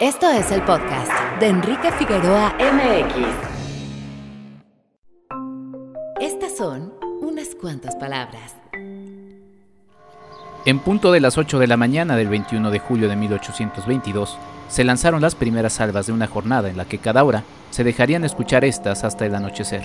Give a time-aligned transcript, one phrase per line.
[0.00, 3.18] Esto es el podcast de Enrique Figueroa MX.
[6.18, 8.56] Estas son unas cuantas palabras.
[10.64, 14.84] En punto de las 8 de la mañana del 21 de julio de 1822, se
[14.84, 18.64] lanzaron las primeras salvas de una jornada en la que cada hora se dejarían escuchar
[18.64, 19.82] estas hasta el anochecer.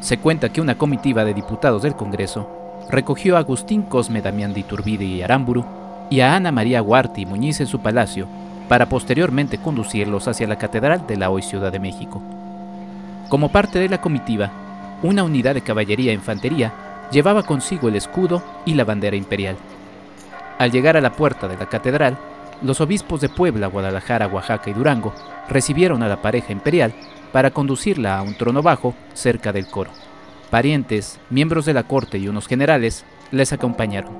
[0.00, 2.48] Se cuenta que una comitiva de diputados del Congreso
[2.88, 5.64] recogió a Agustín Cosme Damián de Iturbide y Aramburu
[6.08, 8.28] y a Ana María Huarte y Muñiz en su palacio
[8.68, 12.22] para posteriormente conducirlos hacia la Catedral de la hoy Ciudad de México.
[13.28, 14.50] Como parte de la comitiva,
[15.02, 16.72] una unidad de caballería e infantería
[17.10, 19.56] llevaba consigo el escudo y la bandera imperial.
[20.58, 22.18] Al llegar a la puerta de la catedral,
[22.62, 25.14] los obispos de Puebla, Guadalajara, Oaxaca y Durango
[25.48, 26.92] recibieron a la pareja imperial
[27.32, 29.90] para conducirla a un trono bajo cerca del coro.
[30.50, 34.12] Parientes, miembros de la corte y unos generales les acompañaron.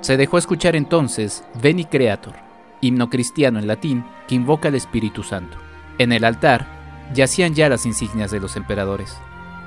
[0.00, 2.47] Se dejó escuchar entonces Veni Creator,
[2.80, 5.56] himno cristiano en latín que invoca al Espíritu Santo.
[5.98, 6.66] En el altar
[7.14, 9.16] yacían ya las insignias de los emperadores.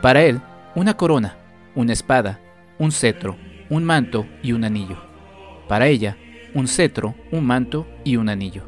[0.01, 0.41] Para él,
[0.75, 1.35] una corona,
[1.75, 2.39] una espada,
[2.79, 3.37] un cetro,
[3.69, 4.97] un manto y un anillo.
[5.67, 6.17] Para ella,
[6.53, 8.63] un cetro, un manto y un anillo.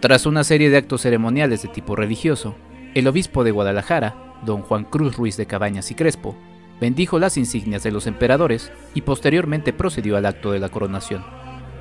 [0.00, 2.54] Tras una serie de actos ceremoniales de tipo religioso,
[2.94, 6.36] el obispo de Guadalajara, don Juan Cruz Ruiz de Cabañas y Crespo,
[6.80, 11.24] bendijo las insignias de los emperadores y posteriormente procedió al acto de la coronación.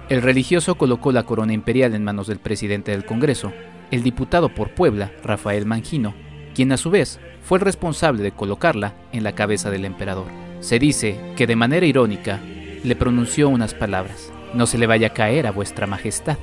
[0.09, 3.51] El religioso colocó la corona imperial en manos del presidente del Congreso,
[3.91, 6.13] el diputado por Puebla, Rafael Mangino,
[6.55, 10.27] quien a su vez fue el responsable de colocarla en la cabeza del emperador.
[10.61, 12.39] Se dice que de manera irónica
[12.85, 16.37] le pronunció unas palabras, no se le vaya a caer a vuestra majestad.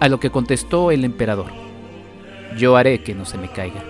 [0.00, 1.52] A lo que contestó el emperador,
[2.58, 3.84] yo haré que no se me caiga.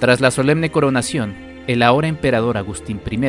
[0.00, 1.34] Tras la solemne coronación,
[1.66, 3.20] el ahora emperador Agustín I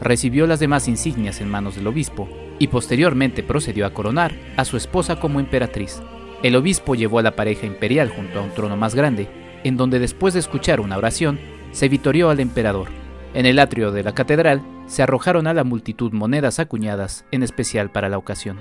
[0.00, 2.26] recibió las demás insignias en manos del obispo
[2.58, 6.02] y posteriormente procedió a coronar a su esposa como emperatriz.
[6.42, 9.28] El obispo llevó a la pareja imperial junto a un trono más grande,
[9.64, 11.38] en donde después de escuchar una oración,
[11.72, 12.88] se vitorió al emperador.
[13.34, 17.90] En el atrio de la catedral se arrojaron a la multitud monedas acuñadas, en especial
[17.90, 18.60] para la ocasión.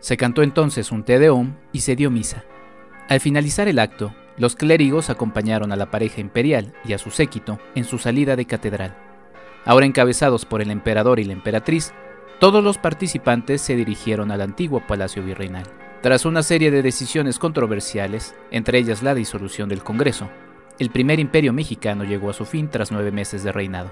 [0.00, 2.44] Se cantó entonces un Te Deum y se dio misa.
[3.08, 7.58] Al finalizar el acto, los clérigos acompañaron a la pareja imperial y a su séquito
[7.74, 8.96] en su salida de catedral.
[9.64, 11.94] Ahora encabezados por el emperador y la emperatriz,
[12.44, 15.64] todos los participantes se dirigieron al antiguo palacio virreinal.
[16.02, 20.28] Tras una serie de decisiones controversiales, entre ellas la disolución del Congreso,
[20.78, 23.90] el primer imperio mexicano llegó a su fin tras nueve meses de reinado.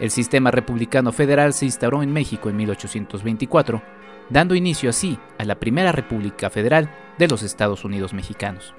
[0.00, 3.80] El sistema republicano federal se instauró en México en 1824,
[4.28, 8.74] dando inicio así a la primera República Federal de los Estados Unidos mexicanos.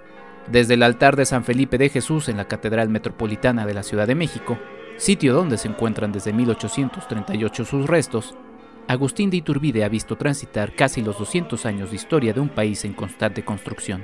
[0.52, 4.08] Desde el altar de San Felipe de Jesús en la Catedral Metropolitana de la Ciudad
[4.08, 4.60] de México,
[4.98, 8.36] sitio donde se encuentran desde 1838 sus restos,
[8.90, 12.84] Agustín de Iturbide ha visto transitar casi los 200 años de historia de un país
[12.86, 14.04] en constante construcción.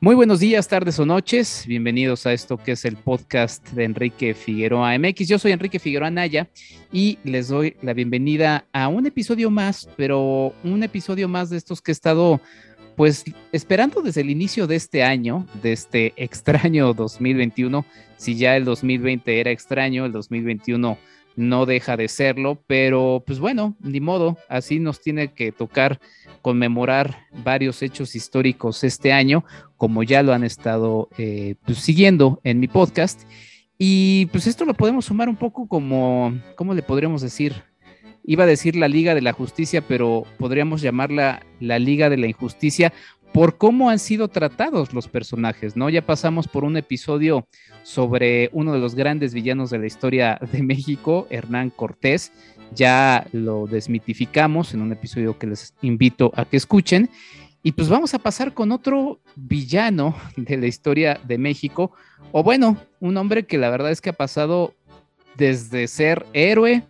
[0.00, 1.64] Muy buenos días, tardes o noches.
[1.66, 5.26] Bienvenidos a esto que es el podcast de Enrique Figueroa MX.
[5.26, 6.48] Yo soy Enrique Figueroa Naya
[6.92, 11.82] y les doy la bienvenida a un episodio más, pero un episodio más de estos
[11.82, 12.40] que he estado
[12.94, 17.84] pues esperando desde el inicio de este año, de este extraño 2021,
[18.16, 20.96] si ya el 2020 era extraño, el 2021
[21.38, 26.00] no deja de serlo, pero pues bueno, ni modo, así nos tiene que tocar
[26.42, 29.44] conmemorar varios hechos históricos este año,
[29.76, 33.22] como ya lo han estado eh, pues, siguiendo en mi podcast.
[33.78, 37.54] Y pues esto lo podemos sumar un poco como, ¿cómo le podríamos decir?
[38.28, 42.26] iba a decir la Liga de la Justicia, pero podríamos llamarla la Liga de la
[42.26, 42.92] Injusticia
[43.32, 45.90] por cómo han sido tratados los personajes, ¿no?
[45.90, 47.46] Ya pasamos por un episodio
[47.82, 52.32] sobre uno de los grandes villanos de la historia de México, Hernán Cortés.
[52.74, 57.08] Ya lo desmitificamos en un episodio que les invito a que escuchen.
[57.62, 61.92] Y pues vamos a pasar con otro villano de la historia de México,
[62.32, 64.74] o bueno, un hombre que la verdad es que ha pasado
[65.36, 66.82] desde ser héroe,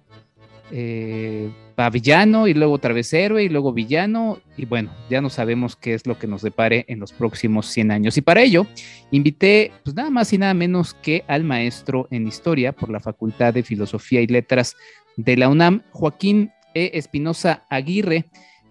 [0.70, 5.94] eh, va villano y luego otra y luego villano y bueno, ya no sabemos qué
[5.94, 8.16] es lo que nos depare en los próximos 100 años.
[8.16, 8.66] Y para ello
[9.10, 13.54] invité pues nada más y nada menos que al maestro en historia por la Facultad
[13.54, 14.76] de Filosofía y Letras
[15.16, 16.90] de la UNAM, Joaquín E.
[16.94, 18.26] Espinosa Aguirre,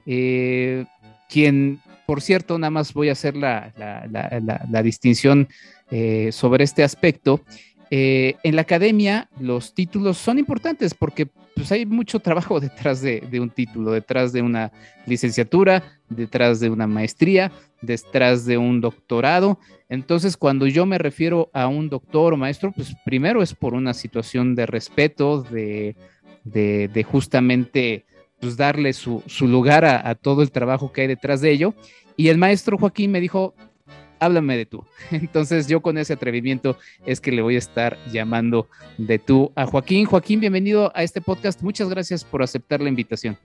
[0.06, 0.86] eh,
[1.30, 3.74] quien por cierto, nada más voy a hacer la,
[4.82, 5.50] distinción
[5.92, 7.42] eh, sobre este aspecto.
[7.90, 11.26] Eh, en la academia los títulos son importantes porque
[11.56, 14.72] pues, hay mucho trabajo detrás de, un título, detrás de una
[15.06, 17.52] licenciatura, detrás de una maestría,
[17.82, 19.60] detrás de un doctorado.
[19.90, 23.94] Entonces, cuando yo me refiero a un doctor o maestro, pues primero es por una
[23.94, 25.96] situación de respeto, de,
[27.10, 28.06] justamente
[28.42, 31.74] pues, darle su, lugar a, a todo el trabajo que hay detrás de ello.
[32.18, 33.54] Y el maestro Joaquín me dijo,
[34.20, 34.84] háblame de tú.
[35.12, 38.68] Entonces yo con ese atrevimiento es que le voy a estar llamando
[38.98, 40.06] de tú a Joaquín.
[40.06, 41.62] Joaquín, bienvenido a este podcast.
[41.62, 43.38] Muchas gracias por aceptar la invitación.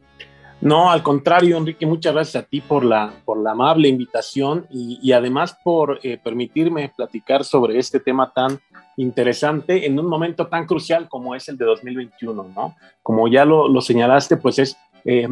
[0.62, 5.10] No, al contrario, Enrique, muchas gracias a ti por la, por la amable invitación y,
[5.10, 8.60] además por eh, permitirme platicar sobre este tema tan
[8.96, 12.76] interesante en un momento tan crucial como es el de 2021, ¿no?
[13.02, 15.26] Como ya lo, lo señalaste, pues es eh,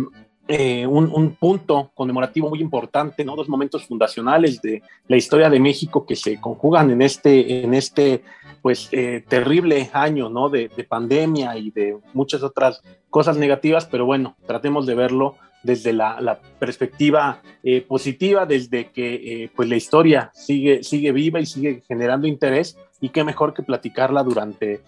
[0.52, 3.36] eh, un, punto conmemorativo muy importante, ¿no?
[3.36, 8.24] Dos momentos fundacionales de la historia de México que se conjugan en este, en este
[8.60, 10.48] pues, eh, terrible año, ¿no?
[10.48, 16.40] De, pandemia y de muchas otras cosas negativas, pero bueno, tratemos de verlo desde la,
[16.58, 22.76] perspectiva eh, positiva, desde que pues la historia sigue, sigue viva y sigue generando interés,
[23.00, 24.80] y qué mejor que platicarla durante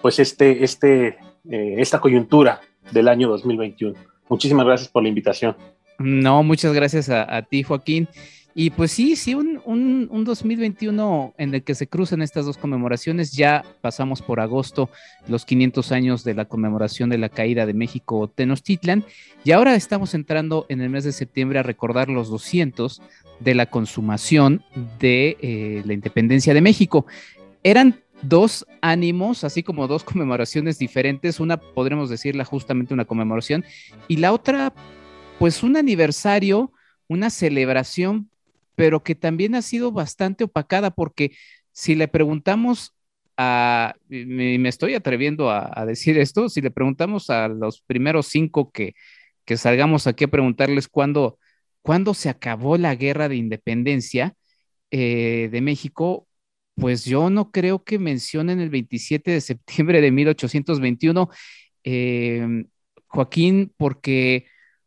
[0.00, 1.18] pues este, este,
[1.50, 2.60] esta coyuntura
[2.92, 4.15] del año 2021.
[4.28, 5.56] Muchísimas gracias por la invitación.
[5.98, 8.08] No, muchas gracias a, ti, Joaquín.
[8.58, 13.32] Y pues sí, sí, un, un, 2021 en el que se cruzan estas dos conmemoraciones.
[13.32, 14.88] Ya pasamos por agosto
[15.28, 19.04] los 500 años de la conmemoración de la caída de México Tenochtitlan
[19.44, 23.02] y ahora estamos entrando en el mes de septiembre a recordar los 200
[23.40, 24.64] de la consumación
[24.98, 27.04] de eh, la independencia de México.
[27.62, 31.40] Eran dos ánimos, así como dos conmemoraciones diferentes.
[31.40, 33.64] Una podremos decirla justamente una conmemoración
[34.08, 34.72] y la otra,
[35.38, 36.72] pues un aniversario,
[37.08, 38.30] una celebración,
[38.74, 41.32] pero que también ha sido bastante opacada porque
[41.72, 42.94] si le preguntamos
[43.36, 48.70] a, me, me estoy atreviendo a, decir esto, si le preguntamos a los primeros cinco
[48.70, 48.94] que,
[49.44, 51.38] que salgamos aquí a preguntarles cuándo,
[51.82, 54.34] cuándo se acabó la guerra de independencia
[54.90, 56.25] eh, de México,
[56.76, 61.30] pues yo no creo que mencionen el 27 de septiembre de 1821,
[61.82, 62.66] em,
[63.06, 64.46] Joaquín, porque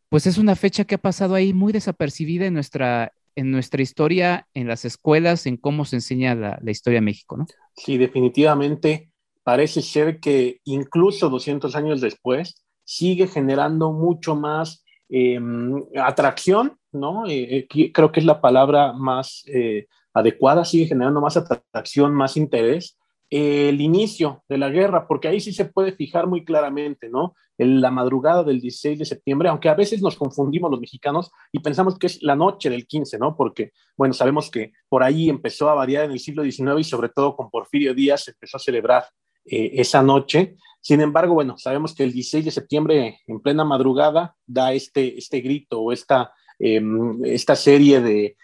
[0.09, 4.47] pues es una fecha que ha pasado ahí muy desapercibida en nuestra, en nuestra historia,
[4.53, 7.47] en las escuelas, en cómo se enseña la, historia de México, ¿no?
[7.75, 9.11] Sí, definitivamente
[9.43, 17.27] parece ser que incluso 200 años después sigue generando mucho más em, atracción, ¿no?
[17.27, 22.37] Eh, eh, creo que es la palabra más eh, adecuada, sigue generando más atracción, más
[22.37, 22.97] interés.
[23.31, 27.35] el inicio de la guerra, porque ahí sí se puede fijar muy claramente, ¿no?
[27.59, 31.59] En la madrugada del 16 de septiembre, aunque a veces nos confundimos los mexicanos y
[31.59, 33.37] pensamos que es la noche del 15, ¿no?
[33.37, 37.09] Porque, bueno, sabemos que por ahí empezó a variar en el siglo XIX y sobre
[37.09, 39.03] todo con Porfirio Díaz se empezó a celebrar
[39.45, 40.55] eh, esa noche.
[40.81, 45.41] Sin embargo, bueno, sabemos que el 16 de septiembre, en plena madrugada, da este, este
[45.41, 48.35] grito o esta, em, esta serie de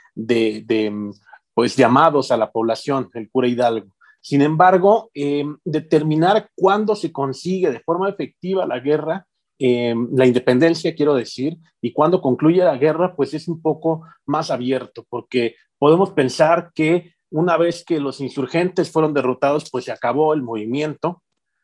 [1.56, 3.88] pues llamados a la población, el cura Hidalgo.
[4.22, 9.26] Sin embargo, em, determinar cuándo se consigue de forma efectiva la guerra,
[9.58, 14.52] em, la independencia, quiero decir, y cuándo concluye la guerra, pues es un poco más
[14.52, 20.34] abierto, porque podemos pensar que una vez que los insurgentes fueron derrotados, pues se acabó
[20.34, 21.22] el movimiento.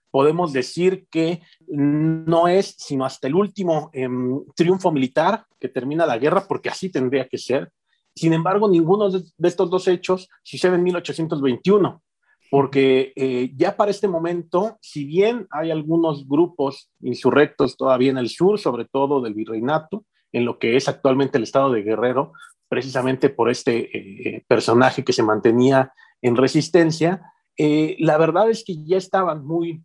[0.10, 6.17] Podemos decir que no es sino hasta el último em, triunfo militar que termina la
[6.17, 7.71] guerra, porque así tendría que ser,
[8.15, 12.01] sin embargo, ninguno de estos dos hechos sucede en 1821,
[12.49, 18.29] porque eh, ya para este momento, si bien hay algunos grupos insurrectos todavía en el
[18.29, 20.03] sur, sobre todo del virreinato,
[20.33, 22.33] en lo que es actualmente el estado de Guerrero,
[22.67, 27.21] precisamente por este eh, personaje que se mantenía en resistencia,
[27.57, 29.81] eh, la verdad es que ya estaban muy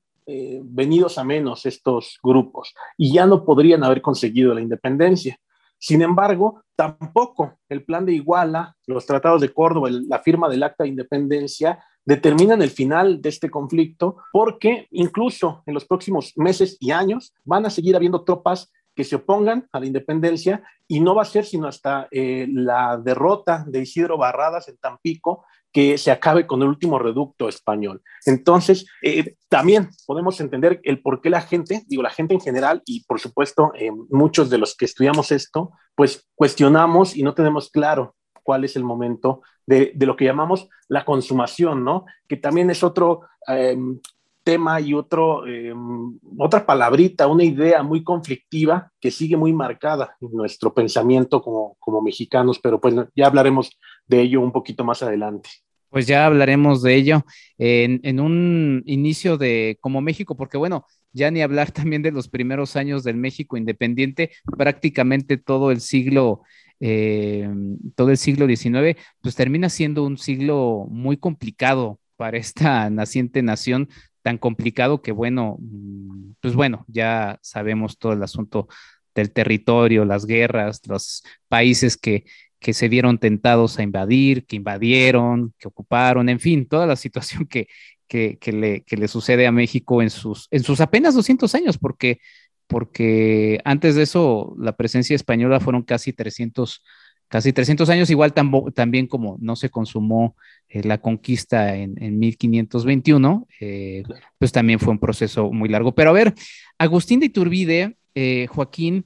[0.65, 5.39] venidos a menos estos grupos y ya no podrían haber conseguido la independencia.
[5.87, 10.83] Sin embargo, tampoco el plan de Iguala, los tratados de Córdoba, la firma del Acta
[10.83, 16.91] de Independencia determinan el final de este conflicto porque incluso en los próximos meses y
[16.91, 21.23] años van a seguir habiendo tropas que se opongan a la independencia y no va
[21.23, 25.45] a ser sino hasta eh, la derrota de Isidro Barradas en Tampico
[25.77, 28.01] que se acabe con el último reducto español.
[28.25, 32.81] Entonces, eh, también podemos entender el por qué la gente, digo, la gente en general
[32.87, 37.69] y por supuesto eh, muchos de los que estudiamos esto, pues cuestionamos y no tenemos
[37.69, 42.07] claro cuál es el momento de, lo que llamamos la consumación, ¿no?
[42.27, 44.01] Que también es otro em,
[44.45, 50.33] tema y otro, em, otra palabrita, una idea muy conflictiva que sigue muy marcada en
[50.33, 55.51] nuestro pensamiento como, como mexicanos, pero pues ya hablaremos de ello un poquito más adelante.
[55.97, 57.25] Pues ya hablaremos de ello
[57.57, 60.85] en, un inicio de como México, porque bueno,
[61.15, 66.43] ya ni hablar también de los primeros años del México independiente, prácticamente todo el siglo,
[66.81, 67.49] eh,
[67.95, 73.89] todo el siglo XIX, pues termina siendo un siglo muy complicado para esta naciente nación,
[74.21, 78.69] tan complicado que bueno, mm, pues bueno, ya sabemos todo el asunto
[79.15, 82.27] del territorio, las guerras, los países que
[82.59, 87.47] que se vieron tentados a invadir, que invadieron, que ocuparon, en fin, toda la situación
[87.51, 87.69] que,
[88.09, 92.21] que, le, que le, sucede a México en sus, en sus apenas 200 años, porque,
[92.67, 96.83] porque antes de eso la presencia española fueron casi 300,
[97.29, 100.37] casi 300 años, igual también como no se consumó
[100.69, 104.03] eh, la conquista en, en 1521, eh,
[104.39, 105.95] pues también fue un proceso muy largo.
[105.95, 106.35] Pero a ver,
[106.79, 109.05] Agustín de Iturbide, eh, Joaquín,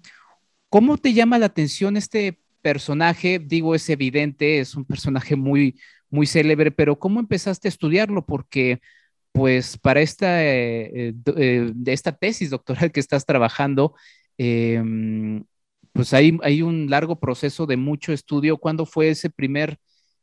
[0.69, 5.79] ¿cómo te llama la atención este personaje, digo, es evidente, es un personaje muy,
[6.11, 8.26] muy célebre, pero ¿cómo empezaste a estudiarlo?
[8.26, 8.81] Porque,
[9.33, 13.95] pues, para esta, eh, eh, esta tesis doctoral que estás trabajando,
[14.38, 15.45] em,
[15.93, 18.59] pues hay, hay un largo proceso de mucho estudio.
[18.59, 19.79] ¿Cuándo fue ese primer,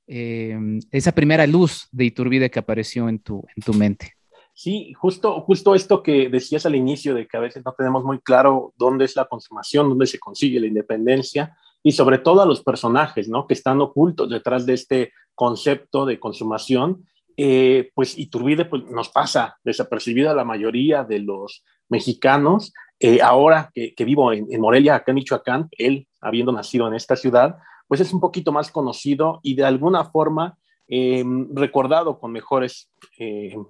[0.08, 4.14] em, esa primera luz de Iturbide que apareció en tu, en tu mente?
[4.54, 8.20] Sí, justo, justo esto que decías al inicio, de que a veces no tenemos muy
[8.20, 12.64] claro dónde es la consumación, dónde se consigue la independencia, y sobre todo a los
[12.64, 13.48] personajes, ¿no?
[13.48, 17.06] Que están ocultos detrás de este concepto de consumación,
[17.38, 22.74] eh, pues Iturbide pues, nos pasa desapercibida la mayoría de los mexicanos.
[23.00, 27.58] Eh, ahora que, vivo en, Morelia, acá en Michoacán, él habiendo nacido en esta ciudad,
[27.88, 30.58] pues es un poquito más conocido y de alguna forma
[30.88, 33.64] em, recordado con mejores em,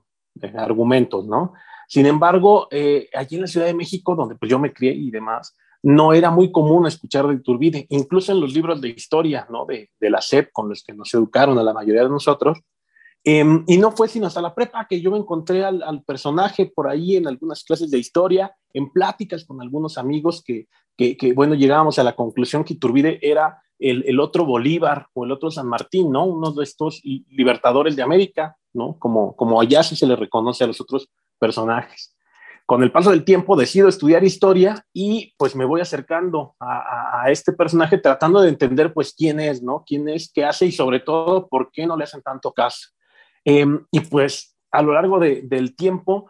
[0.56, 1.54] argumentos, ¿no?
[1.90, 5.12] Sin embargo, eh, allí en la Ciudad de México, donde pues yo me crié y
[5.12, 5.56] demás,
[5.88, 9.66] no era muy común escuchar de Iturbide, incluso en los libros de historia, ¿no?
[9.66, 12.60] De, la SEP con los que nos educaron a la mayoría de nosotros.
[13.24, 16.90] Em, y no fue sino hasta la prepa que yo me encontré al, personaje por
[16.90, 20.68] ahí en algunas clases de historia, en pláticas con algunos amigos que,
[20.98, 25.32] que, bueno, llegábamos a la conclusión que Iturbide era el, el, otro Bolívar o el
[25.32, 26.26] otro San Martín, ¿no?
[26.26, 29.00] Uno de estos libertadores de América, ¿no?
[29.00, 32.17] Como, como allá sí se le reconoce a los otros personajes
[32.68, 37.54] con el paso del tiempo decido estudiar historia y pues me voy acercando a, este
[37.54, 39.86] personaje tratando de entender pues quién es, ¿no?
[39.88, 42.90] Quién es, qué hace y sobre todo por qué no le hacen tanto caso.
[43.46, 46.30] Em, y pues a lo largo del tiempo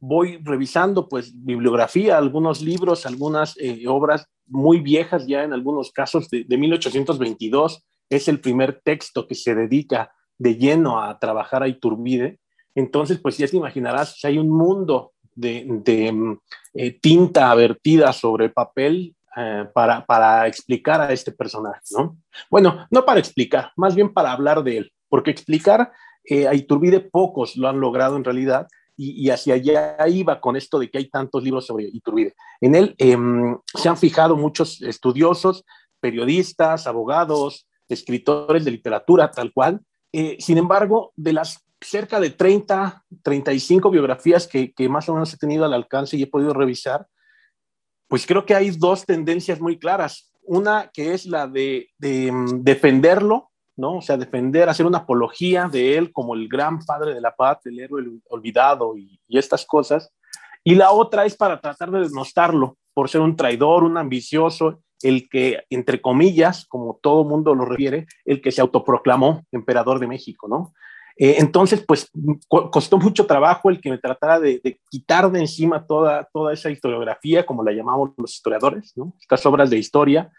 [0.00, 6.28] voy revisando pues bibliografía, algunos libros, algunas eh, obras muy viejas ya en algunos casos
[6.30, 7.84] de, de 1822.
[8.10, 12.40] Es el primer texto que se dedica de lleno a trabajar a Iturbide.
[12.74, 16.38] Entonces, pues ya te imaginarás, hay un mundo de, mm,
[16.74, 22.16] eh, tinta vertida sobre papel eh, para, para, explicar a este personaje, ¿no?
[22.50, 25.92] Bueno, no para explicar, más bien para hablar de él, porque explicar
[26.24, 28.66] eh, a Iturbide pocos lo han logrado en realidad
[28.98, 32.34] y, hacia allá iba con esto de que hay tantos libros sobre Iturbide.
[32.62, 35.66] En él em, se han fijado muchos estudiosos,
[36.00, 39.82] periodistas, abogados, escritores de literatura, tal cual.
[40.38, 45.64] sin embargo, de las cerca de 30, 35 biografías que, más o menos he tenido
[45.64, 47.06] al alcance y he podido revisar,
[48.08, 50.32] pues creo que hay dos tendencias muy claras.
[50.42, 53.96] Una que es la de, mm, defenderlo, ¿no?
[53.96, 57.58] O sea, defender, hacer una apología de él como el gran padre de la paz,
[57.66, 60.12] el héroe olvidado y, y estas cosas.
[60.64, 65.28] Y la otra es para tratar de denostarlo por ser un traidor, un ambicioso, el
[65.28, 70.48] que, entre comillas, como todo mundo lo refiere, el que se autoproclamó emperador de México,
[70.48, 70.72] ¿no?
[71.18, 72.10] Eh, entonces, pues
[72.48, 77.46] costó mucho trabajo el que me tratara de, quitar de encima toda, toda esa historiografía,
[77.46, 79.14] como la llamamos los historiadores, ¿no?
[79.18, 80.30] estas obras de historia,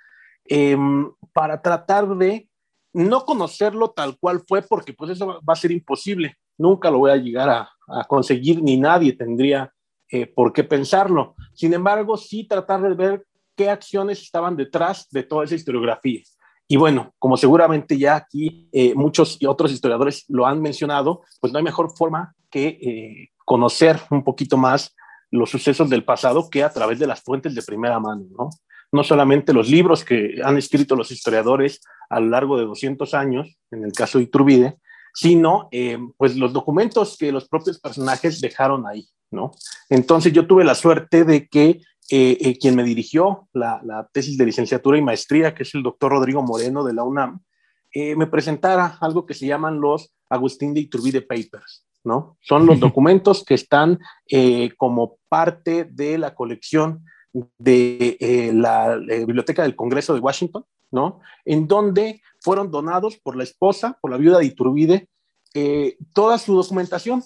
[0.46, 2.48] em, para tratar de
[2.94, 6.36] no conocerlo tal cual fue, porque pues eso va a ser imposible.
[6.58, 7.70] Nunca lo voy a llegar a,
[8.08, 9.72] conseguir, ni nadie tendría
[10.10, 11.36] eh, por qué pensarlo.
[11.54, 16.22] Sin embargo, sí tratar de ver qué acciones estaban detrás de toda esa historiografía.
[16.68, 21.54] Y bueno, como seguramente ya aquí eh, muchos y otros historiadores lo han mencionado, pues
[21.54, 24.94] no hay mejor forma que eh, conocer un poquito más
[25.32, 28.50] los sucesos del pasado que a través de las fuentes de primera mano, ¿no?
[28.92, 33.58] No solamente los libros que han escrito los historiadores a lo largo de 200 años,
[33.72, 34.78] en el caso de Iturbide,
[35.14, 39.52] sino eh, pues los documentos que los propios personajes dejaron ahí, ¿no?
[39.90, 44.38] Entonces yo tuve la suerte de que eh, eh, quien me dirigió la, la, tesis
[44.38, 47.42] de licenciatura y maestría, que es el doctor Rodrigo Moreno de la UNAM,
[48.16, 52.38] me presentara algo que se llaman los Agustín de Iturbide Papers, ¿no?
[52.42, 53.98] Son los documentos que están
[54.78, 57.04] como parte de la colección
[57.58, 61.22] de la Biblioteca del Congreso de Washington, ¿no?
[61.44, 65.08] En donde fueron donados por la esposa, por la viuda de Iturbide,
[65.54, 67.24] eh, toda su documentación,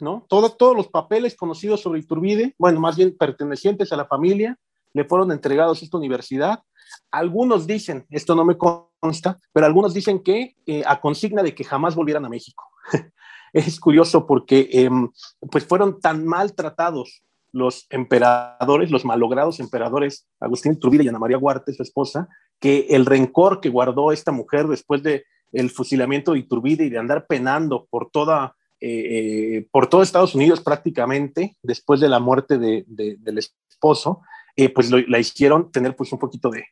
[0.00, 0.26] ¿no?
[0.28, 4.58] todos los papeles conocidos sobre Iturbide, bueno, más bien pertenecientes a la familia,
[4.92, 6.62] le fueron entregados a esta universidad.
[7.10, 11.64] Algunos dicen, esto no me consta, pero algunos dicen que eh, a consigna de que
[11.64, 12.64] jamás volvieran a México.
[13.52, 15.10] es curioso porque em,
[15.50, 17.22] pues fueron tan maltratados
[17.52, 23.06] los emperadores, los malogrados emperadores, Agustín Iturbide y Ana María Huarte, su esposa, que el
[23.06, 27.86] rencor que guardó esta mujer después de el fusilamiento de Iturbide y de andar penando
[27.90, 33.38] por toda eh, eh, por todo Estados Unidos prácticamente después de la muerte de, del
[33.38, 34.20] esposo,
[34.56, 36.64] eh, pues la hicieron tener pues un poquito de,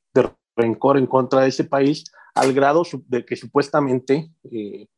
[0.55, 2.05] rencor en contra de ese país
[2.35, 4.31] al grado de que supuestamente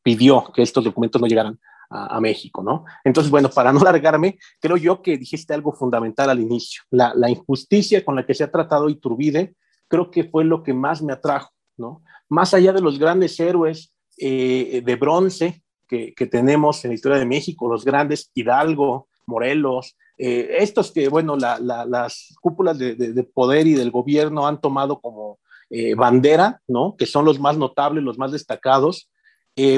[0.02, 2.84] pidió que estos documentos no llegaran a, México, ¿no?
[3.04, 7.30] Entonces, bueno, para no largarme, creo yo que dijiste algo fundamental al inicio, la, la
[7.30, 9.54] injusticia con la que se ha tratado Iturbide
[9.86, 12.02] creo que fue lo que más me atrajo, ¿no?
[12.28, 17.26] Más allá de los grandes héroes eh, de bronce que, tenemos en la historia de
[17.26, 23.90] México, los grandes Hidalgo, Morelos, eh, estos que, bueno, las cúpulas de, poder y del
[23.90, 25.38] gobierno han tomado como
[25.70, 26.94] eh, bandera, ¿no?
[26.96, 29.10] Que son los más notables, los más destacados,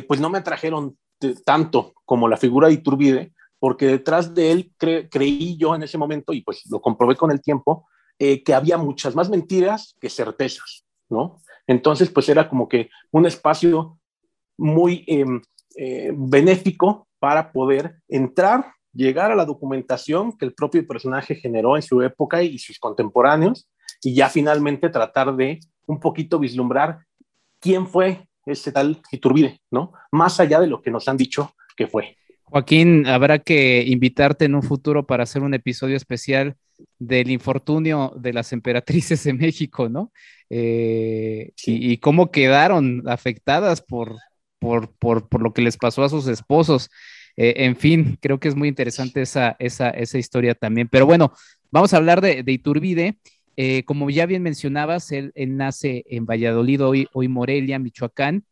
[0.09, 0.97] pues no me atrajeron
[1.45, 6.33] tanto como la figura de Iturbide, porque detrás de él creí yo en ese momento,
[6.33, 7.87] y pues lo comprobé con el tiempo,
[8.19, 11.41] eh, que había muchas más mentiras que certezas, ¿no?
[11.67, 13.99] Entonces, pues era como que un espacio
[14.57, 15.43] muy em,
[15.77, 21.83] eh, benéfico para poder entrar, llegar a la documentación que el propio personaje generó en
[21.83, 23.69] su época y sus contemporáneos,
[24.03, 26.99] y ya finalmente tratar de un poquito vislumbrar
[27.61, 29.93] quién fue ese tal Iturbide, ¿no?
[30.13, 32.17] Más allá de lo que nos han dicho que fue.
[32.45, 36.57] Joaquín, habrá que invitarte en un futuro para hacer un episodio especial
[36.99, 40.13] del infortunio de las emperatrices de México, ¿no?
[40.49, 44.17] Eh, y, cómo quedaron afectadas por,
[44.59, 44.91] por,
[45.41, 46.91] lo que les pasó a sus esposos.
[47.37, 50.89] Eh, en fin, creo que es muy interesante esa, esa, esa historia también.
[50.89, 51.33] Pero bueno,
[51.71, 53.19] vamos a hablar de, Iturbide.
[53.59, 58.45] Eh, como ya bien mencionabas, él, nace en Valladolid, hoy, hoy Morelia, Michoacán.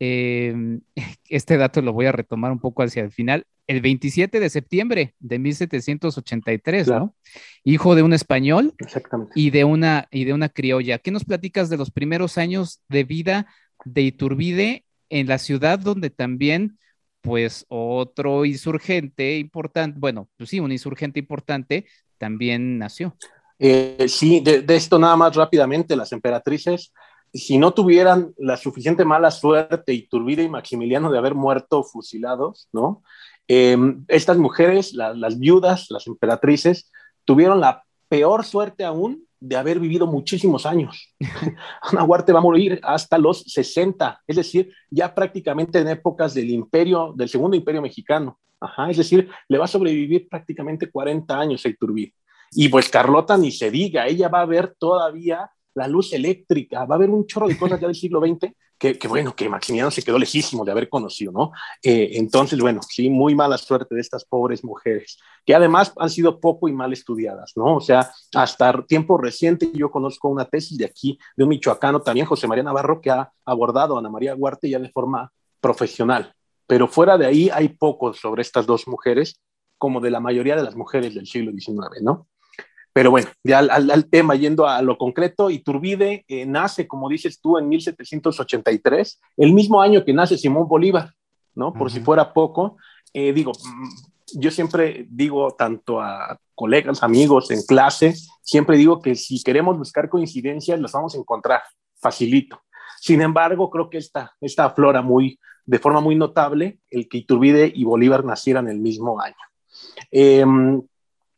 [0.00, 5.14] este dato lo voy a retomar un poco hacia el final el 27 de septiembre
[5.20, 7.14] de 1783, ¿no?
[7.62, 8.74] Hijo de un español
[9.36, 10.98] y de una y de una criolla.
[10.98, 13.46] ¿Qué nos platicas de los primeros años de vida
[13.84, 16.78] de Iturbide en la ciudad donde también
[17.20, 23.14] pues otro insurgente importante, bueno, pues sí, un insurgente importante también nació?
[23.58, 26.92] Eh, sí, de, esto nada más rápidamente, las emperatrices
[27.32, 33.02] si no tuvieran la suficiente mala suerte Iturbide y Maximiliano de haber muerto fusilados, ¿no?
[33.46, 36.90] Em, estas mujeres, las viudas, las emperatrices,
[37.24, 41.14] tuvieron la peor suerte aún de haber vivido muchísimos años.
[41.82, 46.50] Ana Huarte va a morir hasta los 60, es decir, ya prácticamente en épocas del
[46.50, 48.38] imperio, del segundo imperio mexicano.
[48.88, 52.12] Es decir, le va a sobrevivir prácticamente 40 años a Iturbide.
[52.52, 56.96] Y pues Carlota ni se diga, ella va a ver todavía la luz eléctrica, va
[56.96, 60.02] a haber un chorro de cosas ya del siglo XX que, bueno, que Maximiliano se
[60.02, 61.52] quedó lejísimo de haber conocido, ¿no?
[61.82, 66.40] Eh, entonces, bueno, sí, muy mala suerte de estas pobres mujeres, que además han sido
[66.40, 67.76] poco y mal estudiadas, ¿no?
[67.76, 72.24] O sea, hasta tiempo reciente yo conozco una tesis de aquí, de un michoacano también,
[72.24, 76.34] José María Navarro, que ha abordado a Ana María Huarte ya de forma profesional,
[76.66, 79.38] pero fuera de ahí hay poco sobre estas dos mujeres,
[79.76, 82.28] como de la mayoría de las mujeres del siglo XIX, ¿no?
[82.92, 87.56] Pero bueno, ya al, tema, yendo a lo concreto, Iturbide eh, nace, como dices tú,
[87.56, 91.14] en 1783, el mismo año que nace Simón Bolívar,
[91.54, 91.72] ¿no?
[91.72, 92.76] Por si fuera poco,
[93.14, 93.52] eh, digo,
[94.34, 100.08] yo siempre digo, tanto a colegas, amigos en clase, siempre digo que si queremos buscar
[100.08, 101.62] coincidencias, las vamos a encontrar
[102.00, 102.60] facilito.
[103.00, 107.72] Sin embargo, creo que esta, esta aflora muy, de forma muy notable el que Iturbide
[107.72, 109.36] y Bolívar nacieran el mismo año.
[110.10, 110.44] Eh,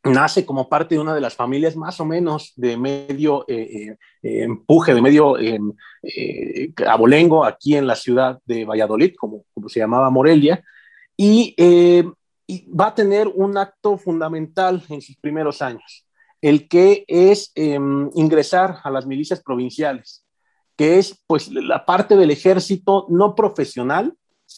[0.03, 4.43] nace como parte de una de las familias más o menos de medio eh, eh,
[4.43, 5.59] empuje, de medio eh,
[6.85, 10.63] abolengo aquí en la ciudad de Valladolid, como, como se llamaba Morelia,
[11.15, 11.55] y,
[12.77, 16.05] va a tener un acto fundamental en sus primeros años,
[16.41, 20.25] el que es em, ingresar a las milicias provinciales,
[20.75, 24.13] que es pues la parte del ejército no profesional,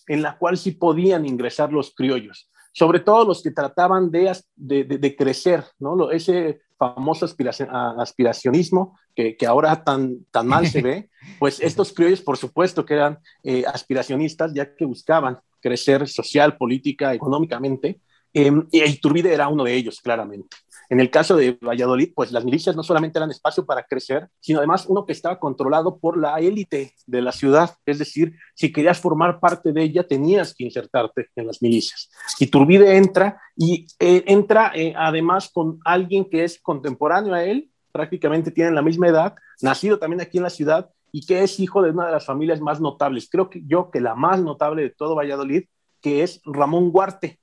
[0.08, 5.15] en la cual sí podían ingresar los criollos, sobre todo los que trataban de, de,
[5.15, 6.11] crecer, ¿no?
[6.11, 11.09] Ese famoso aspiracionismo que, que, ahora tan, tan mal se ve,
[11.39, 17.13] pues estos criollos por supuesto que eran eh, aspiracionistas ya que buscaban crecer social, política,
[17.13, 18.01] económicamente,
[18.33, 20.57] eh, y Iturbide era uno de ellos, claramente.
[20.89, 24.60] En el caso de Valladolid, pues las milicias no solamente eran espacio para crecer, sino
[24.60, 27.71] además uno que estaba controlado por la élite de la ciudad.
[27.86, 32.10] Es decir, si querías formar parte de ella, tenías que insertarte en las milicias.
[32.39, 38.52] Iturbide entra y eh, entra eh, además con alguien que es contemporáneo a él, prácticamente
[38.52, 41.91] tienen la misma edad, nacido también aquí en la ciudad y que es hijo de
[41.91, 45.15] una de las familias más notables, creo que yo que la más notable de todo
[45.15, 45.63] Valladolid,
[46.02, 47.39] que es Ramón Huarte,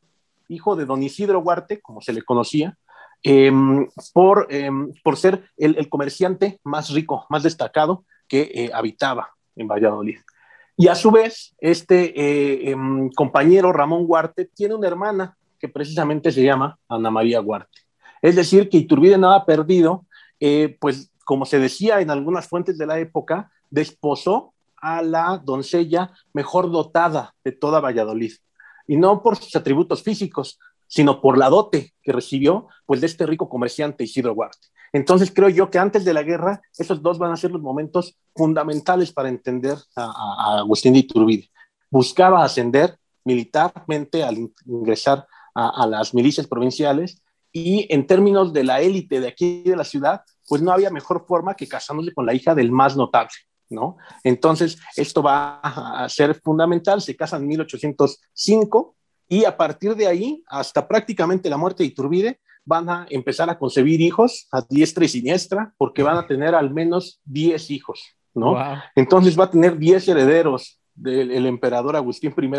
[0.49, 2.77] hijo de don Isidro Huarte, como se le conocía,
[3.25, 9.69] Em, por, em, por ser el, comerciante más rico, más destacado que eh, habitaba en
[9.69, 10.19] Valladolid.
[10.77, 16.33] Y a su vez, este eh, em, compañero Ramón Huarte tiene una hermana que precisamente
[16.33, 17.83] se llama Ana María Huarte.
[18.23, 20.07] Es decir, que Iturbide nada perdido,
[20.41, 26.11] eh, pues como se decía en algunas fuentes de la época, desposó a la doncella
[26.33, 28.33] mejor dotada de toda Valladolid.
[28.89, 30.59] Y no por sus atributos físicos,
[30.93, 34.69] sino por la dote que recibió pues de este rico comerciante Isidro Huarte.
[34.93, 38.19] Entonces creo yo que antes de la guerra esos dos van a ser los momentos
[38.37, 41.49] fundamentales para entender a, Agustín de Iturbide.
[41.91, 49.19] Buscaba ascender militarmente al ingresar a, las milicias provinciales y en términos de la élite
[49.19, 52.55] de aquí de la ciudad, pues no había mejor forma que casándose con la hija
[52.55, 53.33] del más notable,
[53.71, 53.97] ¿no?
[54.25, 58.95] Entonces, esto va a ser fundamental, se casan en 1805
[59.33, 63.59] y a partir de ahí, hasta prácticamente la muerte de Iturbide, van a empezar a
[63.59, 68.59] concebir hijos a diestra y siniestra, porque van a tener al menos 10 hijos, ¿no?
[68.95, 72.51] Entonces va a tener 10 herederos del emperador Agustín I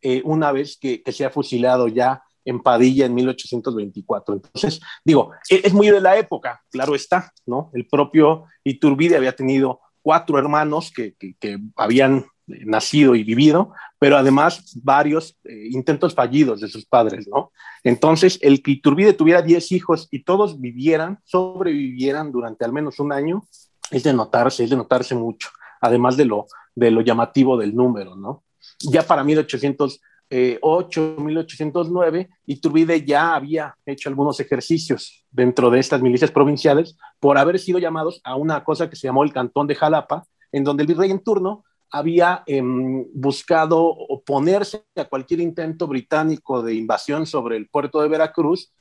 [0.00, 4.36] eh, una vez que, que sea fusilado ya en Padilla en 1824.
[4.36, 7.70] Entonces, digo, e, es muy de la época, claro está, ¿no?
[7.74, 14.16] El propio Iturbide había tenido cuatro hermanos que, que, que habían nacido y vivido, pero
[14.16, 17.52] además varios eh, intentos fallidos de sus padres, ¿no?
[17.82, 23.12] Entonces, el que Iturbide tuviera 10 hijos y todos vivieran, sobrevivieran durante al menos un
[23.12, 23.44] año,
[23.90, 28.16] es de notarse, es de notarse mucho, además de lo, de lo llamativo del número,
[28.16, 28.44] ¿no?
[28.80, 36.96] Ya para 1808, 1809, Iturbide ya había hecho algunos ejercicios dentro de estas milicias provinciales
[37.20, 40.64] por haber sido llamados a una cosa que se llamó el Cantón de Jalapa, en
[40.64, 47.24] donde el virrey en turno había em, buscado oponerse a cualquier intento británico de invasión
[47.24, 48.72] sobre el puerto de Veracruz,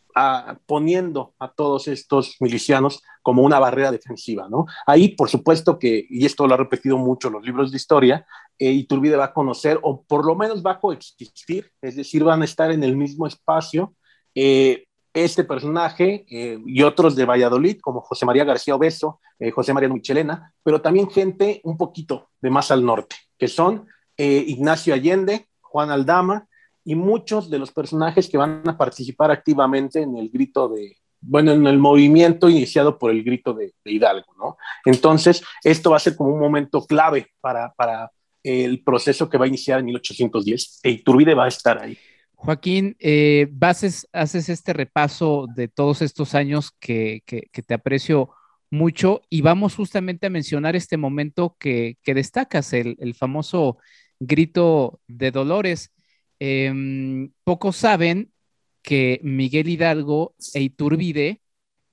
[0.67, 4.67] poniendo a todos estos milicianos como una barrera defensiva, ¿no?
[4.85, 8.25] Ahí, por supuesto que, y esto lo ha repetido mucho los libros de historia,
[8.59, 12.43] eh, Iturbide va a conocer, o por lo menos va a coexistir, es decir, van
[12.43, 13.95] a estar en el mismo espacio,
[14.35, 19.73] eh, este personaje eh, y otros de Valladolid, como José María García Obeso, eh, José
[19.73, 24.93] María Michelena, pero también gente un poquito de más al norte, que son eh, Ignacio
[24.93, 26.47] Allende, Juan Aldama
[26.83, 31.51] y muchos de los personajes que van a participar activamente en el grito de, bueno,
[31.51, 34.57] en el movimiento iniciado por el grito de, Hidalgo, ¿no?
[34.85, 38.11] Entonces, esto va a ser como un momento clave para, para
[38.43, 41.97] el proceso que va a iniciar en 1810 e Iturbide va a estar ahí.
[42.43, 48.31] Joaquín, eh, haces, este repaso de todos estos años que, te aprecio
[48.69, 53.77] mucho y vamos justamente a mencionar este momento que, destacas, el, famoso
[54.19, 55.93] grito de Dolores.
[56.39, 58.33] Em, pocos saben
[58.81, 61.41] que Miguel Hidalgo e Iturbide,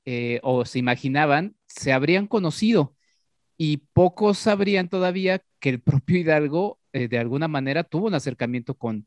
[0.05, 2.97] eh, o se imaginaban, se habrían conocido
[3.57, 8.75] y pocos sabrían todavía que el propio Hidalgo eh, de alguna manera tuvo un acercamiento
[8.75, 9.07] con,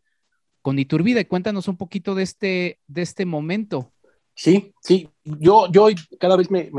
[0.63, 1.27] con Iturbide.
[1.27, 3.91] Cuéntanos un poquito de este, de este momento.
[4.33, 5.87] Sí, sí, yo, yo
[6.19, 6.71] cada vez me,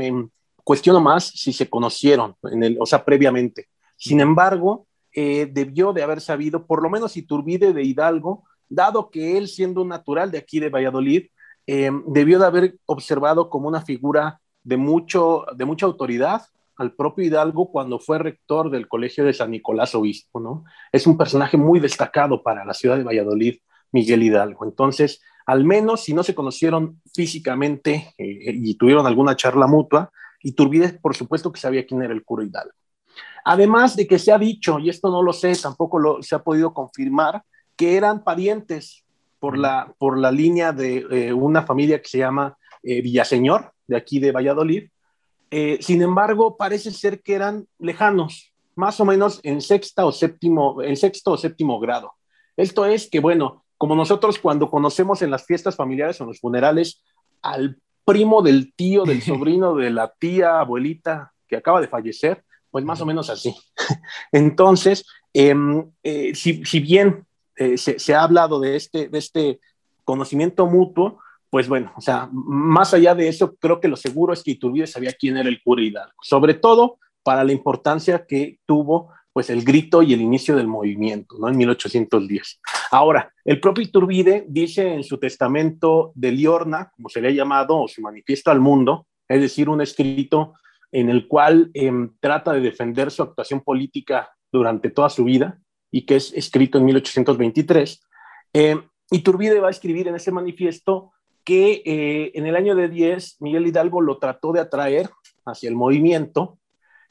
[0.65, 3.69] cuestiono más si se conocieron, en el, o sea, previamente.
[3.95, 9.37] Sin embargo, eh, debió de haber sabido, por lo menos Iturbide de Hidalgo, dado que
[9.37, 11.27] él siendo un natural de aquí de Valladolid,
[11.67, 16.41] eh, debió de haber observado como una figura de, mucho, de mucha autoridad
[16.75, 20.65] al propio Hidalgo cuando fue rector del Colegio de San Nicolás Obispo, ¿no?
[20.91, 23.59] Es un personaje muy destacado para la ciudad de Valladolid
[23.91, 24.65] Miguel Hidalgo.
[24.65, 30.93] Entonces, al menos si no se conocieron físicamente eh, y tuvieron alguna charla mutua, Iturbide,
[30.93, 32.73] por supuesto que sabía quién era el cura Hidalgo.
[33.45, 36.43] Además de que se ha dicho, y esto no lo sé, tampoco lo, se ha
[36.43, 37.43] podido confirmar,
[37.75, 39.03] que eran parientes
[39.39, 43.97] por la, por la línea de eh, una familia que se llama eh, Villaseñor, de
[43.97, 44.89] aquí de Valladolid.
[45.79, 50.97] sin embargo, parece ser que eran lejanos, más o menos en, sexta o séptimo, en
[50.97, 52.13] sexto o séptimo grado.
[52.57, 56.39] Esto es que, bueno, como nosotros cuando conocemos en las fiestas familiares o en los
[56.39, 57.03] funerales
[57.41, 62.83] al primo del tío, del sobrino, de la tía, abuelita que acaba de fallecer, pues
[62.85, 63.55] más o menos así.
[64.31, 69.59] Entonces, em, eh, si, bien eh, se, ha hablado de este, de este
[70.03, 74.43] conocimiento mutuo, pues bueno, o sea, más allá de eso, creo que lo seguro es
[74.43, 79.11] que Iturbide sabía quién era el cura Hidalgo, sobre todo para la importancia que tuvo
[79.35, 81.49] pues el grito y el inicio del movimiento, ¿no?
[81.49, 82.61] En 1810.
[82.89, 87.81] Ahora, el propio Iturbide dice en su testamento de Liorna, como se le ha llamado,
[87.81, 90.53] o su manifiesto al mundo, es decir, un escrito
[90.89, 95.59] en el cual em, trata de defender su actuación política durante toda su vida
[95.91, 98.01] y que es escrito en 1823.
[98.53, 98.77] Eh,
[99.11, 101.11] Iturbide va a escribir en ese manifiesto
[101.43, 105.09] que eh, en el año de 10 Miguel Hidalgo lo trató de atraer
[105.45, 106.57] hacia el movimiento,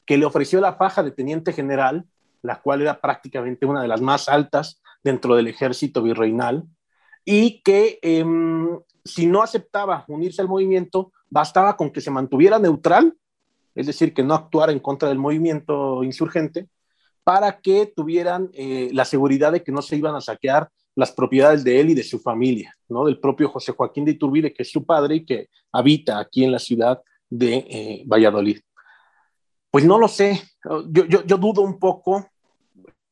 [0.07, 2.07] que le ofreció la faja de teniente general
[2.45, 6.63] la cual era prácticamente una de las más altas dentro del ejército virreinal,
[7.25, 13.15] y que em, si no aceptaba unirse al movimiento, bastaba con que se mantuviera neutral,
[13.73, 16.69] es decir, que no actuara en contra del movimiento insurgente,
[17.23, 21.63] para que tuvieran eh, la seguridad de que no se iban a saquear las propiedades
[21.63, 23.05] de él y de su familia, ¿no?
[23.05, 26.51] Del propio José Joaquín de Iturbide, que es su padre y que habita aquí en
[26.51, 28.59] la ciudad de eh, Valladolid.
[29.71, 30.41] Pues no lo sé,
[30.87, 32.29] yo, yo, yo dudo un poco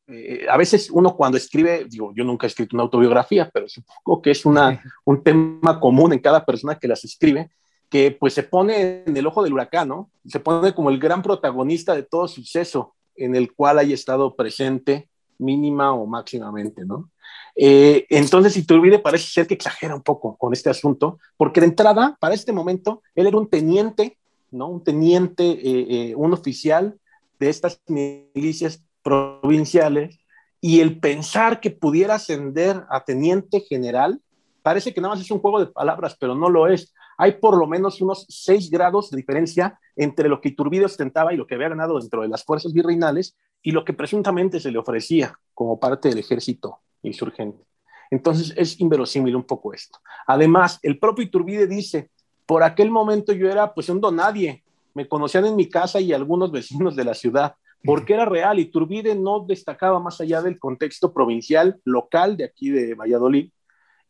[0.08, 4.22] eh, a veces uno cuando escribe, digo, yo nunca he escrito una autobiografía, pero supongo
[4.22, 7.52] que es una, un tema común en cada persona que las escribe,
[7.90, 10.10] que pues se pone en el ojo del huracán, ¿no?
[10.26, 15.08] Se pone como el gran protagonista de todo suceso en el cual haya estado presente
[15.38, 17.10] mínima o máximamente, ¿no?
[17.56, 22.18] Eh, entonces, Iturbide parece ser que exagera un poco con este asunto, porque de entrada,
[22.20, 24.18] para este momento, él era un teniente,
[24.52, 24.68] ¿no?
[24.68, 26.98] Un teniente, eh, un oficial
[27.40, 30.20] de estas milicias provinciales
[30.62, 34.22] y el pensar que pudiera ascender a teniente general,
[34.62, 36.94] parece que nada más es un juego de palabras, pero no lo es.
[37.18, 41.38] Hay por lo menos unos seis grados de diferencia entre lo que Iturbide ostentaba y
[41.38, 44.80] lo que había ganado dentro de las fuerzas virreinales y lo que presuntamente se le
[44.80, 47.64] ofrecía como parte del ejército insurgente.
[48.10, 50.00] Entonces es inverosímil un poco esto.
[50.28, 52.10] Además, el propio Iturbide dice,
[52.46, 54.64] por aquel momento yo era pues un donadie,
[54.94, 58.60] me conocían en mi casa y algunos vecinos de la ciudad, porque era real.
[58.60, 63.52] y Turbide no destacaba más allá del contexto provincial, local de aquí de Valladolid,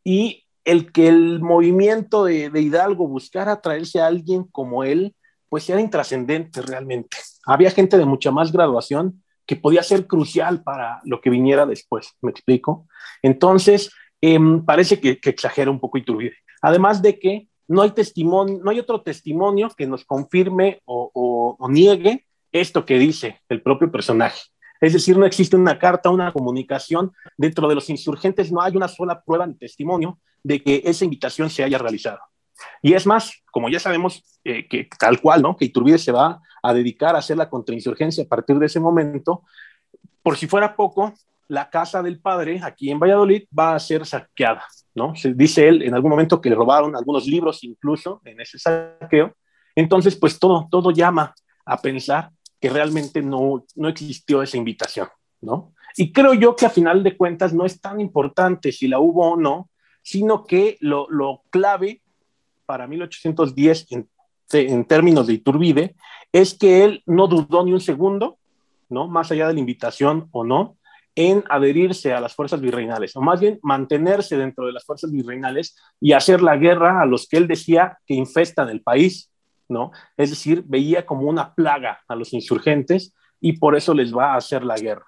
[0.04, 5.14] y el que el movimiento de, Hidalgo buscara traerse a alguien como él,
[5.48, 7.18] pues era intrascendente realmente.
[7.44, 12.14] Había gente de mucha más graduación que podía ser crucial para lo que viniera después,
[12.22, 12.86] ¿me explico?
[13.22, 13.90] Entonces,
[14.22, 16.36] em, parece que, exagera un poco Iturbide.
[16.62, 22.24] Además de que no hay testimonio, no hay otro testimonio que nos confirme o niegue
[22.54, 24.40] esto que dice el propio personaje.
[24.80, 27.12] Es decir, no existe una carta, una comunicación.
[27.36, 31.50] Dentro de los insurgentes no hay una sola prueba ni testimonio de que esa invitación
[31.50, 32.20] se haya realizado.
[32.82, 35.56] Y es más, como ya sabemos, eh, que tal cual, ¿no?
[35.56, 39.42] Que Iturbide se va a dedicar a hacer la contrainsurgencia a partir de ese momento.
[40.22, 41.12] Por si fuera poco,
[41.48, 44.64] la casa del padre aquí en Valladolid va a ser saqueada,
[44.94, 45.14] ¿no?
[45.16, 49.34] Se dice él en algún momento que le robaron algunos libros incluso en ese saqueo.
[49.74, 51.34] Entonces, pues todo, todo llama
[51.66, 52.30] a pensar
[52.64, 55.06] que realmente no, no existió esa invitación,
[55.42, 55.74] ¿no?
[55.98, 59.32] Y creo yo que a final de cuentas no es tan importante si la hubo
[59.32, 59.68] o no,
[60.00, 62.00] sino que lo, lo clave
[62.64, 64.08] para 1810 en,
[64.52, 65.94] en, términos de Iturbide
[66.32, 68.38] es que él no dudó ni un segundo,
[68.88, 69.08] ¿no?
[69.08, 70.78] Más allá de la invitación o no,
[71.14, 75.76] en adherirse a las fuerzas virreinales, o más bien mantenerse dentro de las fuerzas virreinales
[76.00, 79.30] y hacer la guerra a los que él decía que infestan el país,
[79.68, 79.92] ¿no?
[80.16, 84.36] Es decir, veía como una plaga a los insurgentes y por eso les va a
[84.36, 85.06] hacer la guerra.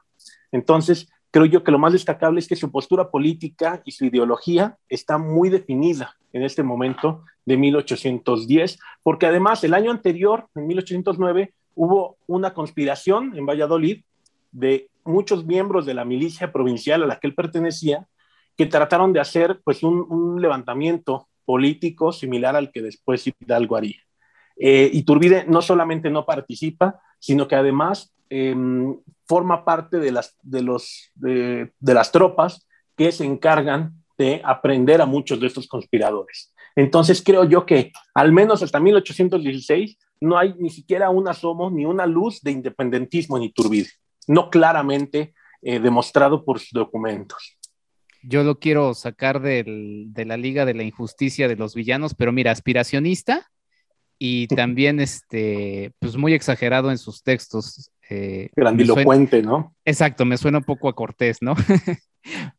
[0.53, 4.79] Entonces, creo yo que lo más destacable es que su postura política y su ideología
[4.89, 11.55] está muy definida en este momento de 1810, porque además el año anterior, en 1809,
[11.75, 14.03] hubo una conspiración en Valladolid
[14.51, 18.07] de muchos miembros de la milicia provincial a la que él pertenecía,
[18.57, 24.06] que trataron de hacer pues un, un levantamiento político similar al que después Hidalgo haría.
[24.59, 30.63] Eh, Iturbide no solamente no participa, sino que además em, forma parte de las, de,
[30.63, 32.67] los, de, las tropas
[32.97, 36.55] que se encargan de aprender a muchos de estos conspiradores.
[36.75, 41.85] Entonces creo yo que al menos hasta 1816 no hay ni siquiera un asomo ni
[41.85, 43.91] una luz de independentismo en Iturbide,
[44.27, 47.59] no claramente eh, demostrado por sus documentos.
[48.23, 52.51] Yo lo quiero sacar de la Liga de la Injusticia de los Villanos, pero mira,
[52.51, 53.51] aspiracionista,
[54.19, 57.91] y también este, pues muy exagerado en sus textos.
[58.09, 59.75] Eh, Grandilocuente, ¿no?
[59.85, 61.55] Exacto, me suena un poco a Cortés, ¿no?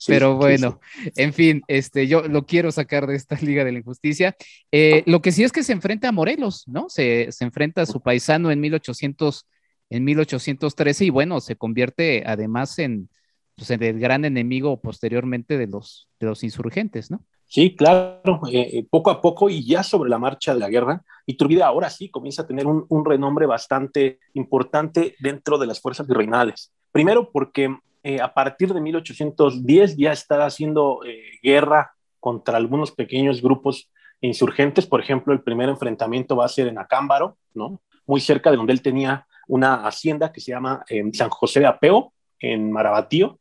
[0.07, 0.79] Pero bueno,
[1.15, 4.35] en fin, este, yo lo quiero sacar de esta Liga de la Injusticia.
[4.71, 6.89] Eh, lo que sí es que se enfrenta a Morelos, ¿no?
[6.89, 9.45] Se, se enfrenta a su paisano en 1800,
[9.89, 13.09] en 1813 y bueno, se convierte además en,
[13.55, 17.25] pues, en el gran enemigo posteriormente de los, de los insurgentes, ¿no?
[17.49, 21.01] Sí, claro, eh, eh, poco a poco y ya sobre la marcha de la guerra,
[21.25, 26.73] Iturbide ahora sí comienza a tener un, renombre bastante importante dentro de las fuerzas virreinales.
[26.91, 30.99] Primero porque eh, a partir de 1810 ya está haciendo
[31.41, 34.85] guerra contra algunos pequeños grupos insurgentes.
[34.85, 37.81] Por ejemplo, el primer enfrentamiento va a ser en Acámbaro, ¿no?
[38.05, 40.83] muy cerca de donde él tenía una hacienda que se llama
[41.13, 43.39] San José de Apeo, en Marabatío,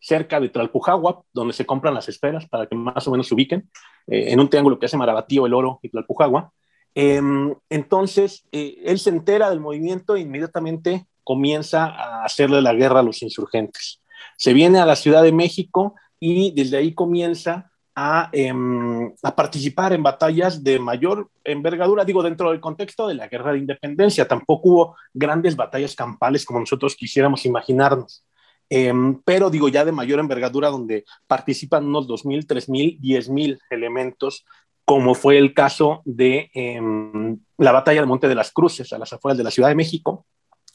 [0.00, 3.70] cerca de Tlalpujagua, donde se compran las esferas para que más o menos se ubiquen,
[4.06, 6.52] eh, en un triángulo que hace Marabatío, el oro y Tlalpujagua.
[6.94, 13.00] Em, entonces, eh, él se entera del movimiento e inmediatamente comienza a hacerle la guerra
[13.00, 14.00] a los insurgentes.
[14.36, 19.92] Se viene a la Ciudad de México y desde ahí comienza a, em, a, participar
[19.92, 24.26] en batallas de mayor envergadura, digo, dentro del contexto de la guerra de independencia.
[24.26, 28.24] Tampoco hubo grandes batallas campales como nosotros quisiéramos imaginarnos.
[28.70, 34.44] Em, pero digo ya de mayor envergadura donde participan unos 2.000, 3.000, 10.000 elementos,
[34.84, 39.12] como fue el caso de em, la batalla del Monte de las Cruces a las
[39.12, 40.26] afueras de la Ciudad de México,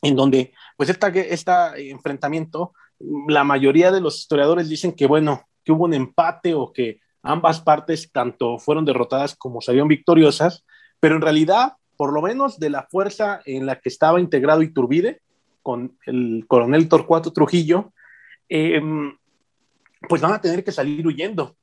[0.04, 2.74] en donde pues este enfrentamiento,
[3.28, 7.62] la mayoría de los historiadores dicen que bueno, que hubo un empate o que ambas
[7.62, 10.64] partes tanto fueron derrotadas como salieron victoriosas,
[11.00, 15.23] pero en realidad, por lo menos de la fuerza en la que estaba integrado Iturbide,
[15.64, 17.92] con el coronel Torcuato Trujillo,
[18.50, 19.18] em,
[20.08, 21.56] pues van a tener que salir huyendo,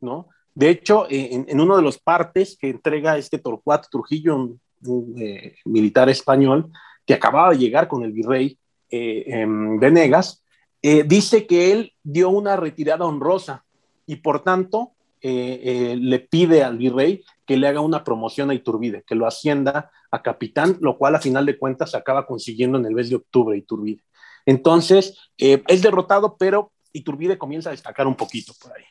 [0.00, 0.28] ¿no?
[0.54, 4.60] De hecho, en, uno de los partes que entrega este Torcuato Trujillo, un,
[5.16, 6.70] eh, militar español
[7.06, 8.58] que acababa de llegar con el virrey
[8.90, 10.44] eh, em, Venegas,
[10.82, 13.64] eh, dice que él dio una retirada honrosa
[14.06, 19.14] y por tanto le pide al virrey que le haga una promoción a Iturbide, que
[19.14, 23.10] lo ascienda a capitán, lo cual a final de cuentas acaba consiguiendo en el mes
[23.10, 24.02] de octubre Iturbide.
[24.46, 28.84] Entonces, eh, es derrotado, pero Iturbide comienza a destacar un poquito por ahí.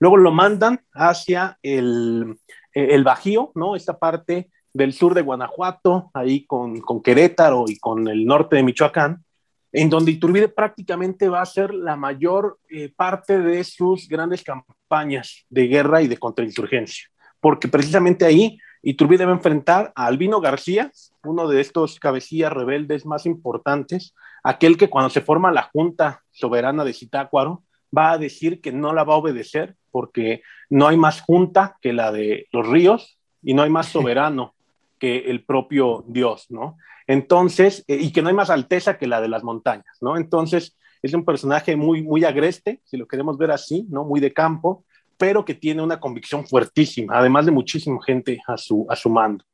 [0.00, 2.38] Luego lo mandan hacia el,
[2.74, 3.76] eh, el Bajío, ¿no?
[3.76, 8.62] Esta parte del sur de Guanajuato, ahí con, con Querétaro y con el norte de
[8.62, 9.24] Michoacán,
[9.72, 15.44] en donde Iturbide prácticamente va a ser la mayor eh, parte de sus grandes campañas
[15.50, 17.08] de guerra y de contrainsurgencia
[17.40, 20.92] porque precisamente ahí Iturbide debe enfrentar a Albino García,
[21.24, 26.84] uno de estos cabecillas rebeldes más importantes, aquel que cuando se forma la Junta Soberana
[26.84, 27.64] de Zitácuaro
[27.96, 31.92] va a decir que no la va a obedecer porque no hay más junta que
[31.92, 34.54] la de los ríos y no hay más soberano
[34.98, 36.76] que el propio Dios, ¿no?
[37.08, 40.16] Entonces, eh, y que no hay más alteza que la de las montañas, ¿no?
[40.16, 44.04] Entonces, es un personaje muy, muy agreste, si lo queremos ver así, ¿no?
[44.04, 44.84] Muy de campo,
[45.16, 49.44] pero que tiene una convicción fuertísima, además de muchísima gente a su, a su mando.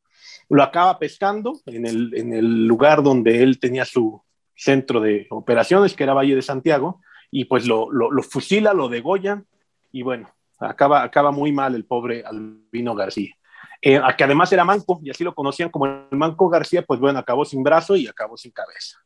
[0.51, 4.21] Lo acaba pescando en el, en el lugar donde él tenía su
[4.57, 9.45] centro de operaciones, que era Valle de Santiago, y pues lo, lo, fusila, lo degolla,
[9.93, 13.35] y bueno, acaba, acaba muy mal el pobre Albino García.
[13.87, 17.19] Eh, que además era manco, y así lo conocían como el manco García, pues bueno,
[17.19, 19.05] acabó sin brazo y acabó sin cabeza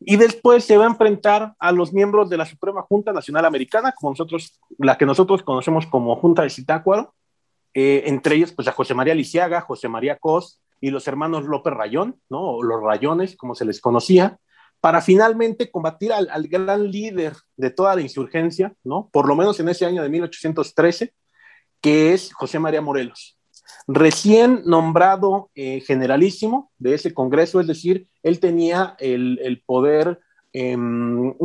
[0.00, 3.92] y después se va a enfrentar a los miembros de la Suprema Junta Nacional Americana,
[3.92, 7.14] como nosotros, la que nosotros conocemos como Junta de Zitácuaro,
[7.74, 11.74] eh, entre ellos pues a José María Lisiaga, José María Cos y los hermanos López
[11.74, 12.40] Rayón, ¿no?
[12.40, 14.38] O los Rayones, como se les conocía,
[14.80, 19.08] para finalmente combatir al, al, gran líder de toda la insurgencia, ¿no?
[19.12, 21.12] Por lo menos en ese año de 1813,
[21.80, 23.37] que es José María Morelos
[23.86, 30.20] recién nombrado eh, generalísimo de ese Congreso, es decir, él tenía el, el poder,
[30.52, 30.76] eh,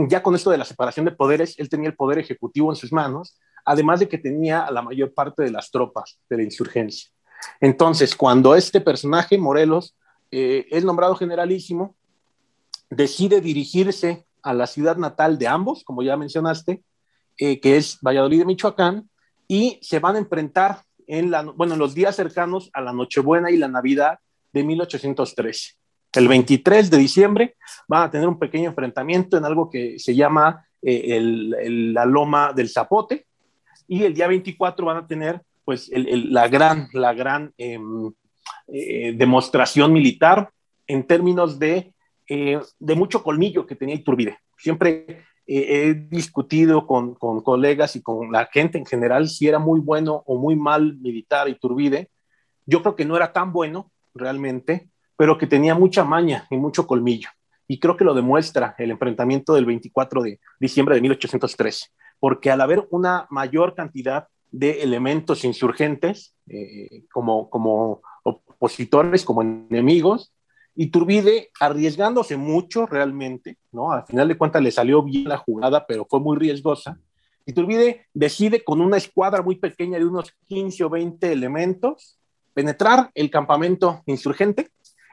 [0.07, 2.91] ya con esto de la separación de poderes, él tenía el poder ejecutivo en sus
[2.91, 7.09] manos, además de que tenía la mayor parte de las tropas de la insurgencia.
[7.59, 9.95] Entonces, cuando este personaje, Morelos,
[10.31, 11.95] eh, es nombrado generalísimo,
[12.89, 16.83] decide dirigirse a la ciudad natal de ambos, como ya mencionaste,
[17.38, 19.10] eh, que es Valladolid de Michoacán,
[19.48, 23.51] y se van a enfrentar en, la, bueno, en los días cercanos a la Nochebuena
[23.51, 24.19] y la Navidad
[24.51, 25.73] de 1813.
[26.13, 27.56] El 23 de diciembre
[27.87, 32.06] van a tener un pequeño enfrentamiento en algo que se llama eh, el, el, la
[32.06, 33.25] Loma del Zapote
[33.87, 37.79] y el día 24 van a tener pues el, la gran, la gran eh,
[38.67, 40.49] eh, demostración militar
[40.87, 41.93] en términos de,
[42.27, 44.37] eh, de mucho colmillo que tenía Iturbide.
[44.58, 50.23] Siempre he discutido con, colegas y con la gente en general si era muy bueno
[50.25, 52.10] o muy mal militar Iturbide.
[52.65, 56.87] Yo creo que no era tan bueno realmente, pero que tenía mucha maña y mucho
[56.87, 57.29] colmillo.
[57.67, 61.87] Y creo que lo demuestra el enfrentamiento del 24 de diciembre de 1813.
[62.19, 67.50] porque al haber una mayor cantidad de elementos insurgentes, eh, como
[68.23, 70.33] opositores, como enemigos,
[70.76, 73.92] Iturbide arriesgándose mucho realmente, ¿no?
[73.92, 76.98] Al final de cuentas le salió bien la jugada, pero fue muy riesgosa.
[77.46, 82.17] Iturbide decide con una escuadra muy pequeña de unos 15 o 20 elementos
[82.54, 84.69] penetrar el campamento insurgente,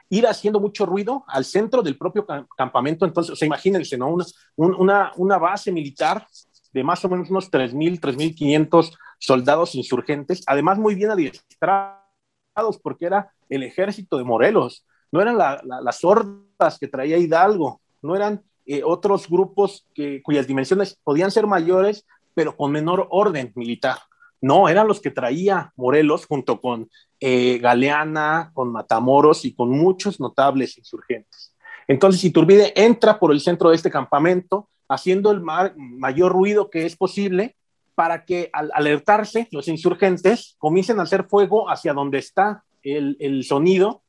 [0.09, 2.25] ir haciendo mucho ruido al centro del propio
[2.57, 3.05] campamento.
[3.05, 4.09] Entonces, o sea, imagínense, ¿no?
[4.09, 6.27] Una, una, una base militar
[6.73, 13.33] de más o menos unos 3.000, 3.500 soldados insurgentes, además muy bien adiestrados, porque era
[13.49, 19.27] el ejército de Morelos, no eran las hordas que traía Hidalgo, no eran eh, otros
[19.27, 19.85] grupos
[20.23, 23.97] cuyas dimensiones podían ser mayores, pero con menor orden militar.
[24.39, 26.89] No, eran los que traía Morelos junto con
[27.19, 31.53] eh, Galeana, con Matamoros y con muchos notables insurgentes.
[31.87, 36.95] Entonces Iturbide entra por el centro de este campamento, haciendo el mayor ruido que es
[36.95, 37.55] posible
[37.93, 44.01] para que al alertarse los insurgentes comiencen a hacer fuego hacia donde está el sonido,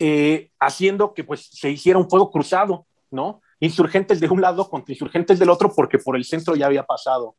[0.00, 3.40] eh, haciendo que pues se hiciera un fuego cruzado, ¿no?
[3.60, 7.36] Insurgentes de un lado contra insurgentes del otro, porque por el centro ya había pasado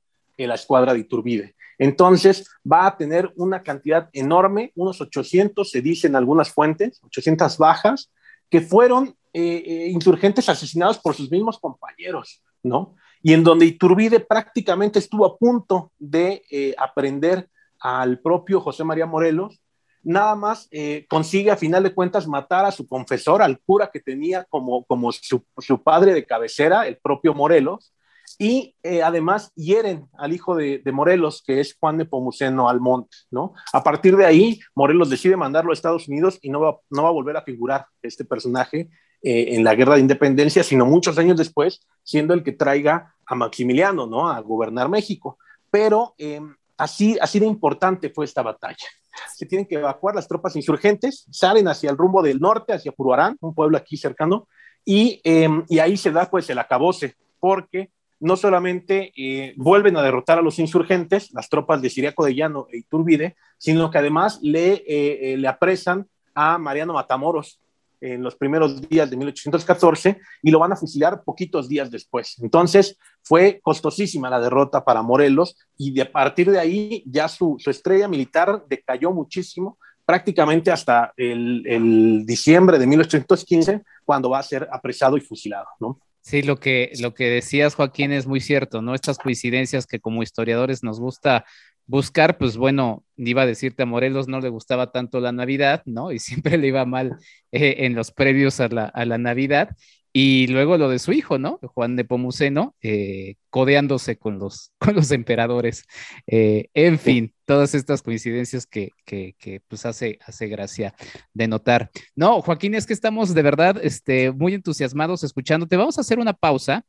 [0.48, 1.56] la escuadra de Iturbide.
[1.78, 8.12] Entonces va a tener una cantidad enorme, unos 800, se dicen algunas fuentes, 800 bajas,
[8.50, 12.96] que fueron eh, eh, insurgentes asesinados por sus mismos compañeros, ¿no?
[13.24, 17.50] Y en donde Iturbide prácticamente estuvo a punto de eh, aprender
[17.80, 19.62] al propio José María Morelos,
[20.04, 20.70] nada más
[21.08, 25.12] consigue a final de cuentas matar a su confesor, al cura que tenía como, como
[25.12, 27.94] su, su padre de cabecera, el propio Morelos,
[28.38, 33.54] y eh, además hieren al hijo de, Morelos, que es Juan de Pomuceno Almonte, ¿no?
[33.74, 37.10] A partir de ahí, Morelos decide mandarlo a Estados Unidos y no va, no va
[37.10, 38.90] a volver a figurar este personaje
[39.22, 43.36] eh, en la guerra de independencia, sino muchos años después, siendo el que traiga a
[43.36, 44.28] Maximiliano, ¿no?
[44.28, 45.38] A gobernar México.
[45.70, 48.88] Pero em, así, así de importante fue esta batalla.
[49.36, 53.38] Se tienen que evacuar las tropas insurgentes, salen hacia el rumbo del norte, hacia Puruarán,
[53.42, 54.48] un pueblo aquí cercano,
[54.86, 60.38] y, em, ahí se da pues el acabose, porque no solamente eh, vuelven a derrotar
[60.38, 64.74] a los insurgentes, las tropas de Siriaco de Llano e Iturbide, sino que además le,
[64.74, 67.60] eh, eh, le apresan a Mariano Matamoros
[68.02, 72.36] en los primeros días de 1814 y lo van a fusilar poquitos días después.
[72.42, 77.58] Entonces fue costosísima la derrota para Morelos y de, a partir de ahí ya su,
[77.66, 84.68] estrella militar decayó muchísimo, prácticamente hasta el, el, diciembre de 1815, cuando va a ser
[84.72, 86.00] apresado y fusilado, ¿no?
[86.22, 88.94] Sí, lo que, lo que decías, Joaquín, es muy cierto, ¿no?
[88.94, 91.46] Estas coincidencias que como historiadores nos gusta
[91.92, 96.12] buscar, pues bueno, iba a decirte a Morelos no le gustaba tanto la Navidad, ¿no?
[96.12, 97.18] Y siempre le iba mal
[97.52, 99.76] eh, en los previos a la, a la Navidad.
[100.14, 101.58] Y luego lo de su hijo, ¿no?
[101.64, 105.86] Juan de Pomuceno, eh, codeándose con los, con los emperadores.
[106.28, 110.94] Eh, en fin, todas estas coincidencias que, que, que, pues hace, hace gracia
[111.34, 111.92] de notar.
[112.16, 115.78] No, Joaquín, es que estamos de verdad este, muy entusiasmados escuchándote.
[115.78, 116.86] Vamos a hacer una pausa.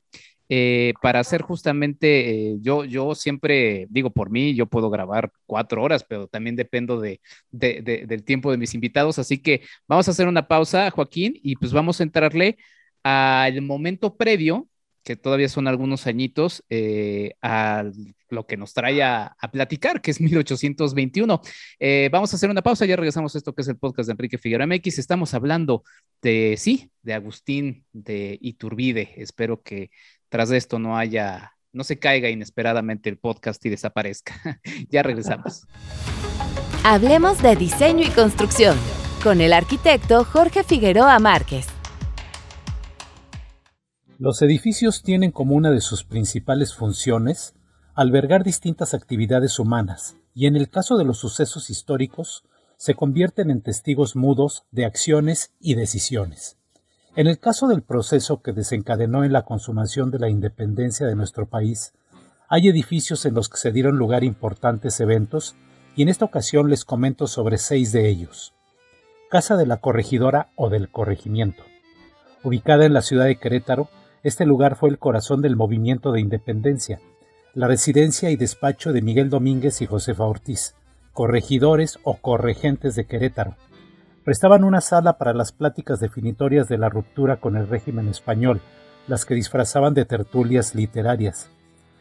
[0.55, 6.05] Eh, para hacer justamente, yo, yo siempre digo por mí, yo puedo grabar cuatro horas,
[6.05, 9.19] pero también dependo de, de, de, del tiempo de mis invitados.
[9.19, 12.59] Así que vamos a hacer una pausa, Joaquín, y pues vamos a entrarle
[13.03, 14.69] al momento previo,
[15.03, 17.85] que todavía son algunos añitos, eh, a
[18.29, 21.41] lo que nos trae a, platicar, que es 1821.
[21.79, 24.13] Eh, vamos a hacer una pausa, ya regresamos a esto que es el podcast de
[24.13, 24.99] Enrique Figueroa MX.
[24.99, 25.83] Estamos hablando
[26.21, 29.15] de, sí, de Agustín de Iturbide.
[29.17, 29.91] Espero que
[30.33, 34.35] tras de esto no haya, no se caiga inesperadamente el podcast y desaparezca.
[34.89, 35.67] ya regresamos.
[36.85, 38.79] Hablemos de diseño y construcción
[39.23, 41.67] con el arquitecto Jorge Figueroa Márquez.
[44.19, 47.53] Los edificios tienen como una de sus principales funciones
[47.95, 52.45] albergar distintas actividades humanas y en el caso de los sucesos históricos
[52.79, 56.57] se convierten en testigos mudos de acciones y decisiones.
[57.15, 61.45] En el caso del proceso que desencadenó en la consumación de la independencia de nuestro
[61.45, 61.93] país,
[62.49, 65.55] hay edificios en los que se dieron lugar importantes eventos
[65.95, 68.55] y en esta ocasión les comento sobre seis de ellos.
[69.31, 71.63] Casa de la Corregidora o del Corregimiento.
[72.45, 73.91] Ubicada en la ciudad de Querétaro,
[74.23, 76.99] este lugar fue el corazón del movimiento de independencia,
[77.53, 80.77] la residencia y despacho de Miguel Domínguez y Josefa Ortiz,
[81.13, 83.55] corregidores o corregentes de Querétaro.
[84.25, 88.61] Prestaban una sala para las pláticas definitorias de la ruptura con el régimen español,
[89.09, 91.51] las que disfrazaban de tertulias literarias.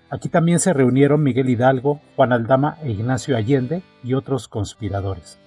[0.10, 5.40] Aquí también se reunieron Miguel Hidalgo, Juan Aldama e Ignacio Allende y otros conspiradores.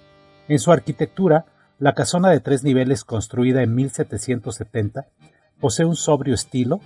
[0.47, 1.45] En su arquitectura,
[1.79, 5.07] la casona de tres niveles construida en 1770
[5.59, 6.81] Posee un sobrio estilo,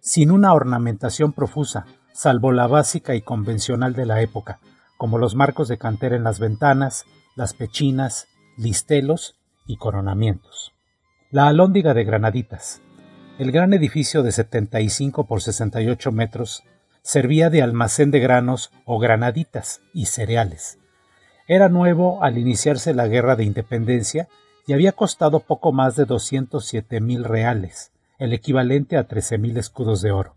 [0.00, 4.60] sin una ornamentación profusa, salvo la básica y convencional de la época,
[4.98, 8.28] como los marcos de cantera en las ventanas, las pechinas,
[8.60, 9.36] listelos
[9.66, 10.74] y coronamientos.
[11.30, 12.82] La alhóndiga de Granaditas.
[13.38, 16.62] El gran edificio de 75 por 68 metros
[17.00, 20.78] servía de almacén de granos o granaditas y cereales.
[21.48, 24.28] Era nuevo al iniciarse la guerra de independencia
[24.66, 30.02] y había costado poco más de 207 mil reales, el equivalente a 13 mil escudos
[30.02, 30.36] de oro.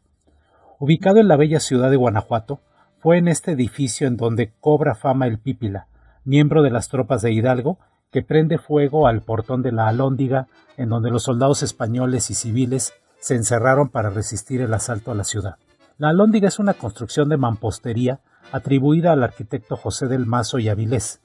[0.80, 2.62] Ubicado en la bella ciudad de Guanajuato,
[3.00, 5.88] fue en este edificio en donde cobra fama el Pípila,
[6.24, 7.80] miembro de las tropas de Hidalgo,
[8.14, 10.48] que prende fuego al portón de la Alhóndiga,
[10.78, 15.24] en donde los soldados españoles y civiles se encerraron para resistir el asalto a la
[15.24, 15.56] ciudad.
[15.98, 18.20] La Alhóndiga es una construcción de mampostería
[18.52, 21.22] atribuida al arquitecto José del Mazo y Avilés.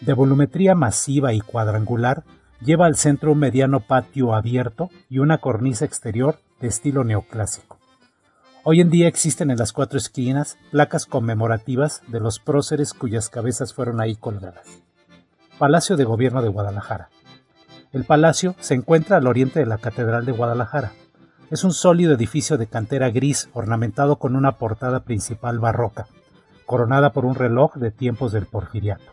[0.00, 2.22] De volumetría masiva y cuadrangular,
[2.60, 7.78] lleva al centro un mediano patio abierto y una cornisa exterior de estilo neoclásico.
[8.62, 13.74] Hoy en día existen en las cuatro esquinas placas conmemorativas de los próceres cuyas cabezas
[13.74, 14.82] fueron ahí colgadas.
[15.60, 17.10] Palacio de Gobierno de Guadalajara.
[17.92, 20.92] El palacio se encuentra al oriente de la Catedral de Guadalajara.
[21.50, 26.06] Es un sólido edificio de cantera gris ornamentado con una portada principal barroca,
[26.64, 29.12] coronada por un reloj de tiempos del porfiriato.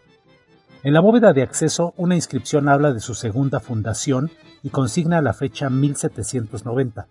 [0.83, 4.31] En la bóveda de acceso una inscripción habla de su segunda fundación
[4.63, 7.07] y consigna la fecha 1790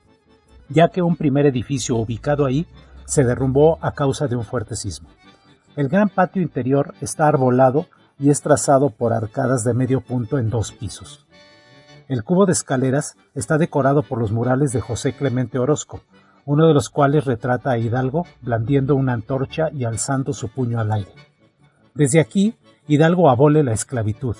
[0.70, 2.66] ya que un primer edificio ubicado ahí
[3.04, 5.10] se derrumbó a causa de un fuerte sismo.
[5.76, 7.86] El gran patio interior está arbolado
[8.18, 11.26] y es trazado por arcadas de medio punto en dos pisos.
[12.08, 16.02] El cubo de escaleras está decorado por los murales de José Clemente Orozco,
[16.44, 20.92] uno de los cuales retrata a Hidalgo blandiendo una antorcha y alzando su puño al
[20.92, 21.10] aire.
[21.94, 22.54] Desde aquí,
[22.86, 24.36] Hidalgo abole la esclavitud,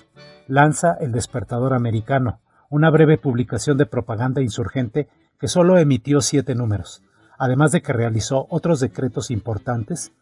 [0.46, 2.38] lanza El despertador americano,
[2.70, 5.08] una breve publicación de propaganda insurgente
[5.38, 7.02] que solo emitió siete números,
[7.38, 10.12] además de que realizó otros decretos importantes,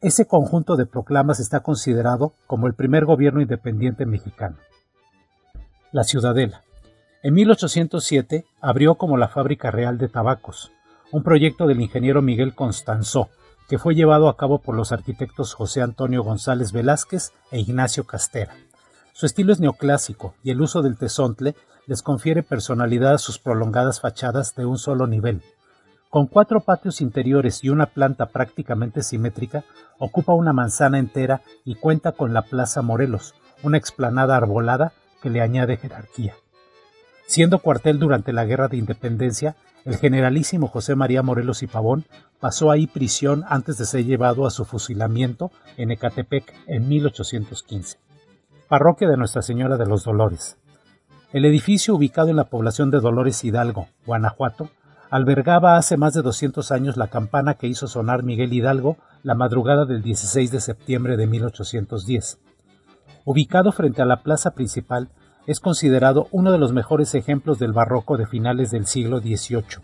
[0.00, 4.56] ese conjunto de proclamas está considerado como el primer gobierno independiente mexicano.
[5.92, 6.62] La Ciudadela.
[7.22, 10.72] En 1807 abrió como la Fábrica Real de Tabacos,
[11.12, 13.28] un proyecto del ingeniero Miguel Constanzó,
[13.68, 18.54] que fue llevado a cabo por los arquitectos José Antonio González Velázquez e Ignacio Castera.
[19.12, 21.54] Su estilo es neoclásico y el uso del tesontle
[21.86, 25.42] les confiere personalidad a sus prolongadas fachadas de un solo nivel.
[26.10, 29.62] Con cuatro patios interiores y una planta prácticamente simétrica,
[30.00, 34.92] ocupa una manzana entera y cuenta con la Plaza Morelos, una explanada arbolada
[35.22, 36.34] que le añade jerarquía.
[37.26, 39.54] Siendo cuartel durante la Guerra de Independencia,
[39.84, 42.04] el generalísimo José María Morelos y Pavón
[42.40, 47.98] pasó ahí prisión antes de ser llevado a su fusilamiento en Ecatepec en 1815.
[48.68, 50.56] Parroquia de Nuestra Señora de los Dolores.
[51.32, 54.70] El edificio ubicado en la población de Dolores Hidalgo, Guanajuato,
[55.10, 59.84] albergaba hace más de 200 años la campana que hizo sonar Miguel Hidalgo la madrugada
[59.84, 62.38] del 16 de septiembre de 1810.
[63.24, 65.10] Ubicado frente a la plaza principal,
[65.46, 69.82] es considerado uno de los mejores ejemplos del barroco de finales del siglo XVIII.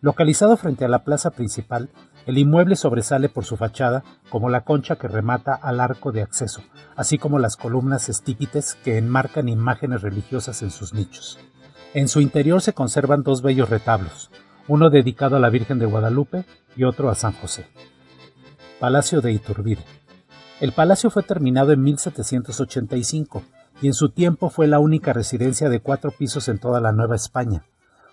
[0.00, 1.90] Localizado frente a la plaza principal,
[2.26, 6.62] el inmueble sobresale por su fachada como la concha que remata al arco de acceso,
[6.96, 11.38] así como las columnas estípites que enmarcan imágenes religiosas en sus nichos.
[11.94, 14.30] En su interior se conservan dos bellos retablos,
[14.66, 16.44] uno dedicado a la Virgen de Guadalupe
[16.76, 17.66] y otro a San José.
[18.78, 19.84] Palacio de Iturbide.
[20.60, 23.42] El palacio fue terminado en 1785
[23.80, 27.16] y en su tiempo fue la única residencia de cuatro pisos en toda la Nueva
[27.16, 27.64] España,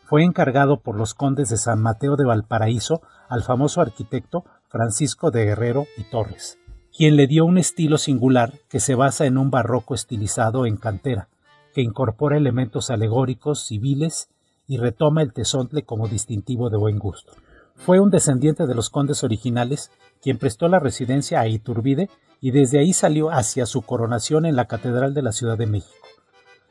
[0.06, 5.46] fue encargado por los condes de San Mateo de Valparaíso al famoso arquitecto Francisco de
[5.46, 6.60] Guerrero y Torres,
[6.96, 11.28] quien le dio un estilo singular que se basa en un barroco estilizado en cantera,
[11.76, 14.30] que incorpora elementos alegóricos, civiles
[14.66, 17.34] y retoma el tesontle como distintivo de buen gusto.
[17.76, 22.10] Fue un descendiente de los condes originales quien prestó la residencia a Iturbide
[22.40, 26.08] y desde ahí salió hacia su coronación en la Catedral de la Ciudad de México.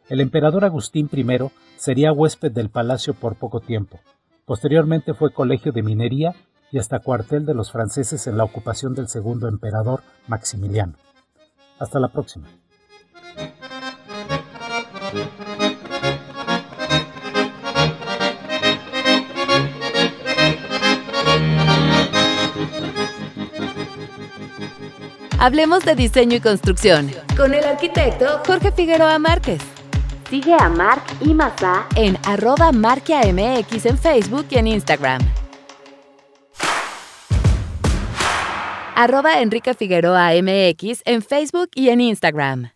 [0.09, 1.38] El emperador Agustín I
[1.76, 4.00] sería huésped del palacio por poco tiempo.
[4.46, 6.34] Posteriormente fue colegio de minería
[6.72, 10.94] y hasta cuartel de los franceses en la ocupación del segundo emperador Maximiliano.
[11.78, 12.48] Hasta la próxima.
[25.39, 29.61] Hablemos de diseño y construcción con el arquitecto Jorge Figueroa Márquez.
[30.30, 35.20] Sigue a Mark y Masa en arroba marquiamx en Facebook y en Instagram.
[38.97, 42.70] Arroba Enrique Figueroa MX en Facebook y en Instagram.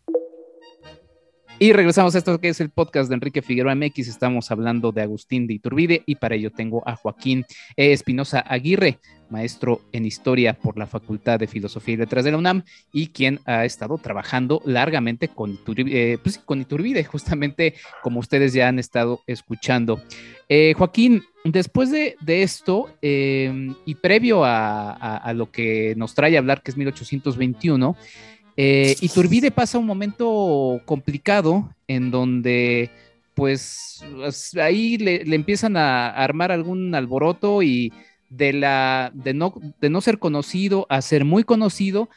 [1.60, 4.06] Y regresamos a esto que es el podcast de Enrique Figueroa MX.
[4.06, 7.44] Estamos hablando de Agustín de Iturbide y para ello tengo a Joaquín
[7.76, 12.62] Espinosa Aguirre, maestro en historia por la Facultad de Filosofía y Letras de la UNAM
[12.92, 16.40] y quien ha estado trabajando largamente con Iturbide, eh, pues,
[17.08, 20.00] justamente como ustedes ya han estado escuchando.
[20.48, 26.62] Eh, Joaquín, después de, esto y previo a, a, lo que nos trae a hablar,
[26.62, 27.96] que es 1821,
[28.60, 32.90] eh, Iturbide pasa un momento complicado en donde
[33.34, 34.04] pues
[34.60, 37.92] ahí le, empiezan a armar algún alboroto y
[38.30, 42.08] de, la, de, no, de no ser conocido a ser muy conocido,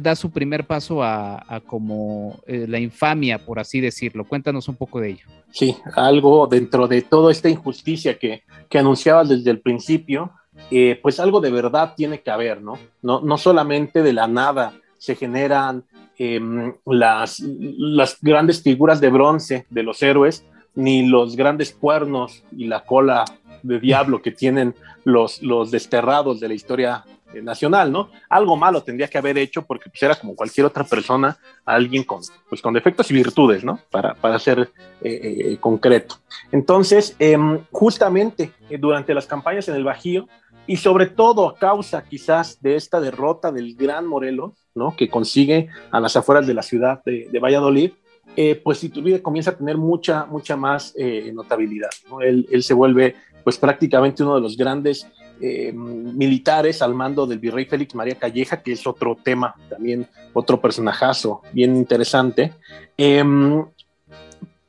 [0.00, 4.24] da su primer paso a, como eh, la infamia, por así decirlo.
[4.24, 5.26] Cuéntanos un poco de ello.
[5.50, 10.30] Sí, algo dentro de toda esta injusticia que, que anunciabas desde el principio,
[10.70, 12.78] eh, pues algo de verdad tiene que haber, ¿no?
[13.02, 15.84] No, no solamente de la nada se generan
[16.18, 20.44] em, las, las grandes figuras de bronce de los héroes,
[20.74, 23.24] ni los grandes cuernos y la cola
[23.62, 24.74] de diablo que tienen
[25.04, 28.10] los, los desterrados de la historia eh, nacional, ¿no?
[28.28, 32.20] Algo malo tendría que haber hecho porque pues, era como cualquier otra persona, alguien con,
[32.48, 33.80] pues, con defectos y virtudes, ¿no?
[33.90, 34.70] Para, para ser
[35.02, 36.16] eh, eh, concreto.
[36.52, 40.28] Entonces, em, justamente durante las campañas en el Bajío,
[40.66, 44.94] y sobre todo a causa quizás de esta derrota del gran Morelos, ¿no?
[44.96, 47.92] Que consigue a las afueras de la ciudad de, Valladolid,
[48.62, 50.94] pues Iturbide comienza a tener mucha, mucha más
[51.32, 51.90] notabilidad.
[52.10, 52.20] ¿no?
[52.20, 53.14] Él, él, se vuelve
[53.44, 55.06] pues prácticamente uno de los grandes
[55.38, 60.58] eh, militares al mando del virrey Félix María Calleja, que es otro tema, también otro
[60.58, 62.54] personajazo bien interesante.
[62.96, 63.62] Em,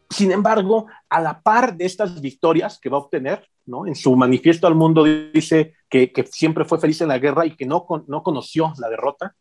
[0.09, 3.47] sin embargo, a la par de estas victorias que va a obtener,
[3.85, 7.65] en su manifiesto al mundo dice que, siempre fue feliz en la guerra y que
[7.65, 9.35] no, no conoció la derrota.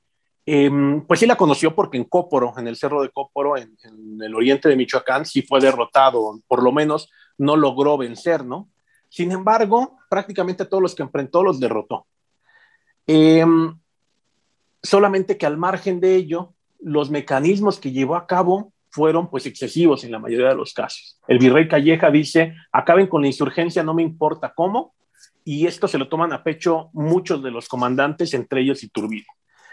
[0.45, 4.23] Em, pues sí la conoció porque en Cóporo, en el cerro de Cóporo, en, en,
[4.23, 8.69] el oriente de Michoacán, sí fue derrotado, por lo menos no logró vencer, ¿no?
[9.09, 12.07] Sin embargo, prácticamente todos los que enfrentó los derrotó.
[13.07, 13.79] Em,
[14.83, 20.05] solamente que al margen de ello, los mecanismos que llevó a cabo fueron pues excesivos
[20.05, 21.21] en la mayoría de los casos.
[21.29, 24.95] El virrey Calleja dice, acaben con la insurgencia, no me importa cómo,
[25.45, 29.27] y esto se lo toman a pecho muchos de los comandantes, entre ellos Iturbide,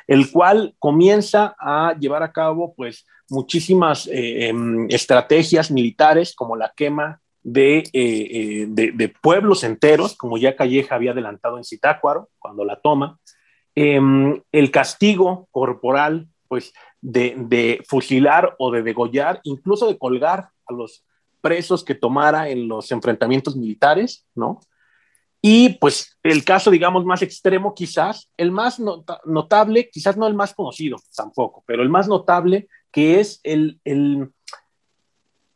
[0.07, 6.73] el cual comienza a llevar a cabo pues muchísimas eh, em, estrategias militares como la
[6.75, 7.21] quema
[7.55, 13.19] eh, eh, de, pueblos enteros, como ya Calleja había adelantado en Citácuaro, cuando la toma,
[13.73, 20.73] em, el castigo corporal, pues, de, de, fusilar o de degollar, incluso de colgar a
[20.73, 21.03] los
[21.41, 24.61] presos que tomara en los enfrentamientos militares, ¿no?
[25.41, 28.79] Y pues el caso, digamos, más extremo quizás, el más
[29.25, 34.31] notable, quizás no el más conocido tampoco, pero el más notable, que es el, el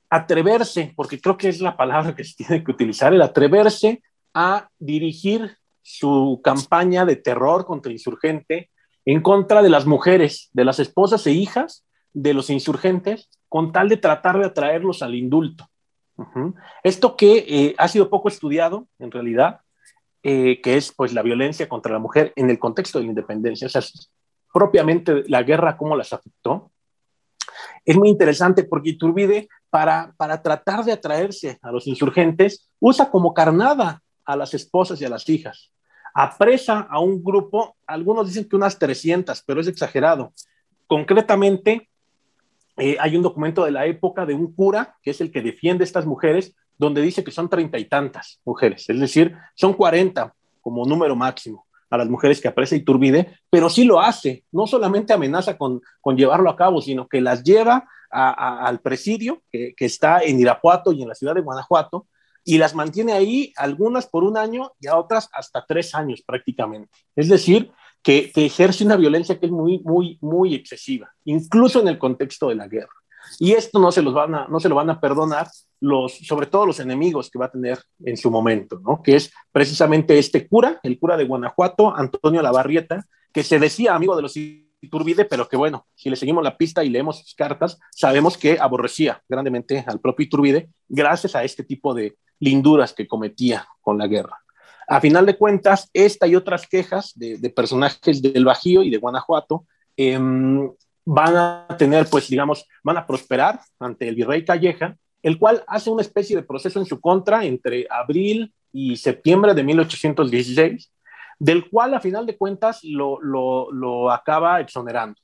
[0.10, 4.02] atreverse, porque creo que es la palabra que se tiene que utilizar, el atreverse
[4.34, 8.70] a dirigir su campaña de terror contra insurgente
[9.08, 13.88] en contra de las mujeres, de las esposas e hijas de los insurgentes, con tal
[13.88, 15.66] de tratar de atraerlos al indulto.
[16.84, 19.62] Esto que eh, ha sido poco estudiado, en realidad,
[20.24, 23.68] eh, que es pues la violencia contra la mujer en el contexto de la independencia,
[23.68, 23.82] o sea,
[24.52, 26.72] propiamente la guerra, cómo las afectó,
[27.86, 33.34] es muy interesante porque Iturbide para, para tratar de atraerse a los insurgentes, usa como
[33.34, 35.72] carnada a las esposas y a las hijas.
[36.14, 40.34] Apresa a un grupo, algunos dicen que unas 300, pero es exagerado.
[40.88, 41.90] Concretamente,
[42.78, 45.84] eh, hay un documento de la época de un cura, que es el que defiende
[45.84, 50.86] estas mujeres, donde dice que son treinta y tantas mujeres, es decir, son 40 como
[50.86, 55.58] número máximo a las mujeres que apresa Iturbide, pero sí lo hace, no solamente amenaza
[55.58, 60.92] con, con llevarlo a cabo, sino que las lleva al presidio que, está en Irapuato
[60.92, 62.08] y en la ciudad de Guanajuato
[62.48, 66.98] y las mantiene ahí algunas por un año y a otras hasta tres años prácticamente.
[67.14, 67.72] Es decir,
[68.02, 72.56] que, ejerce una violencia que es muy, muy, muy excesiva, incluso en el contexto de
[72.56, 72.94] la guerra.
[73.38, 75.50] Y esto no se, los van a, no se lo van a perdonar
[75.82, 79.02] los, sobre todo los enemigos que va a tener en su momento, ¿no?
[79.04, 84.16] Que es precisamente este cura, el cura de Guanajuato, Antonio Lavarrieta, que se decía amigo
[84.16, 84.38] de los
[84.88, 88.58] Iturbide, pero que bueno, si le seguimos la pista y leemos sus cartas, sabemos que
[88.60, 94.08] aborrecía grandemente al propio Iturbide gracias a este tipo de linduras que cometía con la
[94.08, 94.38] guerra.
[94.88, 99.66] A final de cuentas, esta y otras quejas de, personajes del Bajío y de Guanajuato
[99.98, 100.72] em,
[101.04, 105.90] van a tener, pues digamos, van a prosperar ante el virrey Calleja, el cual hace
[105.90, 110.92] una especie de proceso en su contra entre abril y septiembre de 1816
[111.40, 115.20] del cual a final de cuentas lo, acaba exonerando.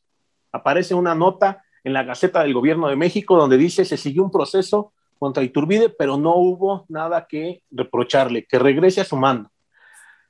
[0.52, 4.32] Aparece una nota en la Gaceta del Gobierno de México, donde dice se siguió un
[4.32, 9.50] proceso contra Iturbide, pero no hubo nada que reprocharle, que regrese a su mando.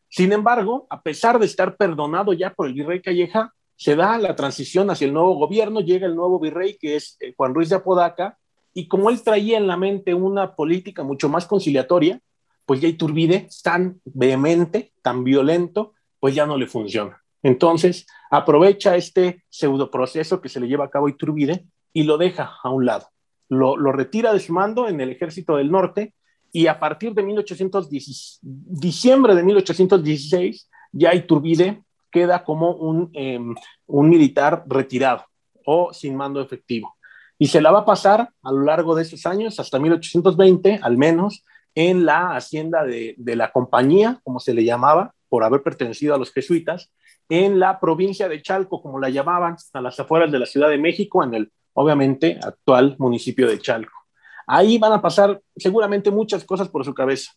[0.08, 4.36] Sin embargo, a pesar de estar perdonado ya por el virrey Calleja, se da la
[4.36, 7.78] transición hacia el nuevo gobierno, llega el nuevo virrey que es eh, Juan Ruiz de
[7.78, 8.38] Apodaca,
[8.74, 12.20] y como él traía en la mente una política mucho más conciliatoria,
[12.66, 17.22] pues ya Iturbide, tan vehemente, tan violento, pues ya no le funciona.
[17.42, 22.18] Entonces, aprovecha este pseudo proceso que se le lleva a cabo a Iturbide y lo
[22.18, 23.08] deja a un lado.
[23.50, 26.14] Lo, retira de su mando en el ejército del norte
[26.52, 33.54] y a partir de 1810, diciembre de 1816, ya Iturbide queda como un, em,
[33.88, 35.26] un militar retirado
[35.66, 36.96] o sin mando efectivo.
[37.38, 40.98] Y se la va a pasar a lo largo de esos años, hasta 1820 al
[40.98, 41.44] menos,
[41.76, 46.32] en la hacienda de, la compañía, como se le llamaba, por haber pertenecido a los
[46.32, 46.92] jesuitas,
[47.30, 50.78] en la provincia de Chalco, como la llamaban, a las afueras de la Ciudad de
[50.78, 53.98] México, en el, obviamente, actual municipio de Chalco.
[54.46, 57.32] Ahí van a pasar seguramente muchas cosas por su cabeza.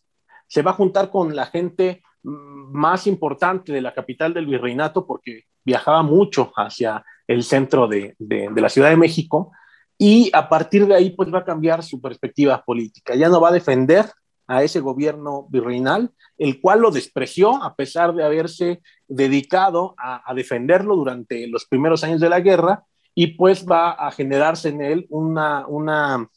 [0.47, 5.07] Se va a juntar con la gente mm, más importante de la capital del virreinato,
[5.07, 9.51] porque viajaba mucho hacia el centro de, de, de la Ciudad de México,
[9.97, 13.15] y a partir de ahí pues va a cambiar su perspectiva política.
[13.15, 14.05] Ya no va a defender
[14.47, 20.95] a ese gobierno virreinal, el cual lo despreció a pesar de haberse dedicado a, defenderlo
[20.95, 22.83] durante los primeros años de la guerra
[23.13, 26.29] y pues va a generarse en él una, una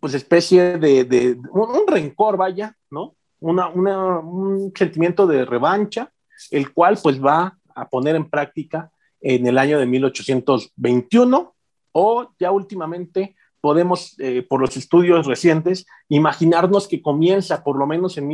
[0.00, 3.16] pues especie de, un, rencor, vaya, ¿no?
[3.38, 6.10] Una, un sentimiento de revancha,
[6.50, 8.90] el cual pues va a poner en práctica
[9.20, 11.54] en el año de 1821
[11.92, 18.16] o ya últimamente podemos, eh, por los estudios recientes, imaginarnos que comienza por lo menos
[18.18, 18.28] en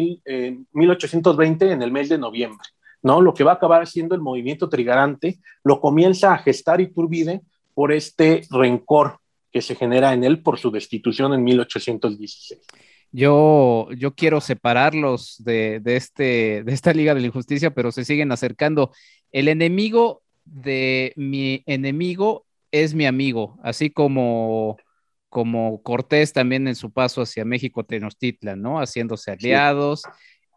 [0.73, 2.67] 1820, en el mes de noviembre,
[3.03, 3.21] ¿no?
[3.21, 7.43] Lo que va a acabar siendo el movimiento trigarante, lo comienza a gestar Iturbide
[7.75, 9.19] por este rencor
[9.51, 12.61] que se genera en él por su destitución en 1816.
[13.13, 18.07] Yo, yo quiero separarlos de, de, este, de esta Liga de la Injusticia, pero se
[18.07, 18.91] siguen acercando.
[19.31, 24.79] El enemigo de mi enemigo es mi amigo, así como
[25.33, 28.79] como Cortés también en su paso hacia México Tenochtitlan, ¿no?
[28.81, 30.03] Haciéndose aliados.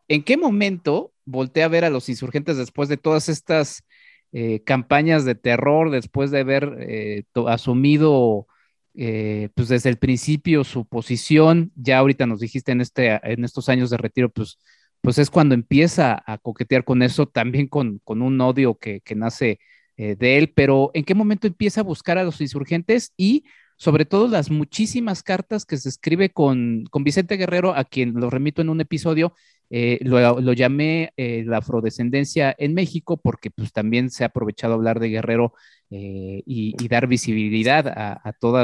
[0.09, 3.85] ¿En qué momento volteé a ver a los insurgentes después de todas estas
[4.33, 8.47] eh, campañas de terror, después de haber eh, asumido
[8.95, 13.69] eh, pues desde el principio su posición, ya ahorita nos dijiste en, este, en estos
[13.69, 14.59] años de retiro, pues,
[14.99, 19.15] pues es cuando empieza a coquetear con eso, también con, con un odio que, que
[19.15, 19.57] nace
[19.95, 23.45] de él, pero ¿en qué momento empieza a buscar a los insurgentes y
[23.77, 28.61] sobre todo las muchísimas cartas que se escribe con, Vicente Guerrero, a quien lo remito
[28.61, 29.33] en un episodio,
[29.69, 34.99] eh, lo, llamé eh, la afrodescendencia en México, porque pues también se ha aprovechado hablar
[34.99, 35.53] de Guerrero
[35.89, 38.63] eh, y, dar visibilidad a, toda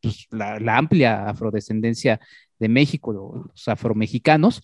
[0.00, 2.20] pues, la, la, amplia afrodescendencia
[2.58, 4.62] de México, los afromexicanos,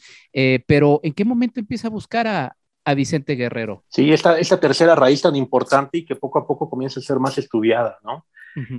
[0.67, 3.85] pero ¿en qué momento empieza a buscar a, a Vicente Guerrero?
[3.89, 7.19] Sí, esta, esta tercera raíz tan importante y que poco a poco comienza a ser
[7.19, 8.27] más estudiada, ¿no?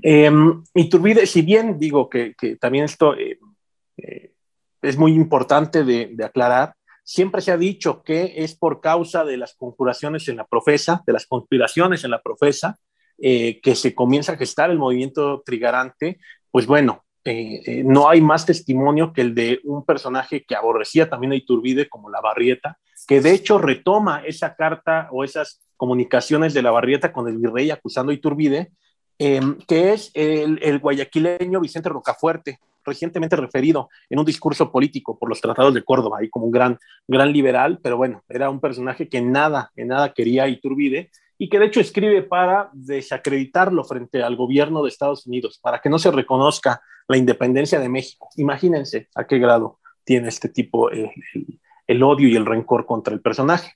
[0.02, 3.40] Em, y Iturbide, si bien digo que, también esto eh,
[3.98, 4.34] eh,
[4.82, 9.56] es muy importante de, aclarar, siempre se ha dicho que es por causa de las
[9.56, 12.78] conjuraciones en la profesa, de las conspiraciones en la profesa,
[13.18, 16.20] eh, que se comienza a gestar el movimiento trigarante,
[16.50, 17.04] pues bueno,
[17.84, 22.10] no hay más testimonio que el de un personaje que aborrecía también a Iturbide como
[22.10, 27.28] la Barrieta, que de hecho retoma esa carta o esas comunicaciones de la Barrieta con
[27.28, 28.72] el virrey acusando a Iturbide
[29.24, 35.40] Em, que es el, guayaquileño Vicente Rocafuerte, recientemente referido en un discurso político por los
[35.40, 39.22] tratados de Córdoba, ahí como un gran, gran liberal, pero bueno, era un personaje que
[39.22, 44.82] nada, en nada quería Iturbide y que de hecho escribe para desacreditarlo frente al gobierno
[44.82, 48.28] de Estados Unidos, para que no se reconozca la independencia de México.
[48.38, 53.74] Imagínense a qué grado tiene este tipo el, odio y el rencor contra el personaje.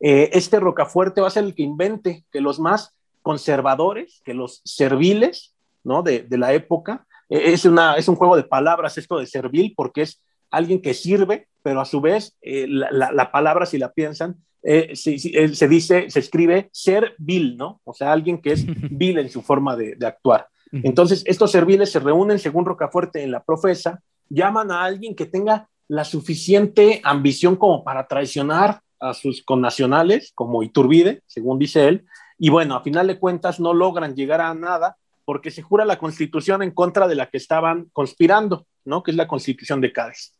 [0.00, 4.60] Eh, este Rocafuerte va a ser el que invente que los más conservadores que los
[4.64, 5.54] serviles,
[5.84, 6.02] ¿no?
[6.02, 7.06] De, la época.
[7.28, 10.94] E, es, una, es un juego de palabras esto de servil porque es alguien que
[10.94, 16.10] sirve, pero a su vez eh, la, palabra, si la piensan, eh, eh, se, dice,
[16.10, 17.80] se escribe ser vil, ¿no?
[17.84, 20.48] O sea, alguien que es vil en su forma de, actuar.
[20.70, 24.00] Entonces, estos serviles se reúnen, según Rocafuerte, en la profesa,
[24.30, 30.62] llaman a alguien que tenga la suficiente ambición como para traicionar a sus connacionales, como
[30.62, 32.06] Iturbide, según dice él,
[32.44, 36.00] y bueno, a final de cuentas no logran llegar a nada porque se jura la
[36.00, 39.04] constitución en contra de la que estaban conspirando, ¿no?
[39.04, 40.36] Que es la constitución de Cádiz.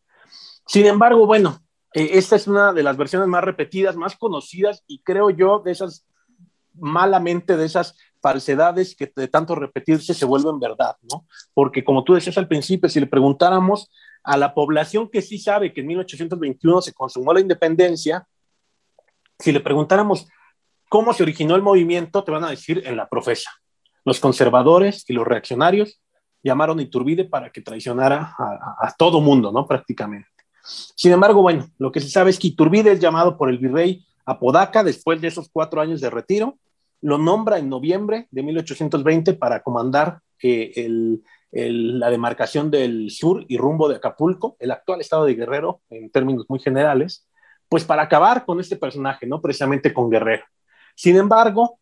[0.66, 1.60] Sin embargo, bueno,
[1.94, 5.70] eh, esta es una de las versiones más repetidas, más conocidas y creo yo de
[5.70, 6.04] esas
[6.74, 11.28] malamente de esas falsedades que de tanto repetirse se vuelven verdad, ¿no?
[11.54, 13.92] Porque como tú decías al principio, si le preguntáramos
[14.24, 18.26] a la población que sí sabe que en 1821 se consumó la independencia,
[19.38, 20.26] si le preguntáramos
[20.92, 23.50] cómo se originó el movimiento, te van a decir en la profesa.
[24.04, 26.02] Los conservadores y los reaccionarios
[26.42, 29.66] llamaron a Iturbide para que traicionara a, todo mundo, ¿no?
[29.66, 30.28] Prácticamente.
[30.62, 34.04] Sin embargo, bueno, lo que se sabe es que Iturbide es llamado por el virrey
[34.26, 36.58] Apodaca después de esos cuatro años de retiro
[37.00, 41.18] lo nombra en noviembre de 1820 para comandar eh,
[41.50, 46.44] la demarcación del sur y rumbo de Acapulco, el actual estado de Guerrero, en términos
[46.50, 47.26] muy generales,
[47.70, 49.40] pues para acabar con este personaje, ¿no?
[49.40, 50.44] Precisamente con Guerrero.
[50.94, 51.78] Sin embargo,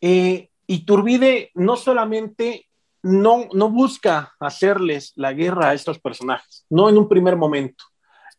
[0.00, 2.68] eh, Iturbide no solamente
[3.02, 7.84] no, no busca hacerles la guerra a estos personajes, no en un primer momento,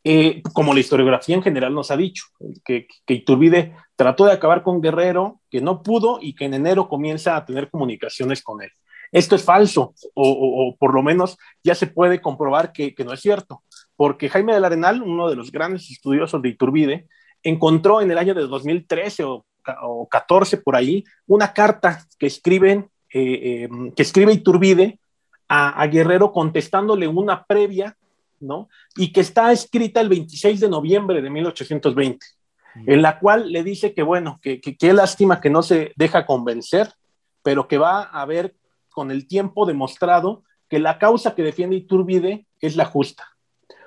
[0.03, 2.25] eh, como la historiografía en general nos ha dicho,
[2.65, 6.89] que, que, Iturbide trató de acabar con Guerrero, que no pudo y que en enero
[6.89, 8.71] comienza a tener comunicaciones con él.
[9.11, 13.19] Esto es falso, o, por lo menos ya se puede comprobar que, que, no es
[13.19, 13.63] cierto,
[13.95, 17.07] porque Jaime del Arenal, uno de los grandes estudiosos de Iturbide,
[17.43, 19.45] encontró en el año de 2013 o,
[19.81, 24.99] o 14 por ahí una carta que escriben, eh, eh, que escribe Iturbide
[25.47, 27.95] a, a Guerrero contestándole una previa
[28.41, 28.69] ¿no?
[28.95, 32.25] Y que está escrita el 26 de noviembre de 1820,
[32.85, 36.91] en la cual le dice que, bueno, que qué lástima que no se deja convencer,
[37.43, 38.55] pero que va a haber
[38.89, 43.27] con el tiempo demostrado que la causa que defiende Iturbide es la justa.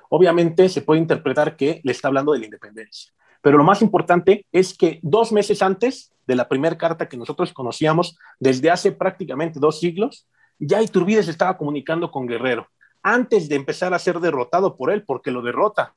[0.09, 3.11] Obviamente se puede interpretar que le está hablando de la independencia,
[3.45, 7.53] pero lo más importante es que dos meses antes de la primera carta que nosotros
[7.53, 10.27] conocíamos, desde hace prácticamente dos siglos,
[10.57, 12.67] ya Iturbide se estaba comunicando con Guerrero
[13.03, 15.95] antes de empezar a ser derrotado por él, porque lo derrota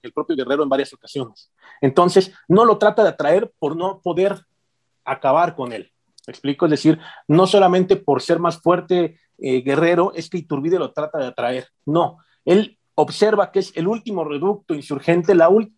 [0.00, 1.50] el propio guerrero en varias ocasiones.
[1.80, 4.46] Entonces, no lo trata de atraer por no poder
[5.04, 5.90] acabar con él.
[6.28, 6.66] ¿Me explico?
[6.66, 11.18] Es decir, no solamente por ser más fuerte eh, guerrero, es que Iturbide lo trata
[11.18, 11.66] de atraer.
[11.84, 15.77] No, él observa que es el último reducto insurgente, la última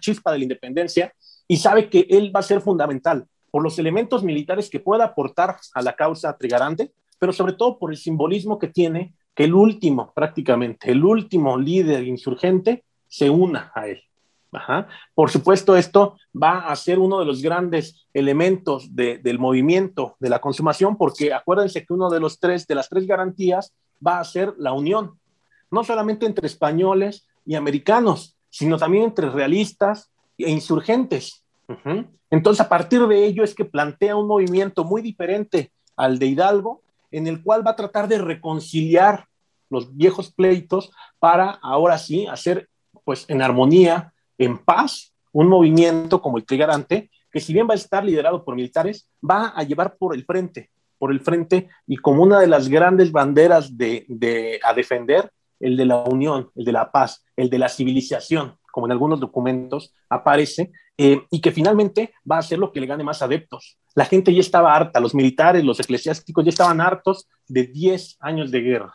[0.00, 1.12] chispa de la independencia,
[1.46, 5.56] y sabe que él va a ser fundamental por los elementos militares que pueda aportar
[5.74, 10.12] a la causa trigarante, pero sobre todo por el simbolismo que tiene que el último,
[10.14, 14.02] prácticamente, el último líder insurgente se una a él.
[15.14, 20.40] Por supuesto, esto va a ser uno de los grandes elementos del movimiento de la
[20.40, 24.54] consumación, porque acuérdense que uno de los tres, de las tres garantías, va a ser
[24.58, 25.18] la unión,
[25.70, 31.44] no solamente entre españoles y americanos, sino también entre realistas e insurgentes.
[32.30, 36.82] Entonces, a partir de ello es que plantea un movimiento muy diferente al de Hidalgo,
[37.10, 39.26] en el cual va a tratar de reconciliar
[39.70, 42.68] los viejos pleitos para ahora sí hacer
[43.04, 47.76] pues en armonía, en paz, un movimiento como el Trigarante, que si bien va a
[47.76, 52.22] estar liderado por militares, va a llevar por el frente, por el frente y como
[52.22, 55.30] una de las grandes banderas de, a defender,
[55.60, 59.20] el de la unión, el de la paz, el de la civilización, como en algunos
[59.20, 63.78] documentos aparece, eh, y que finalmente va a ser lo que le gane más adeptos.
[63.94, 68.50] La gente ya estaba harta, los militares, los eclesiásticos ya estaban hartos de 10 años
[68.50, 68.94] de guerra,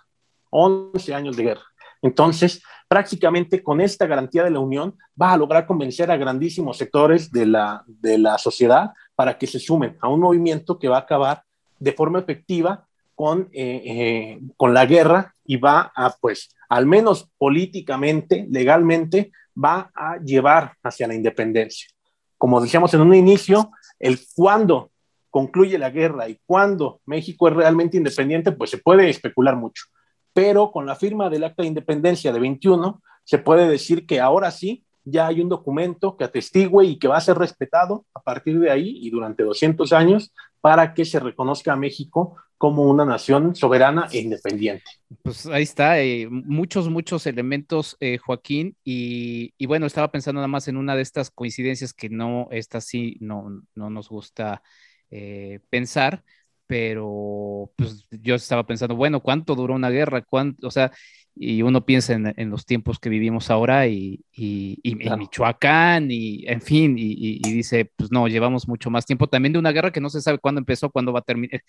[0.50, 1.64] 11 años de guerra.
[2.02, 7.32] Entonces, prácticamente con esta garantía de la unión, va a lograr convencer a grandísimos sectores
[7.32, 11.02] de la, de la sociedad para que se sumen a un movimiento que va a
[11.02, 11.44] acabar
[11.80, 12.86] de forma efectiva
[13.16, 19.92] con, eh, eh, con la guerra y va a, pues, al menos políticamente, legalmente, va
[19.94, 21.90] a llevar hacia la independencia.
[22.38, 24.92] Como decíamos en un inicio, el cuándo
[25.30, 29.86] concluye la guerra y cuándo México es realmente independiente, pues se puede especular mucho.
[30.34, 34.52] Pero con la firma del Acta de Independencia de 21, se puede decir que ahora
[34.52, 38.60] sí ya hay un documento que atestigue y que va a ser respetado a partir
[38.60, 43.56] de ahí y durante 200 años para que se reconozca a México como una nación
[43.56, 44.86] soberana e independiente.
[45.22, 50.70] Pues ahí está, eh, muchos, muchos elementos, eh, Joaquín, y, bueno, estaba pensando nada más
[50.70, 54.64] en una de estas coincidencias que no, esta sí, no, no nos gusta
[55.12, 56.24] eh, pensar,
[56.66, 60.22] pero pues yo estaba pensando, bueno, ¿cuánto duró una guerra?
[60.22, 60.66] ¿Cuánto?
[60.66, 60.94] O sea,
[61.36, 66.62] y uno piensa en, los tiempos que vivimos ahora y, y, en Michoacán y en
[66.62, 70.10] fin, y, dice, pues no, llevamos mucho más tiempo también de una guerra que no
[70.10, 71.62] se sabe cuándo empezó, cuándo va a terminar,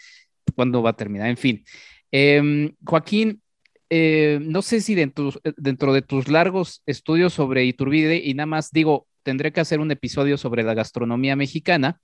[0.54, 1.64] cuándo va a terminar, en fin.
[2.10, 3.40] Em, Joaquín,
[3.88, 8.70] eh, no sé si dentro, dentro de tus largos estudios sobre Iturbide, y nada más
[8.70, 12.00] digo, tendré que hacer un episodio sobre la gastronomía mexicana,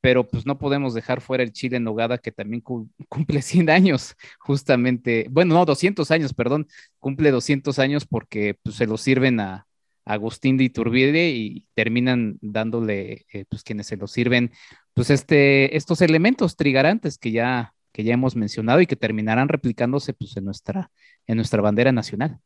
[0.00, 2.60] pero pues no podemos dejar fuera el chile en nogada que también
[3.08, 6.68] cumple 100 años, justamente, bueno, no, 200 años, perdón,
[6.98, 9.66] cumple 200 años porque pues, se lo sirven a,
[10.06, 14.52] Agustín de Iturbide y terminan dándole, eh, pues quienes se lo sirven,
[14.94, 20.12] pues este, estos elementos trigarantes que ya, que ya hemos mencionado y que terminarán replicándose
[20.12, 20.92] pues, en, nuestra,
[21.26, 22.38] en nuestra bandera nacional.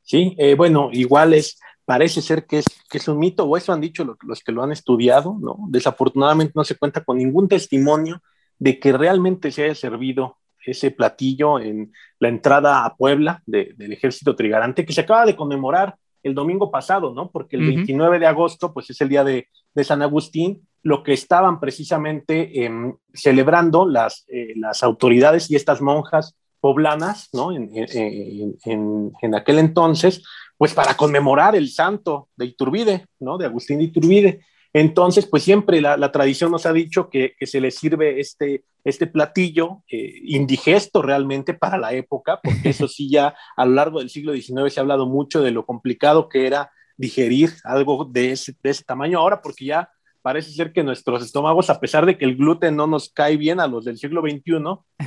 [0.00, 3.72] Sí, eh, bueno, igual es, parece ser que es, que es un mito, o eso
[3.72, 5.56] han dicho los, los, que lo han estudiado, ¿no?
[5.68, 8.22] Desafortunadamente no se cuenta con ningún testimonio
[8.58, 13.92] de que realmente se haya servido ese platillo en la entrada a Puebla de, del
[13.92, 17.30] ejército trigarante, que se acaba de conmemorar el domingo pasado, ¿no?
[17.30, 17.76] Porque el uh -huh.
[17.76, 22.64] 29 de agosto, pues es el día de, de San Agustín, lo que estaban precisamente
[22.64, 22.70] eh,
[23.12, 27.52] celebrando las, eh, las autoridades y estas monjas poblanas, ¿no?
[27.52, 30.22] En, en, en, en, aquel entonces,
[30.56, 33.38] pues para conmemorar el santo de Iturbide, ¿no?
[33.38, 34.40] De Agustín de Iturbide.
[34.72, 39.06] Entonces, pues siempre la, tradición nos ha dicho que, que, se le sirve este, este
[39.06, 44.10] platillo eh, indigesto realmente para la época, porque eso sí ya a lo largo del
[44.10, 48.54] siglo XIX se ha hablado mucho de lo complicado que era digerir algo de ese,
[48.62, 49.90] de ese tamaño ahora, porque ya
[50.22, 53.60] parece ser que nuestros estómagos, a pesar de que el gluten no nos cae bien
[53.60, 54.54] a los del siglo XXI,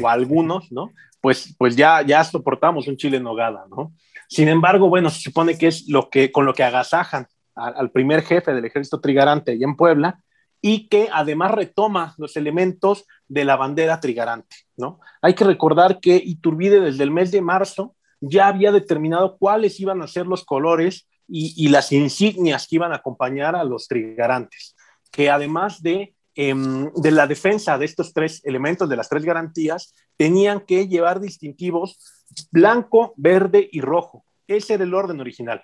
[0.01, 0.91] o a algunos, ¿no?
[1.21, 3.93] Pues, pues ya, ya soportamos un chile en nogada, ¿no?
[4.27, 8.21] Sin embargo, bueno, se supone que es lo que, con lo que agasajan al primer
[8.21, 10.21] jefe del ejército trigarante allá en Puebla,
[10.61, 14.99] y que además retoma los elementos de la bandera trigarante, ¿no?
[15.21, 20.01] Hay que recordar que Iturbide desde el mes de marzo ya había determinado cuáles iban
[20.01, 24.75] a ser los colores y, y las insignias que iban a acompañar a los trigarantes,
[25.11, 26.55] que además de, eh,
[26.95, 32.16] de la defensa de estos tres elementos, de las tres garantías, tenían que llevar distintivos
[32.51, 34.25] blanco, verde y rojo.
[34.47, 35.63] Ese era el orden original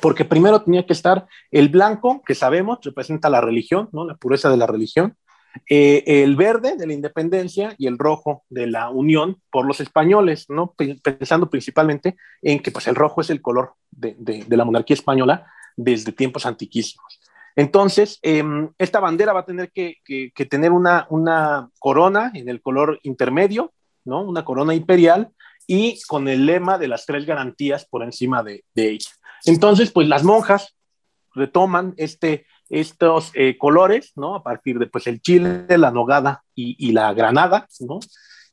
[0.00, 4.04] porque primero tenía que estar el blanco, que sabemos representa la religión, ¿no?
[4.04, 5.16] la pureza de la religión,
[5.68, 10.46] eh, el verde de la independencia y el rojo de la unión por los españoles,
[10.48, 10.74] ¿no?
[11.02, 15.46] pensando principalmente en que pues, el rojo es el color de, la monarquía española
[15.76, 17.20] desde tiempos antiquísimos.
[17.56, 18.44] Entonces, eh,
[18.78, 19.96] esta bandera va a tener que,
[20.48, 23.72] tener una, una corona en el color intermedio,
[24.04, 24.22] ¿no?
[24.22, 25.32] una corona imperial,
[25.68, 29.10] y con el lema de las tres garantías por encima de, de ella.
[29.44, 30.74] Entonces, pues las monjas
[31.34, 34.34] retoman este, estos eh, colores, ¿no?
[34.34, 38.00] A partir de, pues, el chile, la nogada y, y la granada, ¿no?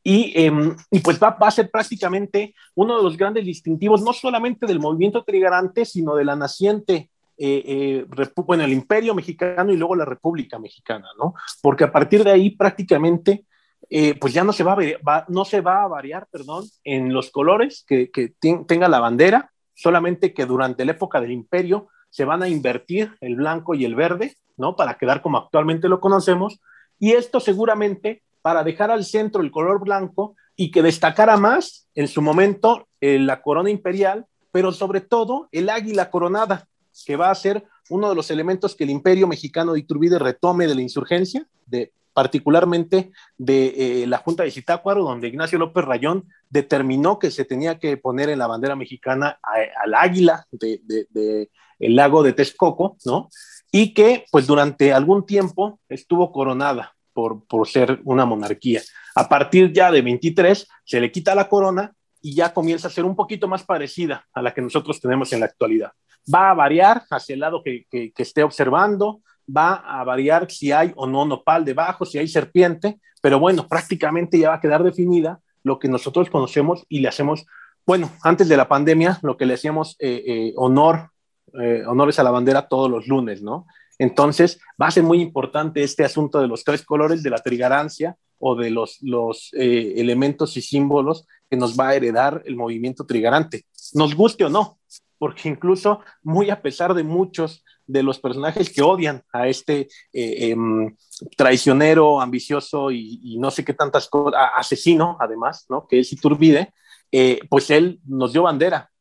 [0.03, 0.51] Y, eh,
[0.91, 4.79] y pues va, va, a ser prácticamente uno de los grandes distintivos, no solamente del
[4.79, 8.05] movimiento trigarante, sino de la naciente, eh,
[8.35, 11.33] bueno, el imperio mexicano y luego la república mexicana, ¿no?
[11.61, 13.45] Porque a partir de ahí prácticamente
[13.89, 18.33] eh, pues ya no se va, a variar, perdón, en los colores que, que
[18.67, 23.35] tenga la bandera, solamente que durante la época del imperio se van a invertir el
[23.35, 24.75] blanco y el verde, ¿no?
[24.75, 26.61] Para quedar como actualmente lo conocemos,
[26.97, 32.07] y esto seguramente para dejar al centro el color blanco y que destacara más en
[32.07, 36.67] su momento eh, la corona imperial, pero sobre todo el águila coronada,
[37.05, 40.67] que va a ser uno de los elementos que el imperio mexicano de Iturbide retome
[40.67, 46.29] de la insurgencia, de particularmente de eh, la Junta de Zitácuaro, donde Ignacio López Rayón
[46.49, 51.95] determinó que se tenía que poner en la bandera mexicana al águila del de, el
[51.97, 53.27] lago de Texcoco, ¿no?
[53.69, 58.81] Y que, pues, durante algún tiempo estuvo coronada por, por ser una monarquía.
[59.13, 63.03] A partir ya de 23, se le quita la corona y ya comienza a ser
[63.03, 65.91] un poquito más parecida a la que nosotros tenemos en la actualidad.
[66.33, 70.91] Va a variar hacia el lado que, que esté observando, va a variar si hay
[70.95, 75.39] o no nopal debajo, si hay serpiente, pero bueno, prácticamente ya va a quedar definida
[75.63, 77.45] lo que nosotros conocemos y le hacemos,
[77.85, 81.09] bueno, antes de la pandemia, lo que le hacíamos eh, eh, honor,
[81.59, 83.65] eh, honores a la bandera todos los lunes, ¿no?
[83.97, 88.15] Entonces, va a ser muy importante este asunto de los tres colores de la trigarancia
[88.37, 93.65] o de los, los elementos y símbolos que nos va a heredar el movimiento trigarante,
[93.93, 94.77] nos guste o no,
[95.17, 99.81] porque incluso muy a pesar de muchos de los personajes que odian a este
[100.13, 100.55] eh, eh,
[101.37, 105.87] traicionero, ambicioso y, y, no sé qué tantas cosas, asesino además, ¿no?
[105.87, 106.73] Que es Iturbide,
[107.11, 108.91] eh, pues él nos dio bandera,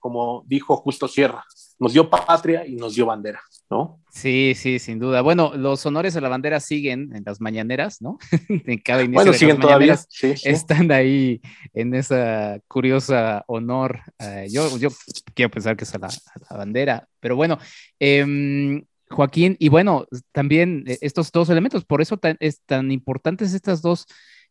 [0.00, 1.44] como dijo Justo Sierra,
[1.78, 3.40] nos dio patria y nos dio bandera,
[3.70, 4.00] ¿no?
[4.10, 5.22] Sí, sí, sin duda.
[5.22, 8.18] Bueno, los honores a la bandera siguen en las mañaneras, ¿no?
[8.48, 9.96] en cada inicio bueno, de siguen las todavía.
[9.96, 10.48] Sí, sí.
[10.48, 11.40] Están ahí
[11.72, 14.00] en esa curiosa honor.
[14.18, 14.88] Uh, yo, yo
[15.34, 17.58] quiero pensar que es a la, a la bandera, pero bueno,
[18.00, 23.52] eh, Joaquín, y bueno, también eh, estos dos elementos, por eso tan, es tan importantes
[23.52, 24.06] estas dos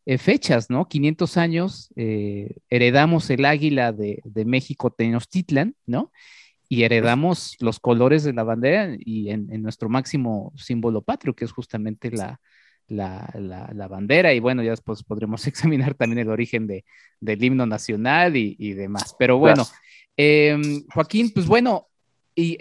[0.05, 0.87] eh, fechas, ¿no?
[0.87, 6.11] 500 años, eh, heredamos el águila de, de México Tenochtitlan, ¿no?
[6.71, 11.45] y heredamos los colores de la bandera y en, en nuestro máximo símbolo patrio, que
[11.45, 12.39] es justamente la,
[12.87, 14.35] la, la, la, bandera.
[14.35, 16.85] Y bueno, ya después podremos examinar también el origen de,
[17.19, 19.15] del himno nacional y, y demás.
[19.17, 19.65] Pero bueno,
[20.15, 20.55] eh,
[20.93, 21.87] Joaquín, pues bueno,
[22.35, 22.57] y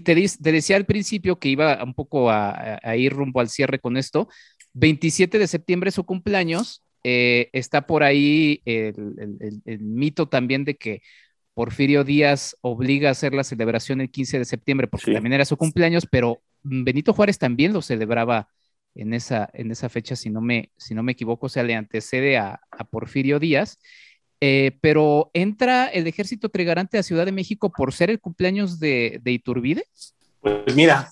[0.00, 4.28] te, decía al principio que iba un poco a, ir rumbo al cierre con esto.
[4.74, 6.82] 27 de septiembre es su cumpleaños.
[7.04, 8.94] Eh, está por ahí el,
[9.80, 11.02] mito también de que
[11.54, 15.56] Porfirio Díaz obliga a hacer la celebración el 15 de septiembre porque también era su
[15.56, 18.48] cumpleaños, pero Benito Juárez también lo celebraba
[18.94, 21.74] en esa, en esa fecha, si no, me, si no me equivoco, o sea, le
[21.74, 22.60] antecede a,
[22.90, 23.78] Porfirio Díaz.
[24.40, 29.20] Eh, pero entra el ejército trigarante a Ciudad de México por ser el cumpleaños de,
[29.24, 29.84] Iturbide.
[30.40, 31.10] Pues mira,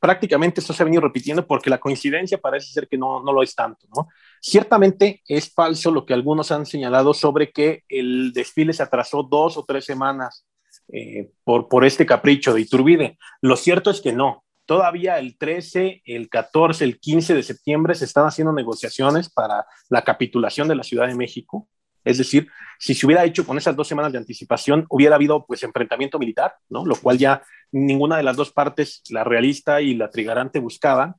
[0.00, 3.42] prácticamente esto se ha venido repitiendo porque la coincidencia parece ser que no, no lo
[3.42, 4.08] es tanto, ¿no?
[4.40, 9.56] Ciertamente es falso lo que algunos han señalado sobre que el desfile se atrasó dos
[9.56, 10.46] o tres semanas
[10.92, 13.18] eh, por, por este capricho de Iturbide.
[13.40, 14.44] Lo cierto es que no.
[14.66, 20.02] Todavía el 13, el 14, el 15 de septiembre se están haciendo negociaciones para la
[20.02, 21.68] capitulación de la Ciudad de México.
[22.04, 22.48] Es decir,
[22.78, 26.54] si se hubiera hecho con esas dos semanas de anticipación, hubiera habido pues enfrentamiento militar,
[26.68, 26.84] ¿no?
[26.86, 27.42] Lo cual ya
[27.72, 31.14] ninguna de las dos partes, la realista y la trigarante, buscaban.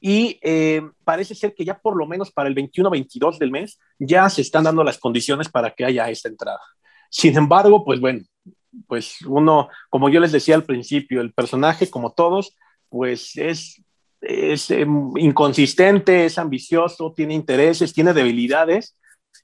[0.00, 4.30] Y eh, parece ser que ya por lo menos para el 21-22 del mes ya
[4.30, 6.60] se están dando las condiciones para que haya esta entrada.
[7.10, 8.22] Sin embargo, pues bueno,
[8.86, 12.56] pues uno, como yo les decía al principio, el personaje, como todos,
[12.88, 13.82] pues es,
[14.20, 18.96] es em, inconsistente, es ambicioso, tiene intereses, tiene debilidades.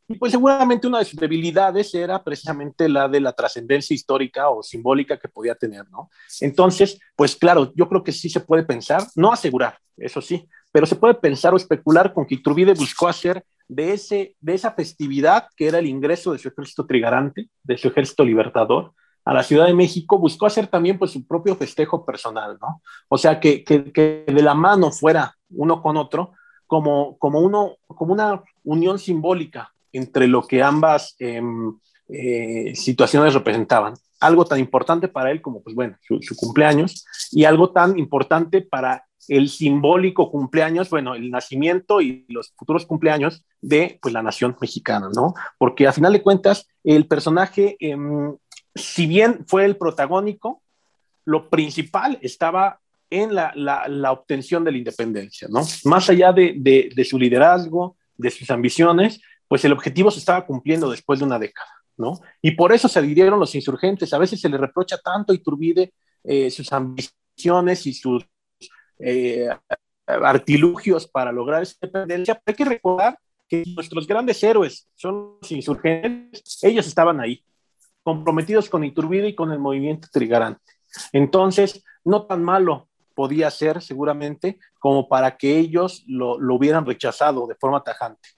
[0.08, 4.62] Y pues seguramente una de sus debilidades era precisamente la de la trascendencia histórica o
[4.62, 6.10] simbólica que podía tener, ¿no?
[6.40, 10.86] Entonces, pues claro, yo creo que sí se puede pensar, no asegurar, eso sí, pero
[10.86, 15.48] se puede pensar o especular con que Iturbide buscó hacer de, ese, de esa festividad
[15.56, 18.92] que era el ingreso de su ejército trigarante, de su ejército libertador,
[19.24, 22.80] a la Ciudad de México, buscó hacer también pues su propio festejo personal, ¿no?
[23.08, 26.32] O sea, que, que, de la mano fuera uno con otro,
[26.68, 31.72] como, como, uno, como una unión simbólica entre lo que ambas em,
[32.08, 33.94] eh, situaciones representaban.
[34.20, 39.04] Algo tan importante para él como, pues bueno, su, cumpleaños y algo tan importante para
[39.28, 45.08] el simbólico cumpleaños, bueno, el nacimiento y los futuros cumpleaños de pues la nación mexicana,
[45.14, 45.34] ¿no?
[45.58, 47.96] Porque a final de cuentas, el personaje eh,
[48.76, 50.62] si bien fue el protagónico,
[51.24, 52.80] lo principal estaba
[53.10, 55.62] en la, obtención de la independencia, ¿no?
[55.84, 61.18] Más allá de, su liderazgo, de sus ambiciones, pues el objetivo se estaba cumpliendo después
[61.18, 62.20] de una década, ¿no?
[62.42, 64.12] Y por eso se adhirieron los insurgentes.
[64.12, 65.92] A veces se le reprocha tanto a Iturbide
[66.24, 68.26] eh, sus ambiciones y sus
[68.98, 69.48] eh,
[70.06, 72.34] artilugios para lograr esa independencia.
[72.34, 73.18] Pero hay que recordar
[73.48, 77.44] que nuestros grandes héroes son los insurgentes, ellos estaban ahí,
[78.02, 80.62] comprometidos con Iturbide y con el movimiento trigarante.
[81.12, 87.54] Entonces, no tan malo podía ser seguramente como para que ellos lo, hubieran rechazado de
[87.54, 88.28] forma tajante.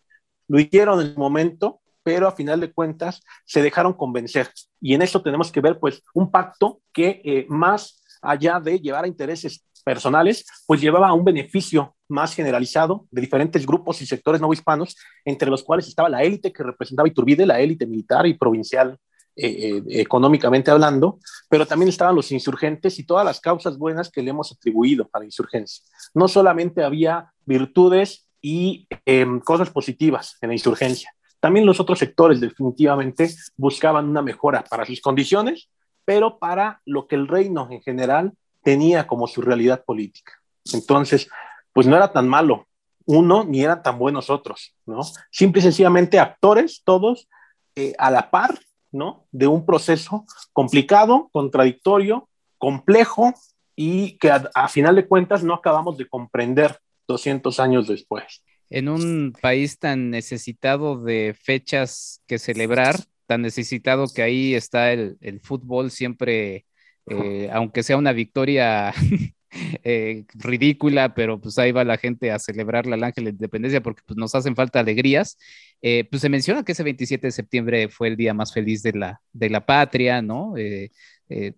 [0.49, 4.51] Lo hicieron en el momento, pero a final de cuentas se dejaron convencer.
[4.80, 9.05] Y en eso tenemos que ver pues un pacto que eh, más allá de llevar
[9.05, 14.40] a intereses personales, pues llevaba a un beneficio más generalizado de diferentes grupos y sectores
[14.40, 18.34] no hispanos, entre los cuales estaba la élite que representaba Iturbide, la élite militar y
[18.34, 18.99] provincial
[19.40, 24.20] eh, eh, económicamente hablando, pero también estaban los insurgentes y todas las causas buenas que
[24.20, 25.84] le hemos atribuido a la insurgencia.
[26.12, 32.41] No solamente había virtudes y em, cosas positivas en la insurgencia, también los otros sectores
[32.41, 35.68] definitivamente buscaban una mejora para sus condiciones,
[36.05, 38.32] pero para lo que el reino en general
[38.62, 40.32] tenía como su realidad política.
[40.72, 41.28] Entonces,
[41.72, 42.66] pues no era tan malo
[43.07, 45.01] uno ni eran tan buenos otros, ¿no?
[45.30, 47.26] Simple y sencillamente actores todos
[47.74, 48.59] eh, a la par
[48.91, 49.26] ¿no?
[49.32, 52.28] De un proceso complicado, contradictorio,
[52.59, 53.35] complejo
[53.77, 56.78] y que a, final de cuentas no acabamos de comprender
[57.09, 58.44] 200 años después.
[58.70, 65.40] En un país tan necesitado de fechas que celebrar, tan necesitado que ahí está el,
[65.43, 66.66] fútbol siempre,
[67.06, 68.93] eh, aunque sea una victoria
[69.82, 74.02] Eh, ridícula, pero pues ahí va la gente a celebrar la ángel de independencia porque
[74.05, 75.39] pues nos hacen falta alegrías.
[75.80, 78.93] Eh, pues se menciona que ese 27 de septiembre fue el día más feliz de
[78.93, 80.55] la, de la patria, ¿no?
[80.56, 80.90] Eh,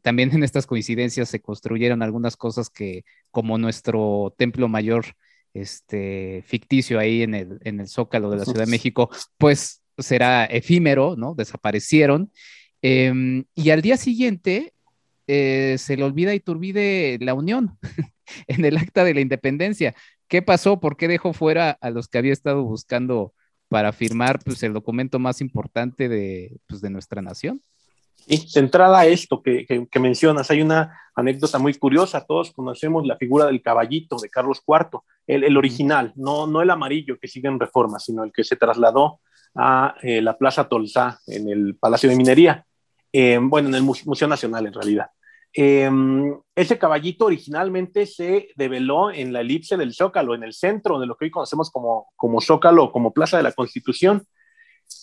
[0.02, 5.06] también en estas coincidencias se construyeron algunas cosas que, como nuestro templo mayor
[5.55, 10.44] este, ficticio ahí en el, en el Zócalo de la Ciudad de México, pues será
[10.44, 11.35] efímero, ¿no?
[11.35, 12.32] Desaparecieron.
[12.82, 14.72] Em, y al día siguiente,
[15.27, 17.78] eh, se le olvida a Iturbide la unión
[18.47, 19.94] en el acta de la independencia.
[20.28, 20.81] ¿Qué pasó?
[20.81, 23.35] ¿Por qué dejó fuera a los que había estado buscando
[23.68, 27.62] para firmar pues, el documento más importante de, pues, de nuestra nación?
[28.32, 33.16] Y de entrada esto que, que, mencionas, hay una anécdota muy curiosa, todos conocemos la
[33.16, 37.48] figura del caballito de Carlos IV, el, el original, no, no el amarillo que sigue
[37.48, 39.19] en reforma, sino el que se trasladó
[39.57, 42.65] a eh, la Plaza Tolsá en el Palacio de Minería,
[43.12, 45.07] eh, bueno, en el Museo Nacional en realidad.
[45.52, 51.07] Em, ese caballito originalmente se develó en la elipse del Zócalo, en el centro de
[51.07, 54.24] lo que hoy conocemos como, como Zócalo, como Plaza de la Constitución.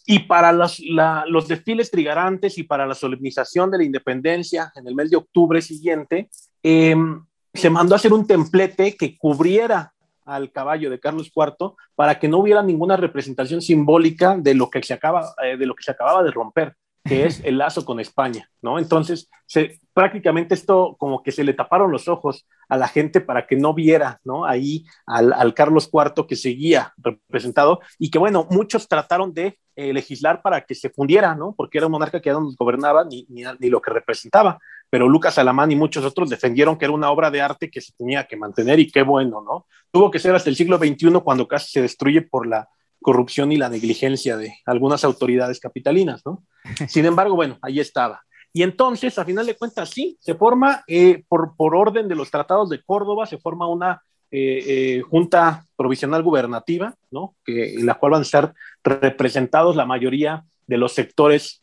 [0.05, 0.81] Y para los,
[1.27, 5.61] los desfiles trigarantes y para la solemnización de la independencia en el mes de octubre
[5.61, 6.29] siguiente,
[6.63, 9.93] em, se mandó a hacer un templete que cubriera
[10.27, 14.83] al caballo de Carlos IV para que no hubiera ninguna representación simbólica de lo que
[14.83, 16.75] se, acaba, eh, de, lo que se acababa de romper,
[17.07, 18.79] que es el lazo con España, ¿no?
[18.79, 23.47] Entonces, se, prácticamente esto como que se le taparon los ojos a la gente para
[23.47, 24.45] que no viera, ¿no?
[24.45, 30.41] Ahí al, Carlos IV que seguía representado y que, bueno, muchos trataron de eh, legislar
[30.41, 31.53] para que se fundiera, ¿no?
[31.55, 34.59] Porque era un monarca que ya no gobernaba ni, ni, ni lo que representaba
[34.89, 37.93] pero Lucas Alamán y muchos otros defendieron que era una obra de arte que se
[37.93, 39.67] tenía que mantener y qué bueno, ¿no?
[39.91, 42.69] Tuvo que ser hasta el siglo XXI cuando casi se destruye por la
[43.07, 46.43] corrupción y la negligencia de algunas autoridades capitalinas, ¿no?
[46.89, 48.21] Sin embargo, bueno, ahí estaba.
[48.51, 52.29] Y entonces, a final de cuentas, sí, se forma, eh, por, por, orden de los
[52.29, 57.33] tratados de Córdoba, se forma una eh, eh, junta provisional gubernativa, ¿no?
[57.45, 58.53] Que, en la cual van a estar
[58.83, 61.61] representados la mayoría de los sectores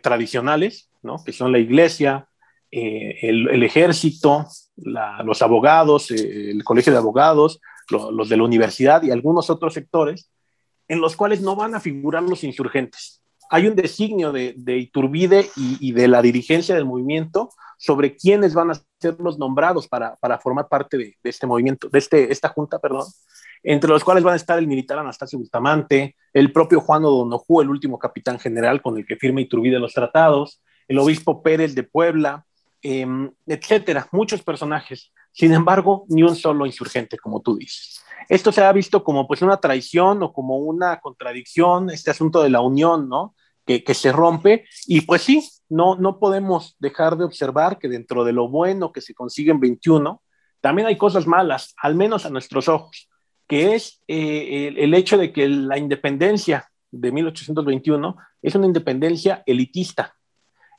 [0.00, 1.16] tradicionales, ¿no?
[1.24, 2.28] Que son la iglesia,
[2.70, 4.46] el, ejército,
[4.76, 7.60] los abogados, el colegio de abogados,
[7.90, 10.30] los de la universidad y algunos otros sectores,
[10.88, 13.22] en los cuales no van a figurar los insurgentes.
[13.50, 18.80] Hay un designio de, Iturbide y, de la dirigencia del movimiento sobre quiénes van a
[18.98, 23.06] ser los nombrados para, formar parte de, este movimiento, de este, esta junta, perdón,
[23.62, 27.70] entre los cuales van a estar el militar Anastasio Bustamante, el propio Juan O'Donojú, el
[27.70, 32.44] último capitán general con el que firma Iturbide los tratados, el obispo Pérez de Puebla,
[32.86, 35.10] Em, etcétera, muchos personajes.
[35.34, 38.00] Sin embargo, ni un solo insurgente, como tú dices.
[38.28, 42.50] Esto se ha visto como pues una traición o como una contradicción, este asunto de
[42.50, 43.34] la unión, ¿no?
[43.66, 44.66] Que, que, se rompe.
[44.86, 49.00] Y pues sí, no, no podemos dejar de observar que dentro de lo bueno que
[49.00, 50.22] se consigue en 21,
[50.60, 53.10] también hay cosas malas, al menos a nuestros ojos,
[53.48, 59.42] que es eh, el, el hecho de que la independencia de 1821 es una independencia
[59.46, 60.14] elitista,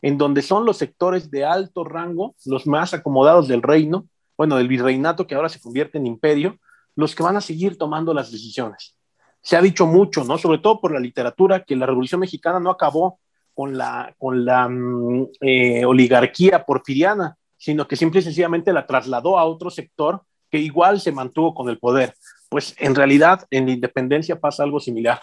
[0.01, 4.07] en donde son los sectores de alto rango, los más acomodados del reino,
[4.37, 6.59] bueno, del virreinato que ahora se convierte en imperio,
[6.95, 8.95] los que van a seguir tomando las decisiones.
[9.41, 10.37] Se ha dicho mucho, ¿no?
[10.37, 13.19] Sobre todo por la literatura, que la Revolución Mexicana no acabó
[13.53, 19.37] con la, con la mm, eh, oligarquía porfiriana, sino que simple y sencillamente la trasladó
[19.37, 22.15] a otro sector que igual se mantuvo con el poder.
[22.49, 25.21] Pues en realidad en la independencia pasa algo similar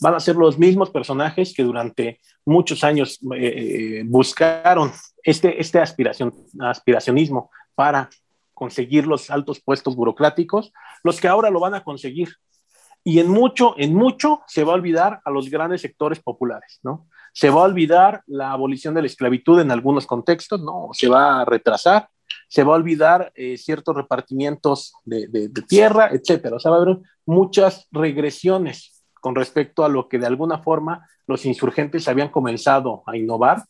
[0.00, 4.90] van a ser los mismos personajes que durante muchos años eh, eh, buscaron
[5.22, 8.08] este, este aspiración, aspiracionismo para
[8.60, 10.70] conseguir los altos puestos burocráticos,
[11.02, 12.28] los que ahora lo van a conseguir.
[13.02, 17.08] Y en mucho, en mucho se va a olvidar a los grandes sectores populares, ¿no?
[17.32, 20.90] Se va a olvidar la abolición de la esclavitud en algunos contextos, ¿no?
[20.92, 22.10] Se va a retrasar,
[22.48, 26.56] se va a olvidar eh, ciertos repartimientos de, de, de, tierra, etcétera.
[26.56, 31.08] O sea, va a haber muchas regresiones con respecto a lo que de alguna forma
[31.26, 33.64] los insurgentes habían comenzado a innovar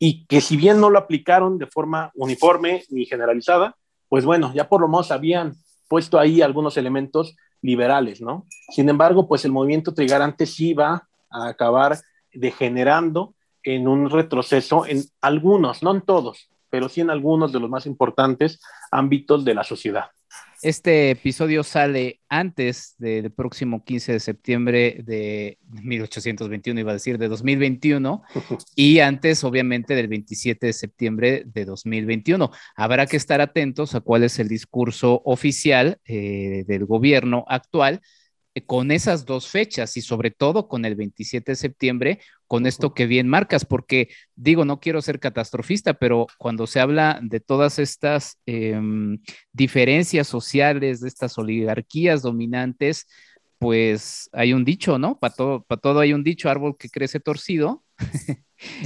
[0.00, 3.76] y que si bien no lo aplicaron de forma uniforme ni generalizada,
[4.12, 5.54] pues bueno, ya por lo menos habían
[5.88, 8.46] puesto ahí algunos elementos liberales, ¿no?
[8.68, 11.98] Sin embargo, pues el movimiento trigarante sí va a acabar
[12.30, 13.32] degenerando
[13.62, 17.86] en un retroceso en algunos, no en todos, pero sí en algunos de los más
[17.86, 18.60] importantes
[18.90, 20.10] ámbitos de la sociedad.
[20.62, 27.26] Este episodio sale antes del próximo 15 de septiembre de 1821, iba a decir, de
[27.26, 28.22] 2021,
[28.76, 32.48] y antes, obviamente, del 27 de septiembre de 2021.
[32.76, 38.00] Habrá que estar atentos a cuál es el discurso oficial eh, del gobierno actual
[38.66, 43.06] con esas dos fechas y sobre todo con el 27 de septiembre, con esto que
[43.06, 48.38] bien marcas, porque digo, no quiero ser catastrofista, pero cuando se habla de todas estas
[48.46, 48.78] eh,
[49.52, 53.06] diferencias sociales, de estas oligarquías dominantes,
[53.58, 55.18] pues hay un dicho, ¿no?
[55.20, 57.81] Para todo, para todo hay un dicho, árbol que crece torcido.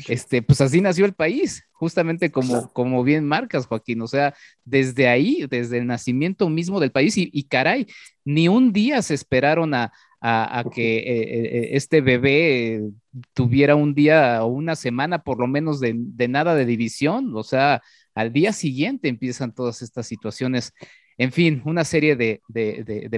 [0.08, 4.02] este, pues así nació el país, justamente como, como bien marcas, Joaquín.
[4.02, 4.34] O sea,
[4.64, 7.86] desde ahí, desde el nacimiento mismo del país, y, caray,
[8.24, 9.92] ni un día se esperaron a,
[10.72, 12.82] que eh, eh, este bebé
[13.32, 15.94] tuviera un día o una semana por lo menos de,
[16.28, 17.32] nada de división.
[17.36, 17.82] O sea,
[18.14, 20.72] al día siguiente empiezan todas estas situaciones
[21.18, 22.42] en fin, una serie de,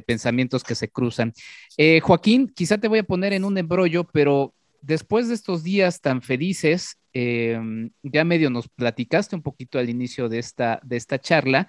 [0.06, 1.32] pensamientos que se cruzan.
[1.76, 6.00] Eh, Joaquín, quizá te voy a poner en un embrollo, pero después de estos días
[6.00, 11.18] tan felices, em, ya medio nos platicaste un poquito al inicio de esta, de esta
[11.18, 11.68] charla,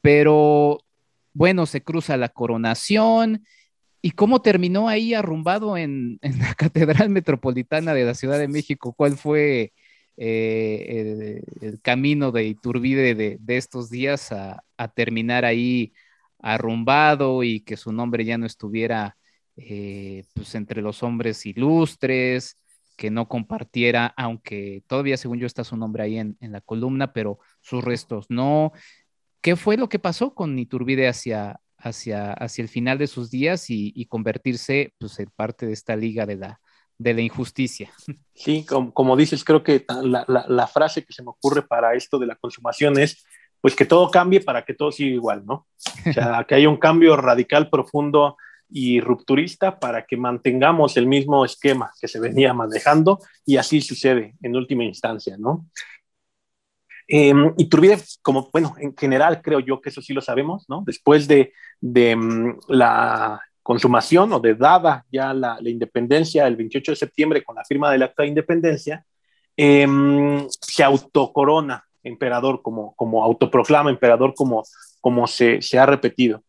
[0.00, 0.84] pero
[1.32, 3.44] bueno, se cruza la coronación.
[4.02, 8.94] ¿Y cómo terminó ahí arrumbado en, la Catedral Metropolitana de la Ciudad de México?
[8.94, 9.72] ¿Cuál fue
[10.16, 14.62] eh, el, camino de Iturbide de, estos días a,
[14.94, 15.92] terminar ahí
[16.38, 19.16] arrumbado y que su nombre ya no estuviera
[19.56, 22.58] eh, pues entre los hombres ilustres,
[22.96, 27.38] que no compartiera, aunque todavía según yo está su nombre ahí en, la columna, pero
[27.60, 28.72] sus restos no.
[29.40, 33.66] ¿Qué fue lo que pasó con Iturbide hacia, hacia, hacia el final de sus días
[33.68, 36.60] y, convertirse pues, en parte de esta liga de la,
[37.00, 37.90] de la injusticia.
[38.34, 42.36] Sí, como, dices, creo que la, frase que se me ocurre para esto de la
[42.36, 43.22] consumación es,
[43.60, 45.66] pues que todo cambie para que todo siga igual, ¿no?
[46.06, 48.38] O sea, que haya un cambio radical, profundo
[48.70, 54.34] y rupturista para que mantengamos el mismo esquema que se venía manejando y así sucede
[54.42, 55.66] en última instancia, ¿no?
[57.12, 60.84] Eh, Iturbide, como, bueno, en general creo yo que eso sí lo sabemos, ¿no?
[60.86, 66.96] Después de, de mm, la consumación o de dada ya la, independencia el 28 de
[66.96, 69.04] septiembre con la firma del acta de independencia,
[69.56, 74.62] em, se autocorona emperador, como, como autoproclama emperador, como,
[75.00, 76.44] como se, se ha repetido.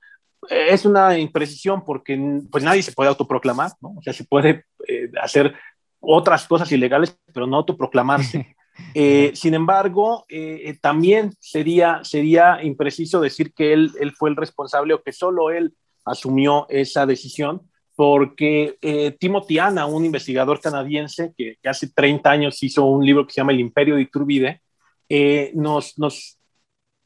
[0.49, 3.95] Es una imprecisión porque pues nadie se puede autoproclamar, ¿no?
[3.97, 5.53] O sea, se puede eh, hacer
[5.99, 8.55] otras cosas ilegales, pero no autoproclamarse.
[8.95, 14.93] Eh, sin embargo, eh, también sería, sería impreciso decir que él, él fue el responsable
[14.93, 17.69] o que solo él asumió esa decisión
[18.01, 23.33] porque eh, Timothy Anna, un investigador canadiense que, hace 30 años hizo un libro que
[23.33, 24.61] se llama El Imperio de Iturbide,
[25.07, 26.39] eh, nos, nos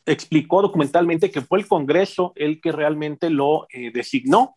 [0.06, 4.56] explicó documentalmente que fue el Congreso el que realmente lo eh, designó,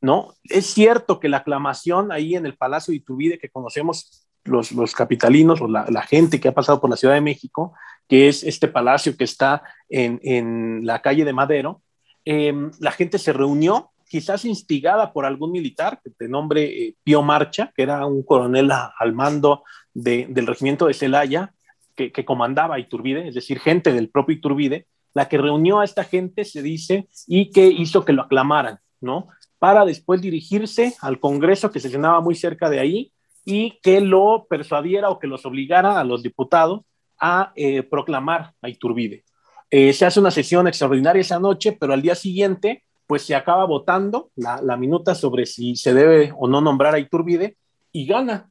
[0.00, 0.34] ¿no?
[0.44, 4.94] Es cierto que la aclamación ahí en el Palacio de Iturbide que conocemos los, los
[4.94, 7.72] capitalinos o la, gente que ha pasado por la Ciudad de México,
[8.08, 11.80] que es este palacio que está en, en la calle de Madero,
[12.24, 17.72] Em, la gente se reunió, quizás instigada por algún militar de nombre eh, Pío Marcha,
[17.76, 21.52] que era un coronel al mando del regimiento de Celaya,
[21.94, 26.44] que, comandaba Iturbide, es decir, gente del propio Iturbide, la que reunió a esta gente,
[26.44, 29.28] se dice, y que hizo que lo aclamaran, ¿no?
[29.58, 33.12] Para después dirigirse al Congreso que se llenaba muy cerca de ahí
[33.44, 36.80] y que lo persuadiera o que los obligara a los diputados
[37.20, 39.24] a eh, proclamar a Iturbide.
[39.70, 43.64] Eh, se hace una sesión extraordinaria esa noche, pero al día siguiente, pues se acaba
[43.64, 47.56] votando la, minuta sobre si se debe o no nombrar a Iturbide
[47.92, 48.50] y gana.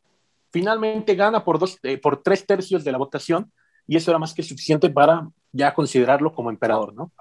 [0.54, 3.52] Finalmente gana por, dos, eh, por tres tercios de la votación
[3.88, 7.12] y eso era más que suficiente para ya considerarlo como emperador, ¿no?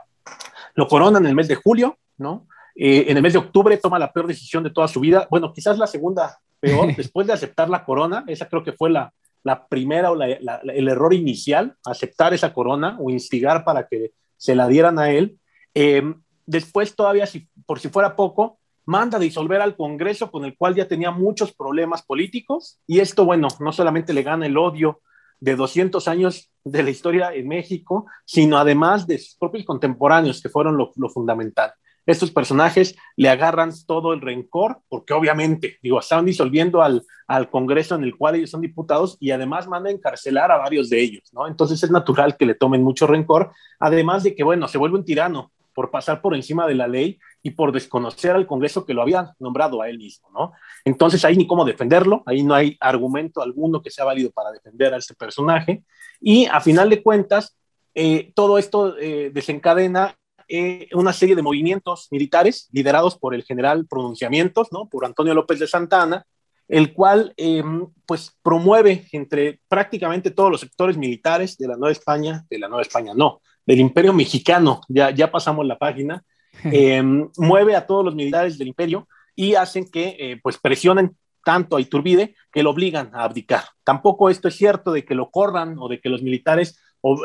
[0.74, 2.46] Lo corona en el mes de julio, ¿no?
[2.74, 5.26] Eh, en el mes de octubre toma la peor decisión de toda su vida.
[5.30, 9.12] Bueno, quizás la segunda peor, después de aceptar la corona, esa creo que fue la,
[9.42, 14.68] la primera o el error inicial, aceptar esa corona o instigar para que se la
[14.68, 15.38] dieran a él.
[15.72, 20.74] Em, después, todavía, si, por si fuera poco, manda disolver al Congreso con el cual
[20.74, 25.00] ya tenía muchos problemas políticos y esto, bueno, no solamente le gana el odio
[25.40, 30.48] de 200 años de la historia en México, sino además de sus propios contemporáneos, que
[30.48, 31.72] fueron lo, fundamental
[32.04, 37.94] estos personajes le agarran todo el rencor, porque obviamente, digo, están disolviendo al, al Congreso
[37.94, 41.46] en el cual ellos son diputados y además mandan encarcelar a varios de ellos, ¿no?
[41.46, 45.04] Entonces es natural que le tomen mucho rencor, además de que, bueno, se vuelve un
[45.04, 49.02] tirano por pasar por encima de la ley y por desconocer al Congreso que lo
[49.02, 50.52] había nombrado a él mismo, ¿no?
[50.84, 54.94] Entonces ahí ni cómo defenderlo, ahí no hay argumento alguno que sea válido para defender
[54.94, 55.82] a este personaje
[56.20, 57.56] y a final de cuentas,
[57.94, 60.16] eh, todo esto eh, desencadena
[60.48, 64.88] eh, una serie de movimientos militares liderados por el general Pronunciamientos, ¿no?
[64.88, 66.26] por Antonio López de Santana,
[66.68, 72.44] el cual em, pues promueve entre prácticamente todos los sectores militares de la Nueva España,
[72.48, 76.24] de la Nueva España no, del Imperio Mexicano, ya, ya pasamos la página,
[76.64, 81.76] em, mueve a todos los militares del imperio y hacen que eh, pues presionen tanto
[81.76, 83.64] a Iturbide que lo obligan a abdicar.
[83.82, 86.78] Tampoco esto es cierto de que lo corran o de que los militares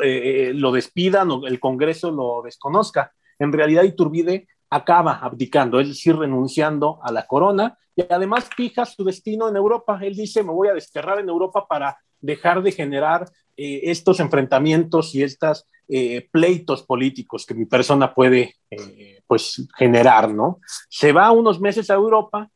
[0.03, 6.15] eh, lo despidan o el Congreso lo desconozca en realidad Iturbide acaba abdicando, es decir,
[6.15, 9.99] renunciando a la corona y además fija su destino en Europa.
[10.01, 15.13] Él dice, me voy a desterrar en Europa para dejar de generar eh, estos enfrentamientos
[15.15, 20.59] y estos eh, pleitos políticos que mi persona puede eh, pues generar, ¿no?
[20.89, 22.49] Se va unos meses a Europa,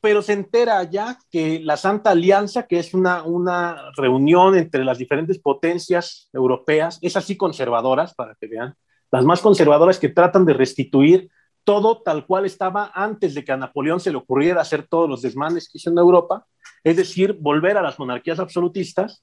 [0.00, 4.98] pero se entera ya que la Santa Alianza, que es una, una reunión entre las
[4.98, 8.74] diferentes potencias europeas, es así conservadoras, para que vean,
[9.10, 11.30] las más conservadoras que tratan de restituir
[11.64, 15.22] todo tal cual estaba antes de que a Napoleón se le ocurriera hacer todos los
[15.22, 16.46] desmanes que hizo en Europa,
[16.82, 19.22] es decir, volver a las monarquías absolutistas.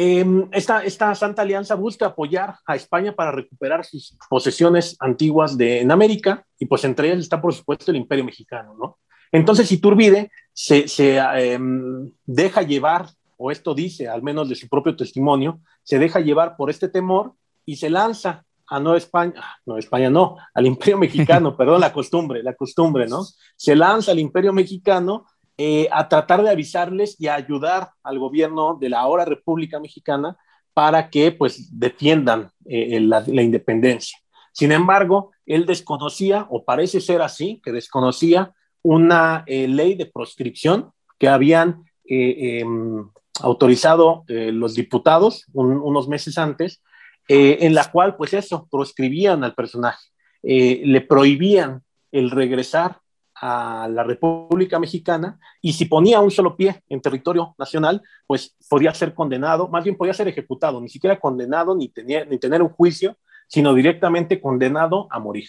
[0.00, 5.80] Em, esta, esta Santa Alianza busca apoyar a España para recuperar sus posesiones antiguas de,
[5.80, 8.98] en América, y pues entre ellas está, por supuesto, el Imperio Mexicano, ¿no?
[9.32, 13.08] Entonces Iturbide se, se em, deja llevar
[13.38, 17.32] o esto dice, al menos de su propio testimonio, se deja llevar por este temor
[17.64, 21.92] y se lanza a Nueva España, ah, no España no, al Imperio Mexicano, perdón, la
[21.92, 23.24] costumbre, la costumbre, ¿no?
[23.56, 25.26] Se lanza al Imperio Mexicano
[25.60, 30.36] eh, a tratar de avisarles y a ayudar al gobierno de la ahora República Mexicana
[30.72, 34.16] para que pues defiendan eh, la, independencia.
[34.52, 38.52] Sin embargo, él desconocía, o parece ser así, que desconocía
[38.82, 43.10] una eh, ley de proscripción que habían em,
[43.40, 46.84] autorizado los diputados unos meses antes
[47.26, 50.06] en la cual, pues eso, proscribían al personaje,
[50.42, 51.82] le prohibían
[52.12, 53.00] el regresar
[53.40, 58.92] a la República Mexicana y si ponía un solo pie en territorio nacional, pues podía
[58.94, 63.16] ser condenado, más bien podía ser ejecutado, ni siquiera condenado ni, ni tener un juicio,
[63.46, 65.48] sino directamente condenado a morir.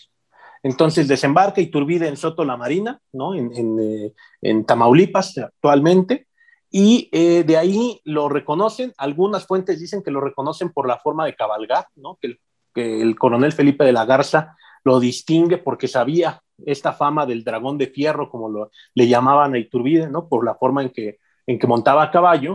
[0.61, 3.33] Entonces desembarca Iturbide en Soto la Marina, ¿no?
[3.33, 6.27] en, en, eh, Tamaulipas actualmente,
[6.69, 11.25] y eh, de ahí lo reconocen, algunas fuentes dicen que lo reconocen por la forma
[11.25, 12.19] de cabalgar, ¿no?
[12.21, 12.37] que
[12.75, 17.87] el coronel Felipe de la Garza lo distingue porque sabía esta fama del dragón de
[17.87, 20.27] fierro, como lo, le llamaban a Iturbide, ¿no?
[20.27, 22.53] por la forma en que, en que montaba a caballo,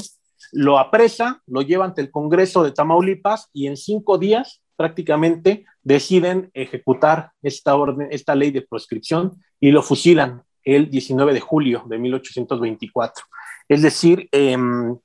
[0.52, 6.50] lo apresa, lo lleva ante el Congreso de Tamaulipas y en cinco días prácticamente deciden
[6.54, 11.98] ejecutar esta, orden, esta ley de proscripción y lo fusilan el 19 de julio de
[11.98, 13.24] 1824.
[13.68, 14.96] Es decir, em,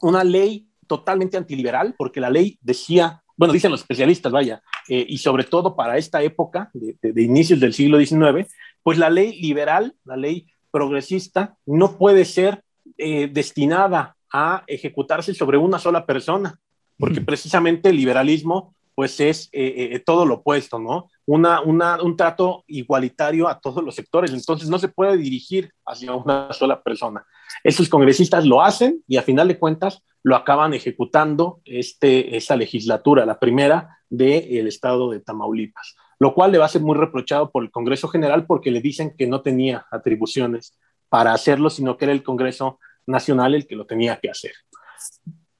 [0.00, 5.18] una ley totalmente antiliberal, porque la ley decía, bueno, dicen los especialistas, vaya, eh, y
[5.18, 8.48] sobre todo para esta época de, inicios del siglo XIX,
[8.82, 12.62] pues la ley liberal, la ley progresista, no puede ser
[12.98, 16.58] eh, destinada a ejecutarse sobre una sola persona,
[16.98, 21.10] porque precisamente el liberalismo pues es eh, todo lo opuesto, ¿no?
[21.26, 26.82] Un trato igualitario a todos los sectores, entonces no se puede dirigir hacia una sola
[26.82, 27.24] persona.
[27.62, 33.26] Estos congresistas lo hacen y a final de cuentas lo acaban ejecutando este, esta legislatura,
[33.26, 37.62] la primera del estado de Tamaulipas, lo cual le va a ser muy reprochado por
[37.62, 40.78] el Congreso General porque le dicen que no tenía atribuciones
[41.08, 44.52] para hacerlo, sino que era el Congreso Nacional el que lo tenía que hacer.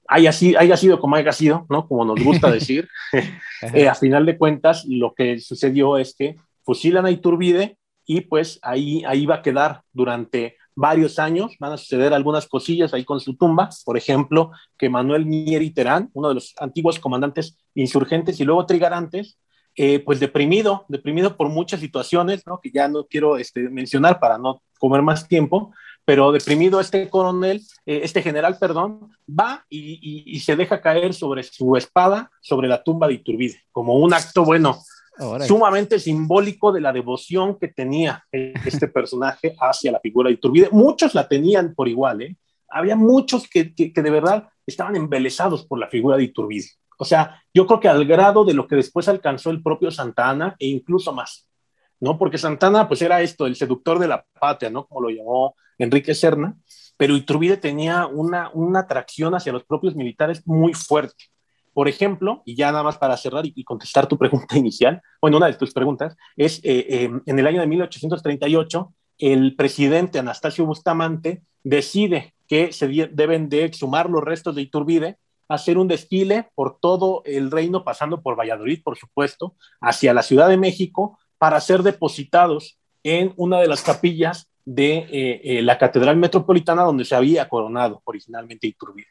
[0.08, 1.86] Haya, haya sido como haya sido, ¿no?
[1.86, 2.88] Como nos gusta decir,
[3.74, 8.58] eh, a final de cuentas lo que sucedió es que fusilan a Iturbide y pues
[8.62, 13.18] ahí, ahí va a quedar durante varios años, van a suceder algunas cosillas ahí con
[13.18, 18.44] su tumba, por ejemplo, que Manuel Mieri Terán, uno de los antiguos comandantes insurgentes y
[18.44, 19.38] luego trigarantes,
[19.74, 22.60] eh, pues deprimido, deprimido por muchas situaciones, ¿no?
[22.60, 25.72] que ya no quiero este, mencionar para no comer más tiempo,
[26.06, 31.42] pero deprimido este coronel, eh, este general, perdón, va y, y, se deja caer sobre
[31.42, 34.78] su espada, sobre la tumba de Iturbide, como un acto, bueno,
[35.46, 40.68] sumamente simbólico de la devoción que tenía este personaje hacia la figura de Iturbide.
[40.70, 42.36] Muchos la tenían por igual, ¿eh?
[42.68, 46.68] Había muchos que, que, de verdad estaban embelesados por la figura de Iturbide.
[46.98, 50.56] O sea, yo creo que al grado de lo que después alcanzó el propio Santana
[50.58, 51.45] e incluso más,
[52.01, 52.18] ¿no?
[52.18, 54.86] Porque Santana, pues era esto, el seductor de la patria, ¿no?
[54.86, 56.56] Como lo llamó Enrique Serna,
[56.97, 61.27] pero Iturbide tenía una, una atracción hacia los propios militares muy fuerte.
[61.73, 65.47] Por ejemplo, y ya nada más para cerrar y, contestar tu pregunta inicial, bueno, una
[65.47, 71.43] de tus preguntas, es eh, eh, en el año de 1838, el presidente Anastasio Bustamante
[71.64, 75.18] decide que se deben de exhumar los restos de Iturbide,
[75.48, 80.48] hacer un desfile por todo el reino, pasando por Valladolid, por supuesto, hacia la Ciudad
[80.48, 86.82] de México, para ser depositados en una de las capillas de eh, la Catedral Metropolitana
[86.82, 89.06] donde se había coronado originalmente Iturbide.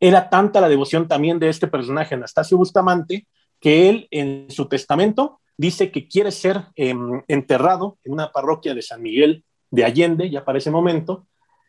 [0.00, 3.28] Era tanta la devoción también de este personaje, Anastasio Bustamante,
[3.60, 8.82] que él en su testamento dice que quiere ser em, enterrado en una parroquia de
[8.82, 11.28] San Miguel de Allende, ya para ese momento,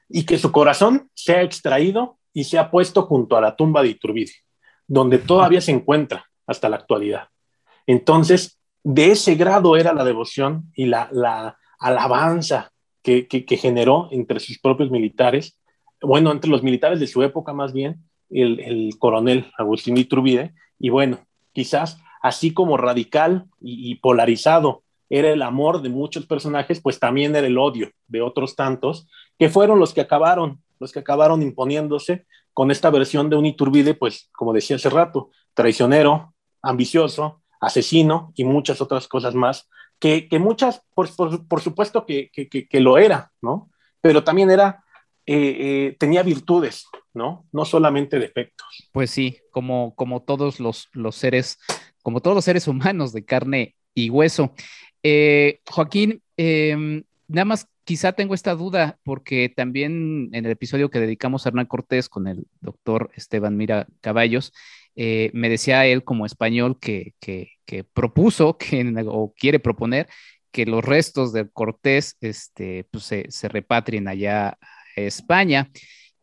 [0.10, 4.34] y que su corazón sea extraído y sea puesto junto a la tumba de Iturbide,
[4.88, 7.28] donde todavía se encuentra hasta la actualidad.
[7.86, 13.28] Entonces, de ese grado era la devoción y la, alabanza que,
[13.60, 15.58] generó entre sus propios militares,
[16.02, 21.20] bueno, entre los militares de su época más bien, el, coronel Agustín Iturbide, y bueno,
[21.54, 27.46] quizás así como radical y, polarizado era el amor de muchos personajes, pues también era
[27.46, 29.08] el odio de otros tantos,
[29.38, 33.94] que fueron los que acabaron, los que acabaron imponiéndose con esta versión de un Iturbide,
[33.94, 39.70] pues como decía hace rato, traicionero, ambicioso, asesino y muchas otras cosas más,
[40.00, 41.08] que, muchas, por,
[41.62, 43.70] supuesto que, que, lo era, ¿no?
[44.02, 44.84] Pero también era,
[45.26, 47.46] eh, eh, tenía virtudes, ¿no?
[47.54, 48.90] No solamente defectos.
[48.92, 51.58] Pues sí, como, como todos los, los seres,
[52.02, 54.54] como todos los seres humanos de carne y hueso.
[55.04, 61.00] Eh, Joaquín, em, nada más quizá tengo esta duda porque también en el episodio que
[61.00, 64.54] dedicamos a Hernán Cortés con el doctor Esteban Mira Caballos,
[64.96, 67.14] eh, me decía él como español que,
[67.94, 70.08] propuso que, o quiere proponer
[70.52, 74.58] que los restos de Cortés este, pues, se, repatrien allá a
[74.96, 75.72] España.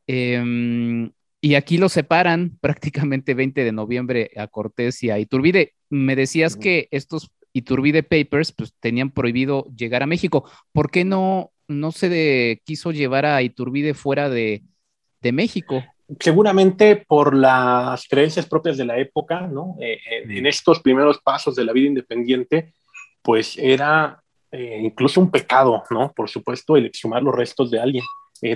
[0.07, 1.11] Em,
[1.41, 5.75] y aquí lo separan prácticamente 20 de noviembre a Cortés y a Iturbide.
[5.89, 10.49] Me decías que estos Iturbide Papers pues, tenían prohibido llegar a México.
[10.73, 14.63] ¿Por qué no, no se quiso llevar a Iturbide fuera de,
[15.23, 15.85] México?
[16.19, 19.77] Seguramente por las creencias propias de la época, ¿no?
[19.81, 22.74] Eh, eh, en estos primeros pasos de la vida independiente,
[23.23, 24.20] pues era
[24.51, 26.12] eh, incluso un pecado, ¿no?
[26.12, 28.05] Por supuesto, el exhumar los restos de alguien.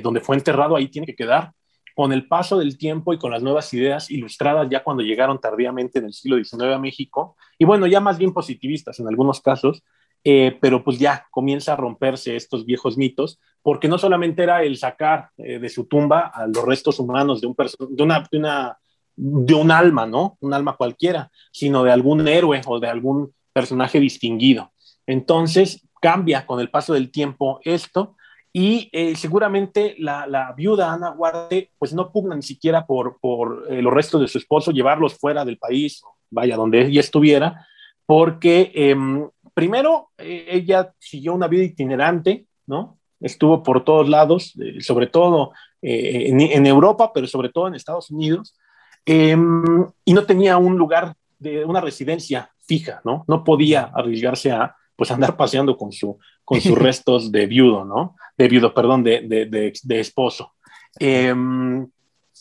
[0.03, 1.53] donde fue enterrado, ahí tiene que quedar
[1.95, 5.99] con el paso del tiempo y con las nuevas ideas ilustradas ya cuando llegaron tardíamente
[5.99, 9.85] en el siglo XIX a México, y bueno, ya más bien positivistas en algunos casos,
[10.23, 15.31] pero pues ya comienza a romperse estos viejos mitos, porque no solamente era el sacar
[15.39, 17.57] eh, de su tumba a los restos humanos de un,
[17.89, 18.79] de una, de, una,
[19.17, 20.37] de un alma, ¿no?
[20.41, 24.71] Un alma cualquiera, sino de algún héroe o de algún personaje distinguido.
[25.07, 28.17] Entonces cambia con el paso del tiempo esto
[28.53, 33.81] y eh, seguramente la, viuda Ana Guarte, pues no pugna ni siquiera por, por eh,
[33.81, 37.67] los restos de su esposo, llevarlos fuera del país, vaya, donde ella estuviera,
[38.05, 42.99] porque em, primero eh, ella siguió una vida itinerante, ¿no?
[43.25, 48.55] Estuvo por todos lados, sobre todo en, en, Europa, pero sobre todo en Estados Unidos,
[49.07, 53.25] em, y no tenía un lugar de una residencia fija, ¿no?
[53.27, 58.15] No podía arriesgarse a pues andar paseando con, su, con sus restos de viudo, ¿no?
[58.37, 60.53] De viudo, perdón, de, de, de, esposo.
[60.99, 61.87] Em,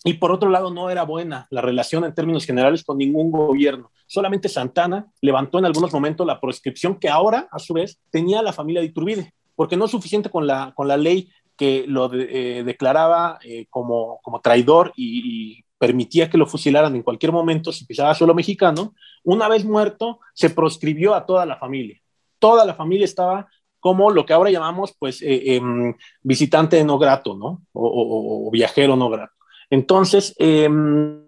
[0.04, 3.90] y por otro lado, no era buena la relación en términos generales con ningún gobierno.
[4.06, 8.52] Solamente Santana levantó en algunos momentos la proscripción que ahora, a su vez, tenía la
[8.52, 12.64] familia de Iturbide, porque no es suficiente con la, con la ley que lo eh,
[12.66, 18.16] declaraba eh, como, como traidor y, permitía que lo fusilaran en cualquier momento si pisaba
[18.16, 18.94] suelo mexicano.
[19.22, 22.00] Una vez muerto, se proscribió a toda la familia
[22.44, 23.48] toda la familia estaba
[23.80, 27.62] como lo que ahora llamamos, pues, eh, em, visitante no grato, ¿no?
[27.72, 29.34] O, viajero no grato.
[29.70, 31.24] Entonces, em,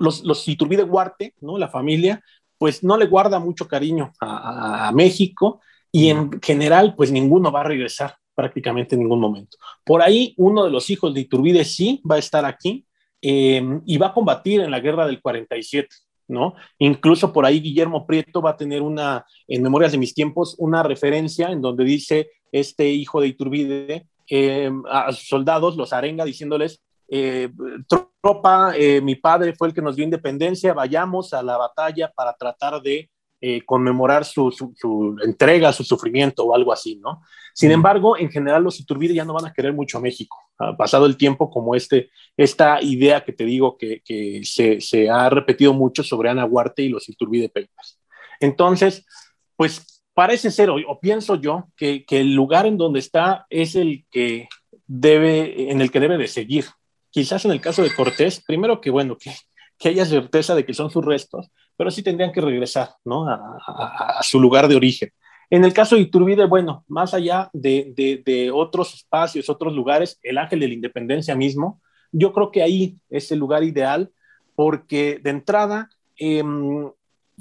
[0.00, 1.58] los, los Iturbide Huarte, ¿no?
[1.58, 2.22] La familia,
[2.56, 5.60] pues no le guarda mucho cariño a, México
[5.92, 9.58] y en general, pues ninguno va a regresar prácticamente en ningún momento.
[9.84, 12.86] Por ahí, uno de los hijos de Iturbide sí va a estar aquí
[13.20, 15.88] em, y va a combatir en la guerra del 47.
[16.28, 16.54] ¿no?
[16.78, 20.82] Incluso por ahí Guillermo Prieto va a tener una, en Memorias de mis tiempos, una
[20.82, 26.80] referencia en donde dice este hijo de Iturbide eh, a sus soldados, los arenga diciéndoles,
[27.08, 27.50] eh,
[28.20, 32.32] tropa, eh, mi padre fue el que nos dio independencia, vayamos a la batalla para
[32.34, 33.10] tratar de
[33.42, 34.52] eh, conmemorar su,
[35.24, 37.22] entrega, su sufrimiento o algo así, ¿no?
[37.54, 40.36] Sin embargo, en general los Iturbide ya no van a querer mucho a México.
[40.58, 44.02] Ha pasado el tiempo como este, esta idea que te digo que,
[44.44, 47.98] se, ha repetido mucho sobre Ana Huarte y los Iturbide Papers.
[48.40, 49.06] Entonces,
[49.56, 54.48] pues parece ser, o, pienso yo, que, el lugar en donde está es el que
[54.86, 56.66] debe, en el que debe de seguir.
[57.08, 59.32] Quizás en el caso de Cortés, primero que bueno, que,
[59.78, 61.50] que haya certeza de que son sus restos,
[61.80, 63.26] pero sí tendrían que regresar ¿no?
[63.26, 65.10] a, su lugar de origen.
[65.48, 70.60] En el caso de Iturbide, bueno, más allá de, otros espacios, otros lugares, el Ángel
[70.60, 71.80] de la Independencia mismo,
[72.12, 74.10] yo creo que ahí es el lugar ideal
[74.54, 75.88] porque de entrada
[76.18, 76.90] em,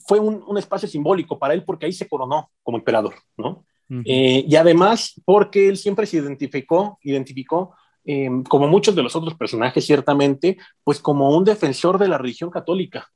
[0.08, 3.66] fue un, espacio simbólico para él porque ahí se coronó como emperador, ¿no?
[4.06, 7.76] Eh, y además porque él siempre se identificó, identificó
[8.06, 12.50] em, como muchos de los otros personajes, ciertamente, pues como un defensor de la religión
[12.50, 13.10] católica,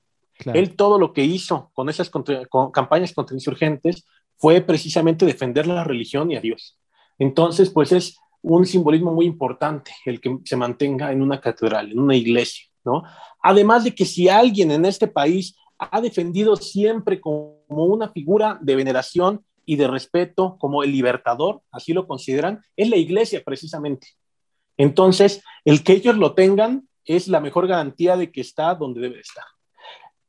[0.54, 2.12] él todo lo que hizo con esas
[2.74, 4.06] campañas contra insurgentes
[4.38, 6.78] fue precisamente defender la religión y a Dios.
[7.20, 12.00] Entonces, pues es un simbolismo muy importante el que se mantenga en una catedral, en
[12.00, 13.04] una iglesia, ¿no?
[13.42, 18.76] Además de que si alguien en este país ha defendido siempre como una figura de
[18.76, 24.08] veneración y de respeto, como el libertador, así lo consideran, es la iglesia precisamente.
[24.78, 29.20] Entonces, el que ellos lo tengan es la mejor garantía de que está donde debe
[29.20, 29.46] estar.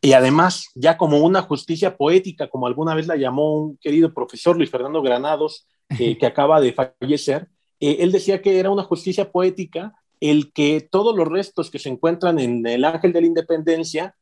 [0.05, 4.55] Y además, ya como una justicia poética, como alguna vez la llamó un querido profesor
[4.55, 7.49] Luis Fernando Granados, que acaba de fallecer,
[7.81, 11.89] eh, él decía que era una justicia poética el que todos los restos que se
[11.89, 14.15] encuentran en el Ángel de la Independencia,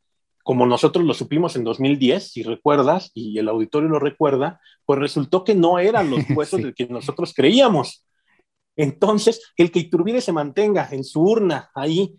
[0.44, 5.42] como nosotros lo supimos en 2010, si recuerdas, y el auditorio lo recuerda, pues resultó
[5.42, 8.06] que no eran los huesos de que nosotros creíamos.
[8.76, 12.14] Entonces, el que Iturbide se mantenga en su urna ahí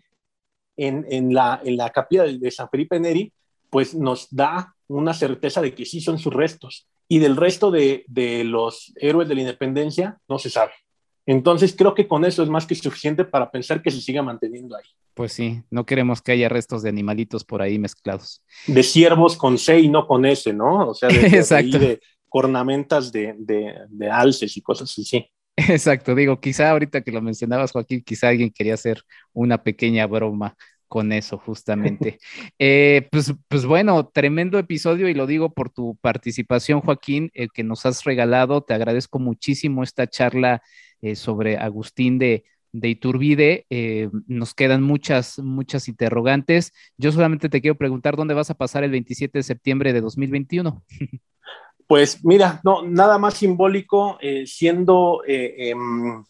[0.76, 3.32] en, en, la, en la capilla de San Felipe Neri,
[3.74, 6.86] pues nos da una certeza de que sí son sus restos.
[7.08, 8.04] Y del resto de,
[8.44, 10.70] los héroes de la independencia no se sabe.
[11.26, 14.76] Entonces creo que con eso es más que suficiente para pensar que se siga manteniendo
[14.76, 14.84] ahí.
[15.14, 18.44] Pues sí, no queremos que haya restos de animalitos por ahí mezclados.
[18.68, 20.90] De ciervos con C y no con S, ¿no?
[20.90, 21.76] O sea, de, Exacto.
[21.76, 25.28] de, cornamentas de, de, alces y cosas así.
[25.56, 29.02] Exacto, digo, quizá ahorita que lo mencionabas, Joaquín, quizá alguien quería hacer
[29.32, 30.56] una pequeña broma
[30.94, 32.20] con eso, justamente.
[32.60, 37.64] Eh, pues, pues bueno, tremendo episodio y lo digo por tu participación, Joaquín, el que
[37.64, 38.60] nos has regalado.
[38.60, 40.62] Te agradezco muchísimo esta charla
[41.02, 43.66] eh, sobre Agustín de, de Iturbide.
[43.70, 46.72] Eh, nos quedan muchas, muchas interrogantes.
[46.96, 50.84] Yo solamente te quiero preguntar dónde vas a pasar el 27 de septiembre de 2021.
[51.88, 56.24] Pues mira, no, nada más simbólico, siendo em,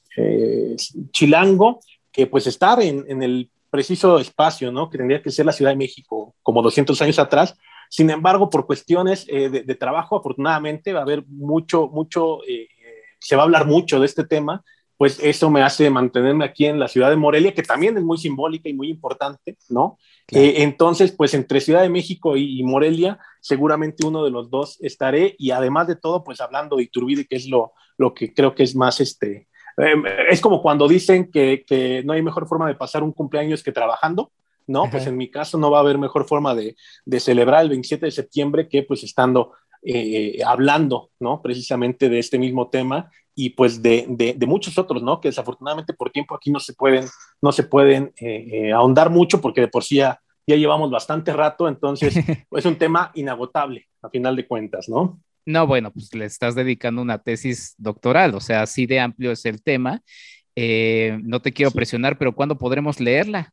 [1.12, 1.78] chilango,
[2.10, 4.88] que pues estar en el preciso espacio, ¿no?
[4.88, 7.56] Que tendría que ser la Ciudad de México, como 200 años atrás.
[7.90, 12.68] Sin embargo, por cuestiones eh, de, trabajo, afortunadamente va a haber mucho, mucho, eh,
[13.18, 14.62] se va a hablar mucho de este tema,
[14.96, 18.16] pues eso me hace mantenerme aquí en la ciudad de Morelia, que también es muy
[18.16, 19.98] simbólica y muy importante, ¿no?
[20.30, 25.34] Eh, entonces, pues entre Ciudad de México y, Morelia, seguramente uno de los dos estaré,
[25.36, 28.62] y además de todo, pues hablando de Iturbide, que es lo, lo que creo que
[28.62, 32.74] es más, este, Em, es como cuando dicen que, que, no hay mejor forma de
[32.74, 34.32] pasar un cumpleaños que trabajando,
[34.66, 34.90] ¿no?
[34.90, 38.06] Pues en mi caso no va a haber mejor forma de, de celebrar el 27
[38.06, 39.52] de septiembre que pues estando
[39.82, 41.42] eh, hablando, ¿no?
[41.42, 45.20] Precisamente de este mismo tema y pues de, de, muchos otros, ¿no?
[45.20, 47.06] Que desafortunadamente por tiempo aquí no se pueden,
[47.42, 51.34] no se pueden eh, eh, ahondar mucho porque de por sí ya, ya llevamos bastante
[51.34, 52.14] rato, entonces
[52.50, 55.20] es un tema inagotable a final de cuentas, ¿no?
[55.46, 59.44] No, bueno, pues le estás dedicando una tesis doctoral, o sea, así de amplio es
[59.44, 60.02] el tema.
[60.56, 63.52] Eh, no te quiero presionar, pero ¿cuándo podremos leerla?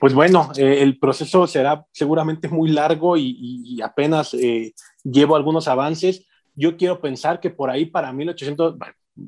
[0.00, 6.26] pues bueno, eh, el proceso será seguramente muy largo y, apenas eh, llevo algunos avances.
[6.54, 8.76] Yo quiero pensar que por ahí para 1800,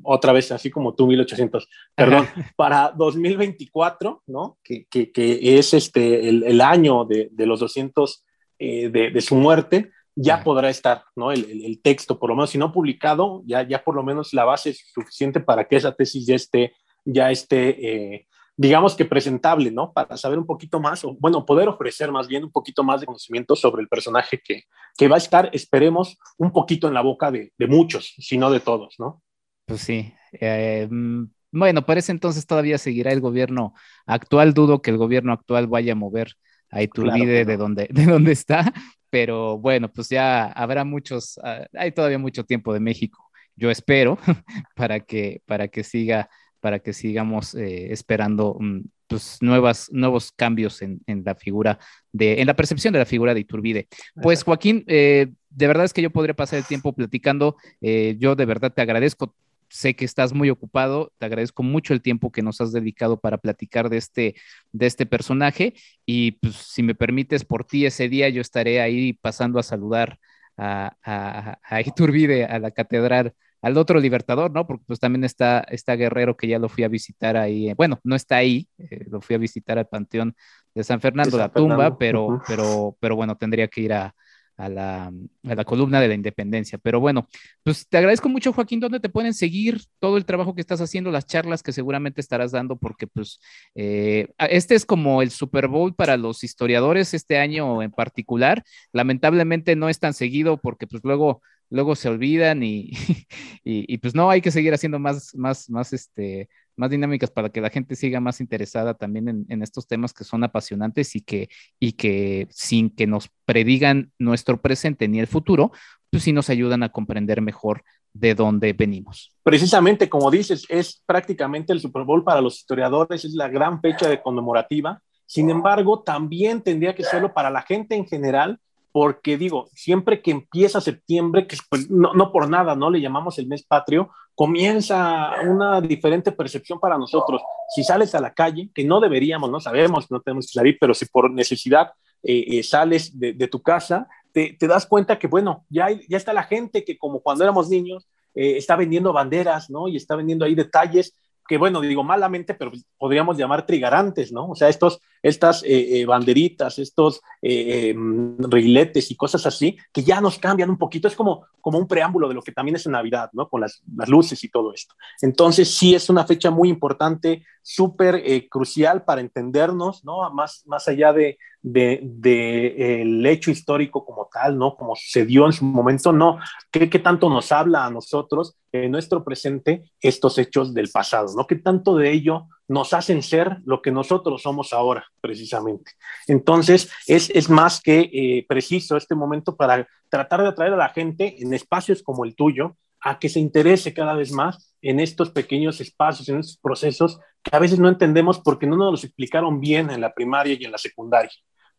[0.03, 4.57] otra vez así como tú, 1800, perdón, para 2024, ¿no?
[4.63, 8.23] Que, que, que es este, el, año de, de los 200
[8.59, 11.31] de, de, su muerte, ya podrá estar, ¿no?
[11.31, 14.71] El, texto, por lo menos, si no publicado, ya, ya por lo menos la base
[14.71, 16.73] es suficiente para que esa tesis ya esté,
[17.03, 19.91] ya esté, eh, digamos que presentable, ¿no?
[19.91, 23.07] Para saber un poquito más, o bueno, poder ofrecer más bien un poquito más de
[23.07, 24.63] conocimiento sobre el personaje que,
[24.97, 28.59] que va a estar, esperemos, un poquito en la boca de, muchos, si no de
[28.59, 29.21] todos, ¿no?
[29.65, 30.13] Pues sí.
[30.33, 31.23] Eh, mm,
[31.53, 33.73] bueno, parece entonces todavía seguirá el gobierno
[34.05, 34.53] actual.
[34.53, 36.33] Dudo que el gobierno actual vaya a mover
[36.69, 38.73] a Iturbide de, donde, de donde está,
[39.13, 44.17] pero bueno, pues ya habrá muchos, ah, hay todavía mucho tiempo de México, yo espero,
[44.75, 50.81] para que, para que siga, para que sigamos eh, esperando mm, pues, nuevas, nuevos cambios
[50.81, 51.77] en, la figura
[52.11, 53.87] de, en la percepción de la figura de Iturbide.
[54.19, 58.35] Pues Joaquín, eh, de verdad es que yo podría pasar el tiempo platicando, eh, yo
[58.35, 59.35] de verdad te agradezco
[59.73, 63.39] sé que estás muy ocupado, te agradezco mucho el tiempo que nos has dedicado para
[63.39, 64.35] platicar de este,
[64.71, 65.73] de este personaje
[66.05, 70.19] y pues si me permites, por ti ese día yo estaré ahí pasando a saludar
[70.57, 73.33] a, a, Iturbide, a la catedral,
[73.63, 74.67] al otro libertador, ¿no?
[74.67, 78.15] Porque pues también está, está Guerrero que ya lo fui a visitar ahí, bueno, no
[78.15, 80.35] está ahí, eh, lo fui a visitar al Panteón
[80.75, 84.13] de San Fernando, de la tumba, pero, pero, pero bueno, tendría que ir a,
[84.57, 85.11] a la,
[85.43, 86.77] a la, columna de la independencia.
[86.77, 87.27] Pero bueno,
[87.63, 91.11] pues te agradezco mucho, Joaquín, ¿dónde te pueden seguir todo el trabajo que estás haciendo,
[91.11, 92.75] las charlas que seguramente estarás dando?
[92.77, 93.39] Porque pues
[93.75, 98.63] eh, este es como el Super Bowl para los historiadores este año en particular.
[98.91, 102.91] Lamentablemente no es tan seguido porque pues luego luego se olvidan y,
[103.63, 107.49] y, y, pues no, hay que seguir haciendo más, más, más, este, más dinámicas para
[107.49, 111.49] que la gente siga más interesada también en, estos temas que son apasionantes y que,
[111.79, 115.71] y que sin que nos predigan nuestro presente ni el futuro,
[116.09, 117.83] pues sí nos ayudan a comprender mejor
[118.13, 119.31] de dónde venimos.
[119.41, 124.07] Precisamente, como dices, es prácticamente el Super Bowl para los historiadores, es la gran fecha
[124.07, 125.01] de conmemorativa.
[125.25, 128.59] Sin embargo, también tendría que serlo para la gente en general,
[128.93, 132.91] porque digo, siempre que empieza septiembre, que pues, no, no, por nada, ¿no?
[132.91, 137.41] Le llamamos el mes patrio, comienza una diferente percepción para nosotros.
[137.73, 140.93] Si sales a la calle, que no deberíamos, no sabemos, no tenemos que salir, pero
[140.93, 141.91] si por necesidad
[142.21, 146.43] eh, eh, sales de, tu casa, te, das cuenta que, bueno, ya, ya está la
[146.43, 149.87] gente que como cuando éramos niños, eh, está vendiendo banderas, ¿no?
[149.87, 151.15] Y está vendiendo ahí detalles
[151.47, 154.49] que bueno, digo malamente, pero podríamos llamar trigarantes, ¿no?
[154.49, 160.03] O sea, estos, estas eh, eh, banderitas, estos eh, em, riletes y cosas así, que
[160.03, 162.85] ya nos cambian un poquito, es como, como un preámbulo de lo que también es
[162.85, 163.49] en Navidad, ¿no?
[163.49, 164.95] Con las, las luces y todo esto.
[165.21, 170.29] Entonces, sí es una fecha muy importante, súper crucial para entendernos, ¿no?
[170.33, 174.75] Más, más allá de, del hecho histórico como tal, ¿no?
[174.75, 176.37] Como sucedió en su momento, no.
[176.69, 181.47] ¿Qué, ¿Qué, tanto nos habla a nosotros en nuestro presente estos hechos del pasado, ¿no?
[181.47, 185.93] ¿Qué tanto de ello nos hacen ser lo que nosotros somos ahora, precisamente?
[186.27, 190.89] Entonces, es, es más que eh, preciso este momento para tratar de atraer a la
[190.89, 195.29] gente en espacios como el tuyo a que se interese cada vez más en estos
[195.29, 199.59] pequeños espacios, en estos procesos que a veces no entendemos porque no nos los explicaron
[199.59, 201.31] bien en la primaria y en la secundaria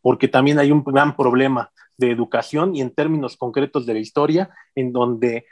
[0.05, 4.51] porque también hay un gran problema de educación y en términos concretos de la historia,
[4.75, 5.47] en donde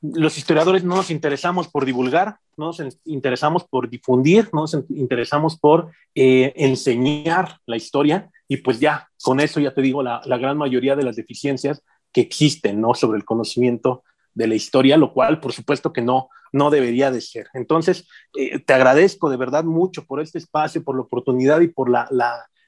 [0.00, 5.58] los historiadores no nos interesamos por divulgar, no nos interesamos por difundir, no nos interesamos
[5.58, 10.56] por eh, enseñar la historia y pues ya, con eso ya te digo la, gran
[10.56, 12.94] mayoría de las deficiencias que existen, ¿no?
[12.94, 14.02] Sobre el conocimiento
[14.32, 17.48] de la historia, lo cual por supuesto que no, no debería de ser.
[17.52, 21.90] Entonces, eh, te agradezco de verdad mucho por este espacio, por la oportunidad y por
[21.90, 22.08] la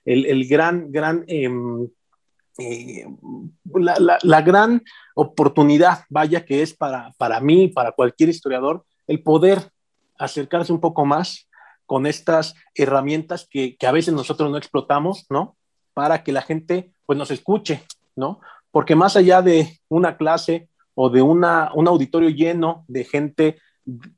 [0.07, 1.89] el, gran, gran, em,
[2.59, 3.07] eh,
[3.74, 4.83] la, gran
[5.15, 9.70] oportunidad, vaya, que es para, para mí, para cualquier historiador, el poder
[10.19, 11.49] acercarse un poco más
[11.85, 15.57] con estas herramientas que, a veces nosotros no explotamos, ¿no?
[15.93, 17.83] Para que la gente, pues, nos escuche,
[18.15, 18.41] ¿no?
[18.70, 23.59] Porque más allá de una clase o de una, un auditorio lleno de gente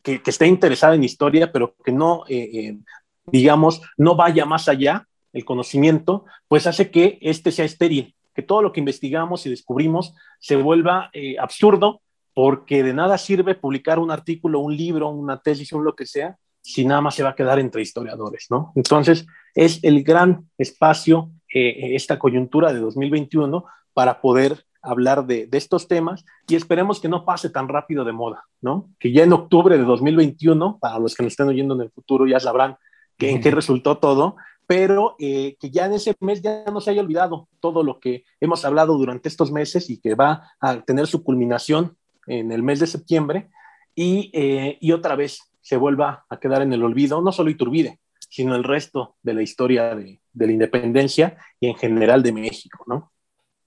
[0.02, 2.78] que, que esté interesada en historia, pero que no, eh, eh,
[3.26, 8.62] digamos, no vaya más allá, el conocimiento, pues hace que este sea estéril, que todo
[8.62, 12.00] lo que investigamos y descubrimos se vuelva eh, absurdo,
[12.34, 16.36] porque de nada sirve publicar un artículo, un libro, una tesis, o lo que sea,
[16.60, 18.72] si nada más se va a quedar entre historiadores, ¿no?
[18.76, 25.58] Entonces, es el gran espacio, eh, esta coyuntura de 2021, para poder hablar de, de,
[25.58, 28.88] estos temas y esperemos que no pase tan rápido de moda, ¿no?
[29.00, 32.26] Que ya en octubre de 2021, para los que nos estén oyendo en el futuro,
[32.26, 32.76] ya sabrán
[33.18, 34.36] que, en qué resultó todo,
[34.68, 38.24] pero eh, que ya en ese mes ya no se haya olvidado todo lo que
[38.38, 41.96] hemos hablado durante estos meses y que va a tener su culminación
[42.26, 43.48] en el mes de septiembre
[43.94, 47.98] y, eh, y otra vez se vuelva a quedar en el olvido, no solo Iturbide,
[48.28, 53.10] sino el resto de la historia de, la independencia y en general de México, ¿no?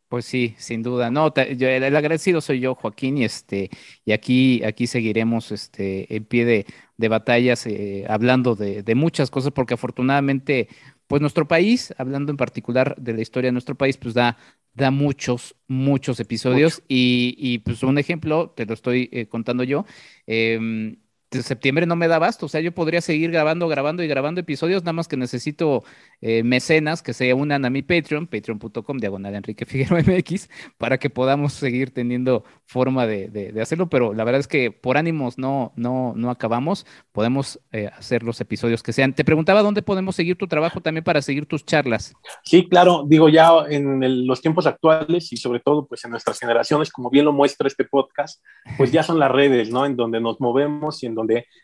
[0.07, 1.09] Pues sí, sin duda.
[1.09, 3.69] No, yo, el, agradecido soy yo, Joaquín, y este,
[4.03, 6.65] y aquí, aquí seguiremos este, en pie de,
[7.01, 10.69] de batallas, eh, hablando de, de, muchas cosas, porque afortunadamente,
[11.07, 14.37] pues nuestro país, hablando en particular de la historia de nuestro país, pues da,
[14.73, 16.83] da muchos, muchos episodios.
[16.87, 19.85] Y, y, pues un ejemplo, te lo estoy eh, contando yo.
[20.27, 20.97] Eh,
[21.31, 24.83] septiembre no me da basto, o sea, yo podría seguir grabando, grabando y grabando episodios,
[24.83, 25.83] nada más que necesito
[26.19, 31.09] eh, mecenas que se unan a mi Patreon, patreon.com, diagonal Enrique Figueroa MX, para que
[31.09, 35.71] podamos seguir teniendo forma de, de, hacerlo, pero la verdad es que por ánimos no,
[35.77, 39.13] no, no acabamos, podemos eh, hacer los episodios que sean.
[39.13, 42.13] Te preguntaba dónde podemos seguir tu trabajo también para seguir tus charlas.
[42.43, 46.91] Sí, claro, digo ya en los tiempos actuales y sobre todo pues en nuestras generaciones,
[46.91, 48.43] como bien lo muestra este podcast,
[48.77, 49.85] pues ya son las redes, ¿no?
[49.85, 51.20] En donde nos movemos y en donde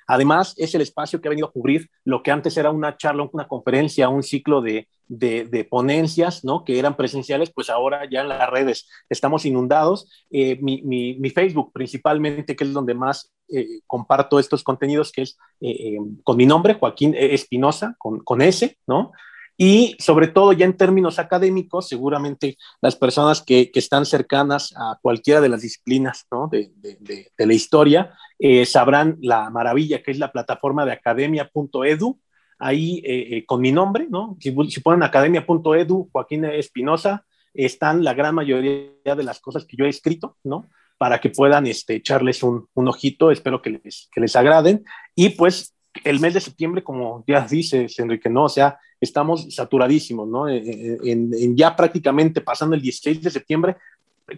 [0.07, 3.29] además es el espacio que ha venido a cubrir lo que antes era una charla,
[3.31, 6.63] una conferencia, un ciclo de, de, ponencias, ¿no?
[6.63, 10.09] Que eran presenciales, pues ahora ya en las redes estamos inundados.
[10.29, 15.37] Eh, mi, mi, Facebook principalmente, que es donde más eh, comparto estos contenidos, que es
[15.61, 19.11] eh, con mi nombre, Joaquín Espinosa, con, con S, ¿no?
[19.57, 24.99] Y sobre todo ya en términos académicos, seguramente las personas que, que están cercanas a
[25.01, 26.47] cualquiera de las disciplinas ¿no?
[26.47, 32.19] de, de, de, la historia eh, sabrán la maravilla que es la plataforma de academia.edu,
[32.59, 34.37] ahí eh, eh, con mi nombre, ¿no?
[34.39, 39.85] Si, si ponen academia.edu, Joaquín Espinosa, están la gran mayoría de las cosas que yo
[39.85, 40.69] he escrito, ¿no?
[40.99, 44.83] Para que puedan este, echarles un, un ojito, espero que les, que les agraden.
[45.15, 48.45] Y pues el mes de septiembre, como ya dices, Enrique, ¿no?
[48.45, 50.47] O sea, estamos saturadísimos, ¿no?
[50.49, 53.77] En, ya prácticamente pasando el 16 de septiembre,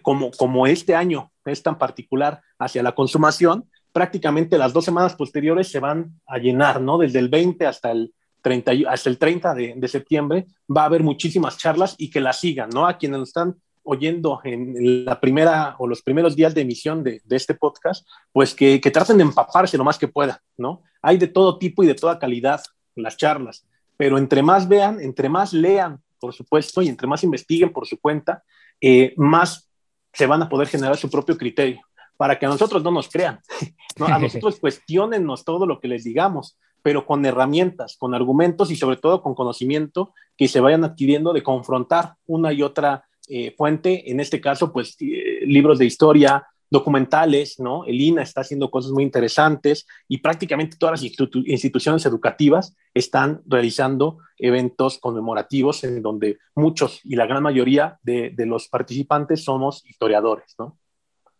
[0.02, 5.68] como, como este año es tan particular hacia la consumación, prácticamente las dos semanas posteriores
[5.68, 6.98] se van a llenar, ¿no?
[6.98, 8.12] Desde el 20 hasta el
[8.42, 12.70] 30, hasta el 30 de, septiembre va a haber muchísimas charlas y que las sigan,
[12.70, 12.86] ¿no?
[12.86, 17.36] A quienes están oyendo en la primera o los primeros días de emisión de, de
[17.36, 20.82] este podcast, pues que, que, traten de empaparse lo más que puedan, ¿no?
[21.02, 22.60] Hay de todo tipo y de toda calidad
[22.94, 23.66] las charlas,
[23.96, 27.98] pero entre más vean, entre más lean, por supuesto, y entre más investiguen por su
[27.98, 28.42] cuenta,
[28.80, 29.68] eh, más
[30.12, 31.80] se van a poder generar su propio criterio,
[32.16, 33.40] para que a nosotros no nos crean,
[33.96, 34.06] ¿no?
[34.06, 38.96] a nosotros cuestionennos todo lo que les digamos, pero con herramientas, con argumentos y sobre
[38.96, 44.20] todo con conocimiento que se vayan adquiriendo de confrontar una y otra eh, fuente, en
[44.20, 47.84] este caso, pues eh, libros de historia, documentales, ¿no?
[47.84, 51.12] El INA está haciendo cosas muy interesantes y prácticamente todas las
[51.46, 58.46] instituciones educativas están realizando eventos conmemorativos en donde muchos y la gran mayoría de, de
[58.46, 60.78] los participantes somos historiadores, ¿no?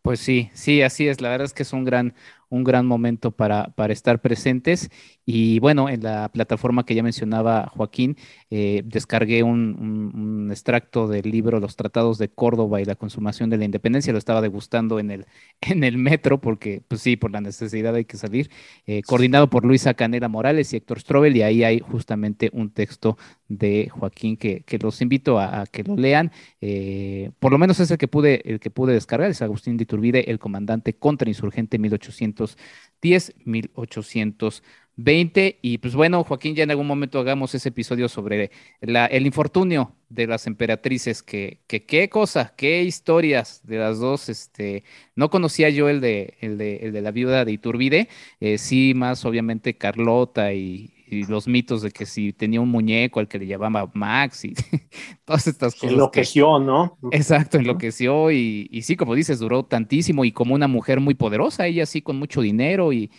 [0.02, 1.20] Pues sí, sí, así es.
[1.20, 2.14] La verdad es que es un gran,
[2.50, 4.90] un gran momento para, para estar presentes.
[5.24, 8.16] Y bueno, en la plataforma que ya mencionaba Joaquín,
[8.50, 13.64] eh, descargué un, extracto del libro Los Tratados de Córdoba y la Consumación de la
[13.64, 14.12] Independencia.
[14.12, 15.26] Lo estaba degustando en el,
[15.60, 18.50] en el metro porque, pues sí, por la necesidad hay que salir.
[18.86, 21.36] Eh, coordinado por Luisa Canela Morales y Héctor Strobel.
[21.36, 23.16] Y ahí hay justamente un texto
[23.48, 26.32] de Joaquín que, que los invito a, que lo lean.
[26.60, 29.30] Eh, por lo menos es el que pude, el que pude descargar.
[29.30, 35.58] Es Agustín de Iturbide, el comandante contrainsurgente 1800 1810, 1820.
[35.62, 38.50] Y pues bueno, Joaquín, ya en algún momento hagamos ese episodio sobre
[38.80, 44.28] el infortunio de las emperatrices, que, qué cosa, qué historias de las dos.
[44.28, 44.84] Este,
[45.14, 48.08] no conocía yo el de, el de, la viuda de Iturbide,
[48.40, 50.92] eh, sí, más obviamente Carlota y,
[51.28, 54.54] los mitos de que si tenía un muñeco al que le llamaba Max y
[55.24, 55.92] todas estas cosas.
[55.92, 56.98] Enloqueció, ¿no?
[57.10, 61.66] Exacto, enloqueció y, y, sí, como dices, duró tantísimo y como una mujer muy poderosa,
[61.66, 63.10] ella sí con mucho dinero y,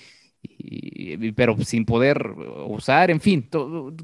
[1.35, 2.33] pero sin poder
[2.67, 3.49] usar, en fin,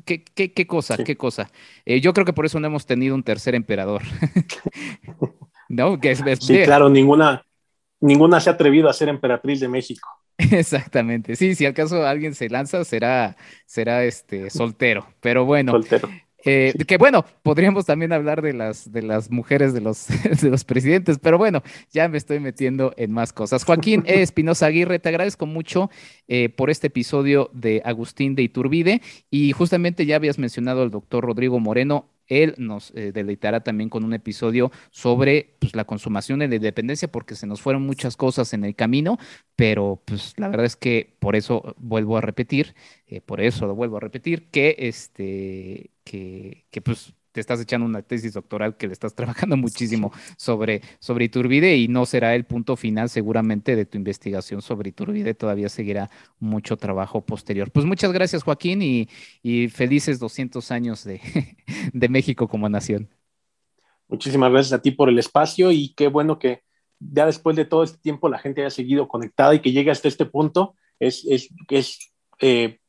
[0.05, 1.49] qué, qué, qué, cosa, qué cosa.
[1.85, 4.03] Eh, yo creo que por eso no hemos tenido un tercer emperador.
[5.69, 5.99] ¿No?
[5.99, 7.43] Que es, sí, claro, ninguna,
[7.99, 10.07] ninguna se ha atrevido a ser emperatriz de México.
[10.51, 11.35] Exactamente.
[11.35, 13.35] Sí, si acaso alguien se lanza, será,
[13.65, 15.07] será este soltero.
[15.19, 15.71] Pero bueno.
[15.71, 16.09] Soltero.
[16.45, 20.07] Eh, que bueno, podríamos también hablar de las, de las mujeres de los,
[20.41, 21.61] de los presidentes, pero bueno,
[21.91, 23.65] ya me estoy metiendo en más cosas.
[23.65, 25.89] Joaquín Espinosa Aguirre, te agradezco mucho
[26.27, 31.25] eh, por este episodio de Agustín de Iturbide y justamente ya habías mencionado al doctor
[31.25, 36.47] Rodrigo Moreno él nos eh, deleitará también con un episodio sobre pues, la consumación de
[36.47, 39.17] la independencia, porque se nos fueron muchas cosas en el camino,
[39.55, 42.75] pero pues la verdad es que por eso vuelvo a repetir,
[43.07, 47.85] eh, por eso lo vuelvo a repetir, que este, que, que pues te estás echando
[47.85, 52.45] una tesis doctoral que le estás trabajando muchísimo sobre, sobre Iturbide y no será el
[52.45, 56.09] punto final seguramente de tu investigación sobre Iturbide, todavía seguirá
[56.39, 57.69] mucho trabajo posterior.
[57.69, 61.21] Pues muchas gracias Joaquín y, felices 200 años de,
[61.93, 63.07] de México como nación.
[64.07, 66.63] Muchísimas gracias a ti por el espacio y qué bueno que
[66.99, 70.07] ya después de todo este tiempo la gente haya seguido conectada y que llegue hasta
[70.07, 70.73] este punto.
[70.99, 71.99] Es, es, es
[72.39, 72.79] eh,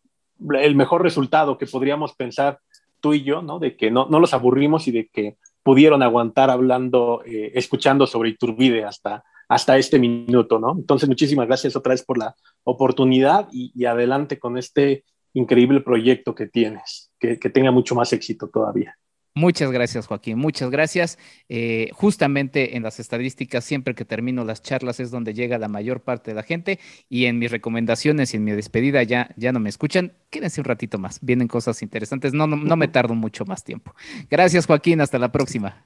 [0.59, 2.61] el mejor resultado que podríamos pensar
[3.01, 3.59] tú y yo, ¿no?
[3.59, 8.31] De que no, no los aburrimos y de que pudieron aguantar hablando, eh, escuchando sobre
[8.31, 10.73] Iturbide hasta, hasta este minuto, ¿no?
[10.73, 12.35] Entonces, muchísimas gracias otra vez por la
[12.65, 15.05] oportunidad y, adelante con este
[15.35, 18.97] increíble proyecto que tienes, que, que tenga mucho más éxito todavía.
[19.35, 20.39] Muchas gracias, Joaquín.
[20.39, 21.19] Muchas gracias.
[21.49, 26.01] Eh, justamente en las estadísticas, siempre que termino las charlas es donde llega la mayor
[26.01, 29.61] parte de la gente y en mis recomendaciones y en mi despedida ya, ya no
[29.61, 30.13] me escuchan.
[30.31, 31.21] Quédense un ratito más.
[31.23, 32.33] Vienen cosas interesantes.
[32.33, 33.95] No, no, no me tardo mucho más tiempo.
[34.31, 35.01] Gracias, Joaquín.
[35.01, 35.85] Hasta la próxima.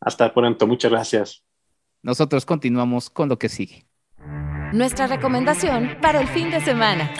[0.00, 0.66] Hasta pronto.
[0.66, 1.42] Muchas gracias.
[2.02, 3.86] Nosotros continuamos con lo que sigue.
[4.72, 7.10] Nuestra recomendación para el fin de semana.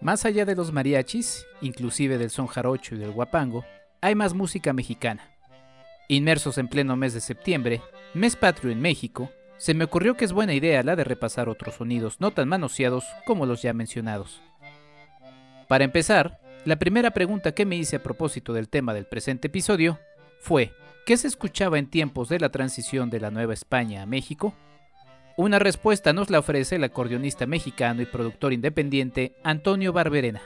[0.00, 3.64] Más allá de los mariachis, inclusive del son jarocho y del guapango,
[4.00, 5.34] hay más música mexicana.
[6.06, 7.82] Inmersos en pleno mes de septiembre,
[8.14, 11.74] mes patrio en México, se me ocurrió que es buena idea la de repasar otros
[11.74, 14.40] sonidos no tan manoseados como los ya mencionados.
[15.66, 19.98] Para empezar, la primera pregunta que me hice a propósito del tema del presente episodio
[20.38, 20.72] fue,
[21.06, 24.54] ¿qué se escuchaba en tiempos de la transición de la Nueva España a México?
[25.38, 30.42] Una respuesta nos la ofrece el acordeonista mexicano y productor independiente Antonio Barberena.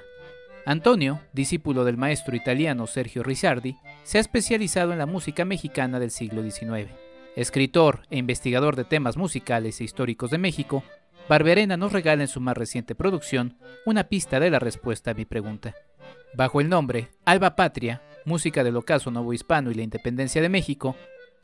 [0.66, 6.10] Antonio, discípulo del maestro italiano Sergio Rizzardi, se ha especializado en la música mexicana del
[6.10, 6.90] siglo XIX.
[7.36, 10.84] Escritor e investigador de temas musicales e históricos de México,
[11.26, 13.56] Barberena nos regala en su más reciente producción
[13.86, 15.74] una pista de la respuesta a mi pregunta.
[16.34, 20.96] Bajo el nombre Alba Patria, música del ocaso nuevo hispano y la independencia de México,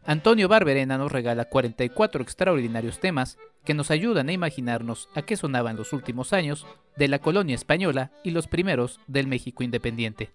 [0.05, 5.77] Antonio Barberena nos regala 44 extraordinarios temas que nos ayudan a imaginarnos a qué sonaban
[5.77, 6.67] los últimos años
[6.97, 10.31] de la colonia española y los primeros del México independiente.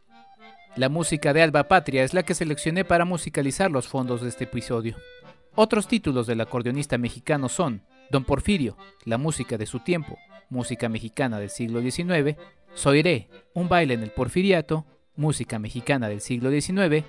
[0.75, 4.45] La música de Alba Patria es la que seleccioné para musicalizar los fondos de este
[4.45, 4.95] episodio.
[5.55, 10.17] Otros títulos del acordeonista mexicano son Don Porfirio, la música de su tiempo,
[10.49, 12.37] música mexicana del siglo XIX,
[12.73, 14.85] Soiré, un baile en el porfiriato,
[15.15, 17.05] música mexicana del siglo XIX,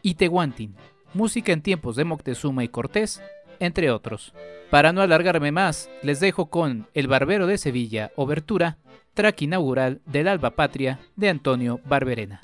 [0.00, 0.74] y Tehuantin,
[1.14, 3.22] música en tiempos de Moctezuma y Cortés,
[3.60, 4.34] entre otros.
[4.70, 8.78] Para no alargarme más, les dejo con El Barbero de Sevilla, Obertura,
[9.14, 12.40] track inaugural del Alba Patria de Antonio Barberena.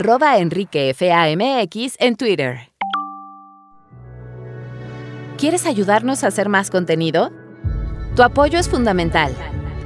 [0.00, 2.70] Arroba enriquefamx en Twitter.
[5.36, 7.30] ¿Quieres ayudarnos a hacer más contenido?
[8.16, 9.34] Tu apoyo es fundamental.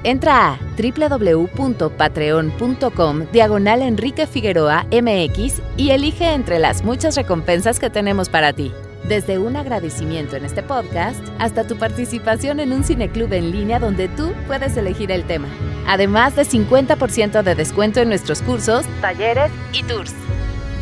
[0.05, 8.29] Entra a www.patreon.com diagonal Enrique Figueroa MX y elige entre las muchas recompensas que tenemos
[8.29, 8.71] para ti.
[9.09, 14.07] Desde un agradecimiento en este podcast hasta tu participación en un cineclub en línea donde
[14.09, 15.49] tú puedes elegir el tema.
[15.87, 20.15] Además de 50% de descuento en nuestros cursos, talleres y tours.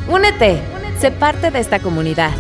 [0.09, 0.61] Únete,
[0.99, 2.33] sé parte de esta comunidad.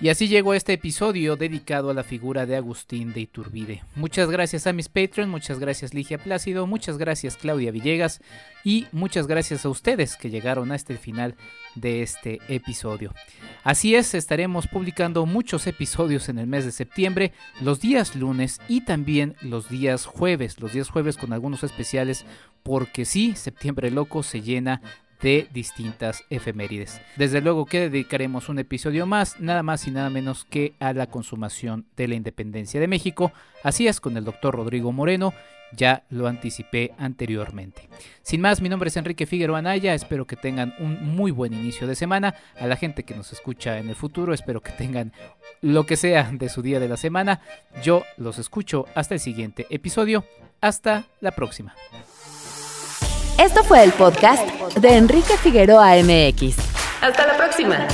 [0.00, 3.82] Y así llegó este episodio dedicado a la figura de Agustín de Iturbide.
[3.96, 8.20] Muchas gracias a mis Patreon, muchas gracias Ligia Plácido, muchas gracias Claudia Villegas
[8.62, 11.34] y muchas gracias a ustedes que llegaron hasta el final
[11.74, 13.14] de este episodio.
[13.64, 18.82] Así es, estaremos publicando muchos episodios en el mes de septiembre, los días lunes y
[18.82, 22.24] también los días jueves, los días jueves con algunos especiales
[22.62, 24.82] porque sí, septiembre loco se llena
[25.20, 27.00] de distintas efemérides.
[27.16, 31.08] Desde luego que dedicaremos un episodio más, nada más y nada menos que a la
[31.08, 33.32] consumación de la independencia de México.
[33.64, 35.34] Así es con el doctor Rodrigo Moreno,
[35.72, 37.88] ya lo anticipé anteriormente.
[38.22, 41.86] Sin más, mi nombre es Enrique Figueroa Anaya, espero que tengan un muy buen inicio
[41.86, 42.34] de semana.
[42.60, 45.12] A la gente que nos escucha en el futuro, espero que tengan
[45.60, 47.40] lo que sea de su día de la semana.
[47.82, 50.24] Yo los escucho hasta el siguiente episodio.
[50.60, 51.74] Hasta la próxima.
[53.38, 54.42] Esto fue el podcast
[54.74, 56.56] de Enrique Figueroa MX.
[57.00, 57.86] Hasta la próxima.